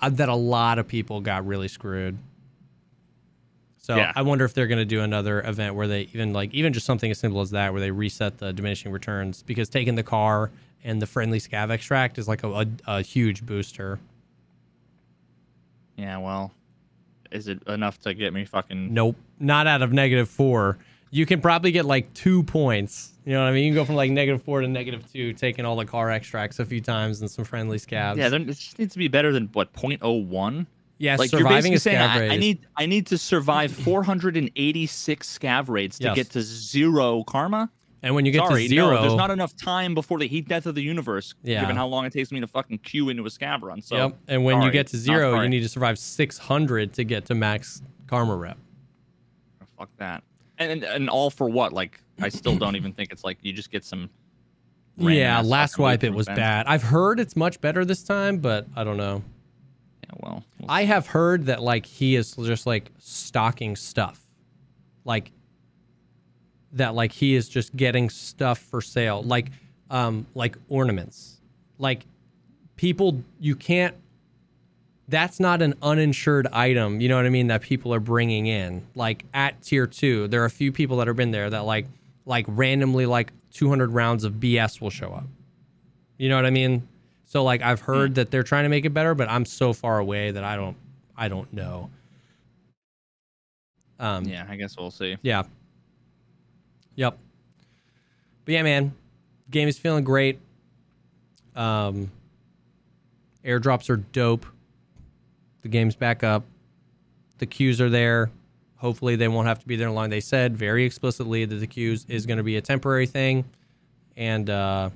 uh, 0.02 0.10
that 0.10 0.28
a 0.28 0.34
lot 0.34 0.78
of 0.78 0.86
people 0.86 1.20
got 1.22 1.46
really 1.46 1.68
screwed 1.68 2.18
so 3.78 3.96
Yeah. 3.96 4.12
i 4.14 4.20
wonder 4.22 4.44
if 4.44 4.52
they're 4.52 4.66
going 4.66 4.78
to 4.78 4.84
do 4.84 5.00
another 5.00 5.40
event 5.40 5.74
where 5.74 5.88
they 5.88 6.02
even 6.12 6.32
like 6.34 6.52
even 6.52 6.72
just 6.74 6.84
something 6.84 7.10
as 7.10 7.18
simple 7.18 7.40
as 7.40 7.50
that 7.52 7.72
where 7.72 7.80
they 7.80 7.90
reset 7.90 8.38
the 8.38 8.52
diminishing 8.52 8.92
returns 8.92 9.42
because 9.42 9.68
taking 9.70 9.94
the 9.94 10.02
car 10.02 10.50
and 10.84 11.00
the 11.00 11.06
friendly 11.06 11.40
scav 11.40 11.70
extract 11.70 12.18
is 12.18 12.28
like 12.28 12.42
a, 12.42 12.48
a, 12.50 12.66
a 12.86 13.02
huge 13.02 13.44
booster 13.46 13.98
Yeah, 15.96 16.18
well, 16.18 16.52
is 17.30 17.48
it 17.48 17.62
enough 17.66 17.98
to 18.00 18.14
get 18.14 18.32
me 18.32 18.44
fucking? 18.44 18.92
Nope, 18.92 19.16
not 19.38 19.66
out 19.66 19.82
of 19.82 19.92
negative 19.92 20.28
four. 20.28 20.78
You 21.12 21.26
can 21.26 21.40
probably 21.40 21.72
get 21.72 21.84
like 21.86 22.12
two 22.14 22.44
points. 22.44 23.12
You 23.24 23.32
know 23.32 23.40
what 23.42 23.48
I 23.48 23.52
mean? 23.52 23.64
You 23.64 23.70
can 23.70 23.76
go 23.76 23.84
from 23.84 23.96
like 23.96 24.10
negative 24.12 24.42
four 24.42 24.60
to 24.60 24.68
negative 24.68 25.10
two, 25.12 25.32
taking 25.32 25.64
all 25.64 25.76
the 25.76 25.84
car 25.84 26.10
extracts 26.10 26.58
a 26.60 26.64
few 26.64 26.80
times 26.80 27.20
and 27.20 27.30
some 27.30 27.44
friendly 27.44 27.78
scavs. 27.78 28.16
Yeah, 28.16 28.28
there, 28.28 28.40
it 28.40 28.46
just 28.46 28.78
needs 28.78 28.92
to 28.92 28.98
be 28.98 29.08
better 29.08 29.32
than 29.32 29.48
what 29.52 29.72
0.01. 29.72 30.66
yeah. 30.98 31.16
like 31.16 31.32
you're 31.32 31.40
surviving 31.40 31.72
basically 31.72 31.74
a 31.74 31.78
saying 31.80 31.98
scav 31.98 32.08
I, 32.08 32.20
raid. 32.20 32.30
I 32.32 32.36
need 32.36 32.66
I 32.76 32.86
need 32.86 33.06
to 33.08 33.18
survive 33.18 33.72
486 33.72 35.38
scav 35.38 35.68
raids 35.68 35.98
to 35.98 36.04
Yes. 36.04 36.16
get 36.16 36.30
to 36.30 36.42
zero 36.42 37.24
karma. 37.24 37.70
And 38.02 38.14
when 38.14 38.24
you 38.24 38.32
get 38.32 38.46
Sorry, 38.46 38.62
to 38.62 38.68
zero, 38.68 38.94
no, 38.94 39.02
there's 39.02 39.14
not 39.14 39.30
enough 39.30 39.54
time 39.56 39.94
before 39.94 40.18
the 40.18 40.26
heat 40.26 40.48
death 40.48 40.66
of 40.66 40.74
the 40.74 40.82
universe. 40.82 41.34
Yeah. 41.42 41.60
given 41.60 41.76
how 41.76 41.86
long 41.86 42.06
it 42.06 42.12
takes 42.12 42.32
me 42.32 42.40
to 42.40 42.46
fucking 42.46 42.78
queue 42.78 43.10
into 43.10 43.24
a 43.24 43.28
scav 43.28 43.62
run. 43.62 43.82
So 43.82 43.96
yep. 43.96 44.18
And 44.26 44.44
when 44.44 44.62
you 44.62 44.70
get 44.70 44.86
to 44.88 44.96
zero, 44.96 45.40
you 45.40 45.48
need 45.48 45.60
to 45.60 45.68
survive 45.68 45.98
six 45.98 46.38
hundred 46.38 46.94
to 46.94 47.04
get 47.04 47.26
to 47.26 47.34
max 47.34 47.82
karma 48.06 48.36
rep. 48.36 48.56
Oh, 49.62 49.66
fuck 49.78 49.90
that. 49.98 50.22
And, 50.58 50.72
and 50.72 50.84
and 50.84 51.10
all 51.10 51.30
for 51.30 51.48
what? 51.48 51.72
Like 51.72 52.00
I 52.20 52.30
still 52.30 52.56
don't 52.56 52.76
even 52.76 52.92
think 52.92 53.12
it's 53.12 53.24
like 53.24 53.38
you 53.42 53.52
just 53.52 53.70
get 53.70 53.84
some. 53.84 54.08
Yeah, 54.96 55.40
last 55.42 55.78
wipe 55.78 56.04
it 56.04 56.12
was 56.12 56.26
bad. 56.26 56.66
I've 56.66 56.82
heard 56.82 57.20
it's 57.20 57.36
much 57.36 57.60
better 57.60 57.84
this 57.84 58.02
time, 58.02 58.38
but 58.38 58.66
I 58.76 58.84
don't 58.84 58.98
know. 58.98 59.22
Yeah, 60.04 60.10
well, 60.20 60.44
we'll 60.58 60.70
I 60.70 60.84
have 60.84 61.06
heard 61.06 61.46
that 61.46 61.62
like 61.62 61.86
he 61.86 62.16
is 62.16 62.34
just 62.34 62.66
like 62.66 62.90
stocking 62.98 63.76
stuff. 63.76 64.26
Like 65.04 65.32
that 66.72 66.94
like 66.94 67.12
he 67.12 67.34
is 67.34 67.48
just 67.48 67.74
getting 67.76 68.10
stuff 68.10 68.58
for 68.58 68.80
sale. 68.80 69.22
Like 69.22 69.50
um 69.90 70.26
like 70.34 70.56
ornaments. 70.68 71.40
Like 71.78 72.06
people 72.76 73.22
you 73.38 73.56
can't 73.56 73.94
that's 75.08 75.40
not 75.40 75.60
an 75.60 75.74
uninsured 75.82 76.46
item, 76.52 77.00
you 77.00 77.08
know 77.08 77.16
what 77.16 77.26
I 77.26 77.30
mean, 77.30 77.48
that 77.48 77.62
people 77.62 77.92
are 77.92 78.00
bringing 78.00 78.46
in. 78.46 78.86
Like 78.94 79.24
at 79.34 79.60
tier 79.60 79.86
2, 79.88 80.28
there 80.28 80.40
are 80.42 80.46
a 80.46 80.50
few 80.50 80.70
people 80.70 80.98
that 80.98 81.08
have 81.08 81.16
been 81.16 81.32
there 81.32 81.50
that 81.50 81.64
like 81.64 81.86
like 82.26 82.46
randomly 82.48 83.06
like 83.06 83.32
200 83.52 83.90
rounds 83.90 84.22
of 84.24 84.34
BS 84.34 84.80
will 84.80 84.90
show 84.90 85.12
up. 85.12 85.24
You 86.16 86.28
know 86.28 86.36
what 86.36 86.46
I 86.46 86.50
mean? 86.50 86.86
So 87.24 87.42
like 87.42 87.60
I've 87.62 87.80
heard 87.80 88.14
that 88.16 88.30
they're 88.30 88.42
trying 88.44 88.64
to 88.64 88.68
make 88.68 88.84
it 88.84 88.90
better, 88.90 89.14
but 89.14 89.28
I'm 89.28 89.44
so 89.44 89.72
far 89.72 89.98
away 89.98 90.30
that 90.30 90.44
I 90.44 90.56
don't 90.56 90.76
I 91.16 91.28
don't 91.28 91.52
know. 91.52 91.90
Um 93.98 94.24
yeah, 94.24 94.46
I 94.48 94.56
guess 94.56 94.76
we'll 94.78 94.90
see. 94.90 95.16
yeah. 95.22 95.42
Yep. 97.00 97.16
But 98.44 98.52
yeah, 98.52 98.62
man, 98.62 98.94
game 99.50 99.68
is 99.68 99.78
feeling 99.78 100.04
great. 100.04 100.38
Um 101.56 102.10
airdrops 103.42 103.88
are 103.88 103.96
dope. 103.96 104.44
The 105.62 105.68
game's 105.68 105.96
back 105.96 106.22
up. 106.22 106.44
The 107.38 107.46
queues 107.46 107.80
are 107.80 107.88
there. 107.88 108.30
Hopefully 108.76 109.16
they 109.16 109.28
won't 109.28 109.48
have 109.48 109.60
to 109.60 109.66
be 109.66 109.76
there 109.76 109.90
long. 109.90 110.10
They 110.10 110.20
said 110.20 110.58
very 110.58 110.84
explicitly 110.84 111.46
that 111.46 111.54
the 111.54 111.66
queues 111.66 112.04
is 112.06 112.26
going 112.26 112.36
to 112.36 112.42
be 112.42 112.56
a 112.56 112.60
temporary 112.60 113.06
thing 113.06 113.46
and 114.18 114.50
uh 114.50 114.90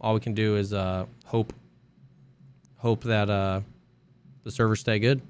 all 0.00 0.14
we 0.14 0.20
can 0.20 0.34
do 0.34 0.56
is 0.56 0.72
uh 0.72 1.06
hope 1.24 1.52
hope 2.78 3.04
that 3.04 3.30
uh 3.30 3.60
the 4.42 4.50
servers 4.50 4.80
stay 4.80 4.98
good. 4.98 5.22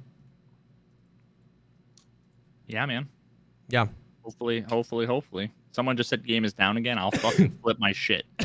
Yeah, 2.67 2.87
man. 2.87 3.09
Yeah. 3.69 3.89
Hopefully, 4.23 4.63
hopefully, 4.63 5.05
hopefully. 5.05 5.53
Someone 5.79 5.97
just 5.97 6.11
said 6.11 6.27
game 6.27 6.45
is 6.45 6.53
down 6.53 6.77
again. 6.77 6.99
I'll 6.99 7.11
fucking 7.13 7.51
flip 7.63 7.79
my 7.79 7.93
shit. 7.93 8.25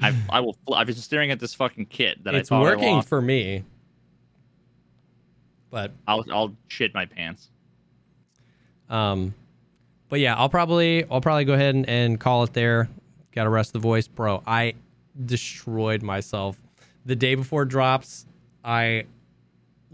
I 0.00 0.14
I 0.30 0.40
will. 0.40 0.56
Fl- 0.66 0.72
I've 0.72 0.86
been 0.86 0.96
staring 0.96 1.30
at 1.30 1.38
this 1.38 1.52
fucking 1.52 1.84
kit 1.84 2.24
that 2.24 2.34
it's 2.34 2.50
I 2.50 2.54
thought 2.56 2.66
I 2.66 2.70
working 2.70 2.94
lost. 2.94 3.08
for 3.10 3.20
me. 3.20 3.64
But 5.68 5.92
I'll 6.08 6.24
I'll 6.32 6.56
shit 6.68 6.94
my 6.94 7.04
pants. 7.04 7.50
um 8.88 9.34
but 10.08 10.18
yeah, 10.20 10.34
I'll 10.34 10.48
probably 10.48 11.04
I'll 11.10 11.20
probably 11.20 11.44
go 11.44 11.52
ahead 11.52 11.74
and, 11.74 11.86
and 11.86 12.18
call 12.18 12.42
it 12.44 12.54
there. 12.54 12.88
Got 13.32 13.44
to 13.44 13.50
rest 13.50 13.74
the 13.74 13.78
voice, 13.78 14.08
bro. 14.08 14.42
I 14.46 14.72
destroyed 15.26 16.02
myself 16.02 16.56
the 17.04 17.16
day 17.16 17.34
before 17.34 17.66
drops. 17.66 18.24
I 18.64 19.04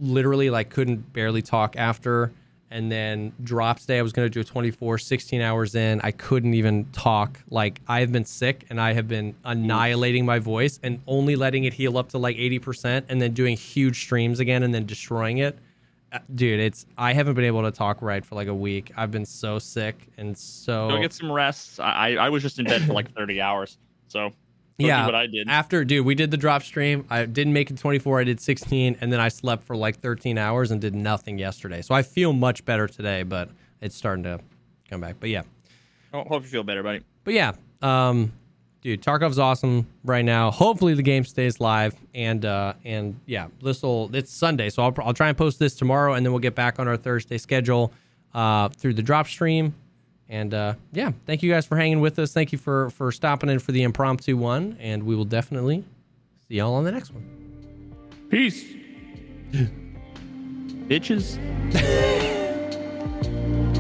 literally 0.01 0.49
like 0.51 0.71
couldn't 0.71 1.13
barely 1.13 1.43
talk 1.43 1.75
after 1.77 2.31
And 2.71 2.93
then 2.93 3.33
drops 3.43 3.87
day, 3.87 3.99
I 3.99 4.03
was 4.03 4.13
going 4.13 4.27
to 4.27 4.31
do 4.31 4.41
a 4.41 4.45
24, 4.45 4.99
16 4.99 5.41
hours 5.41 5.75
in. 5.75 6.01
I 6.03 6.11
couldn't 6.11 6.53
even 6.55 6.85
talk. 6.93 7.41
Like, 7.49 7.81
I 7.89 8.01
have 8.01 8.13
been 8.13 8.27
sick 8.27 8.67
and 8.69 8.79
I 8.79 8.93
have 8.93 9.09
been 9.09 9.35
annihilating 9.45 10.27
my 10.27 10.39
voice 10.39 10.79
and 10.83 11.01
only 11.07 11.35
letting 11.35 11.65
it 11.65 11.73
heal 11.73 11.97
up 11.97 12.11
to 12.11 12.19
like 12.19 12.37
80% 12.37 13.05
and 13.09 13.23
then 13.23 13.33
doing 13.33 13.57
huge 13.57 14.01
streams 14.01 14.39
again 14.39 14.63
and 14.63 14.75
then 14.75 14.85
destroying 14.85 15.39
it. 15.39 15.59
Uh, 16.13 16.19
Dude, 16.35 16.61
it's 16.61 16.87
I 16.97 17.13
haven't 17.13 17.35
been 17.35 17.45
able 17.45 17.63
to 17.63 17.71
talk 17.71 18.01
right 18.01 18.25
for 18.25 18.35
like 18.35 18.49
a 18.49 18.55
week. 18.55 18.93
I've 18.97 19.11
been 19.11 19.27
so 19.27 19.59
sick 19.59 20.09
and 20.17 20.37
so 20.37 20.89
Go 20.89 21.01
get 21.01 21.13
some 21.13 21.31
rest. 21.31 21.81
I 21.81 22.17
I 22.17 22.31
was 22.31 22.43
just 22.43 22.59
in 22.59 22.65
bed 22.65 22.83
for 22.83 22.95
like 22.95 23.11
30 23.17 23.41
hours. 23.43 23.77
So 24.09 24.33
yeah, 24.87 25.07
what 25.07 25.15
I 25.15 25.27
did. 25.27 25.49
After, 25.49 25.85
dude, 25.85 26.07
we 26.07 26.15
did 26.15 26.31
the 26.31 26.37
drop 26.37 26.63
stream. 26.63 27.05
I 27.11 27.25
didn't 27.25 27.53
make 27.53 27.71
it 27.71 27.79
24. 27.79 28.21
I 28.21 28.25
did 28.25 28.41
16, 28.41 28.99
and 29.01 29.13
then 29.13 29.19
I 29.21 29.29
slept 29.29 29.65
for 29.65 29.77
like 29.77 29.99
13 29.99 30.39
hours 30.39 30.71
and 30.71 30.81
did 30.81 30.95
nothing 30.95 31.39
yesterday. 31.39 31.83
So 31.83 31.95
I 31.95 32.03
feel 32.03 32.33
much 32.33 32.65
better 32.65 32.87
today, 32.87 33.25
but 33.25 33.51
it's 33.81 33.97
starting 33.97 34.23
to 34.25 34.41
come 34.89 35.01
back. 35.01 35.17
But 35.19 35.31
yeah, 35.31 35.43
I 36.13 36.19
hope 36.19 36.43
you 36.43 36.49
feel 36.49 36.63
better, 36.63 36.83
buddy. 36.83 37.03
but 37.25 37.35
yeah, 37.35 37.53
um, 37.83 38.33
dude, 38.83 39.03
Tarkov's 39.03 39.39
awesome 39.39 39.87
right 40.05 40.25
now. 40.25 40.51
Hopefully 40.51 40.95
the 40.95 41.03
game 41.03 41.25
stays 41.25 41.61
live, 41.61 41.95
and 42.15 42.45
uh, 42.45 42.75
and 42.85 43.19
yeah, 43.27 43.49
this 43.63 43.83
will. 43.83 44.15
It's 44.15 44.33
Sunday, 44.33 44.71
so 44.71 44.83
I'll 44.85 44.95
I'll 45.03 45.15
try 45.15 45.29
and 45.29 45.37
post 45.37 45.59
this 45.59 45.75
tomorrow, 45.75 46.15
and 46.15 46.25
then 46.25 46.33
we'll 46.33 46.41
get 46.41 46.55
back 46.55 46.79
on 46.79 46.87
our 46.87 46.97
Thursday 46.97 47.39
schedule 47.39 47.93
uh, 48.35 48.69
through 48.69 48.95
the 48.95 49.03
drop 49.03 49.27
stream. 49.27 49.75
And 50.29 50.53
uh, 50.53 50.75
yeah, 50.93 51.13
thank 51.27 51.43
you 51.43 51.51
guys 51.51 51.65
for 51.67 51.77
hanging 51.77 52.01
with 52.01 52.19
us. 52.19 52.33
Thank 52.33 52.53
you 52.53 52.59
for 52.59 52.91
for 52.91 53.11
stopping 53.13 53.49
in 53.49 53.59
for 53.59 53.73
the 53.73 53.83
impromptu 53.83 54.37
one, 54.37 54.77
and 54.81 55.05
we 55.05 55.17
will 55.17 55.25
definitely 55.25 55.85
see 56.47 56.57
y'all 56.57 56.75
on 56.75 56.85
the 56.85 56.93
next 56.93 57.13
one. 57.13 57.25
Peace, 58.29 58.65
bitches. 60.89 61.39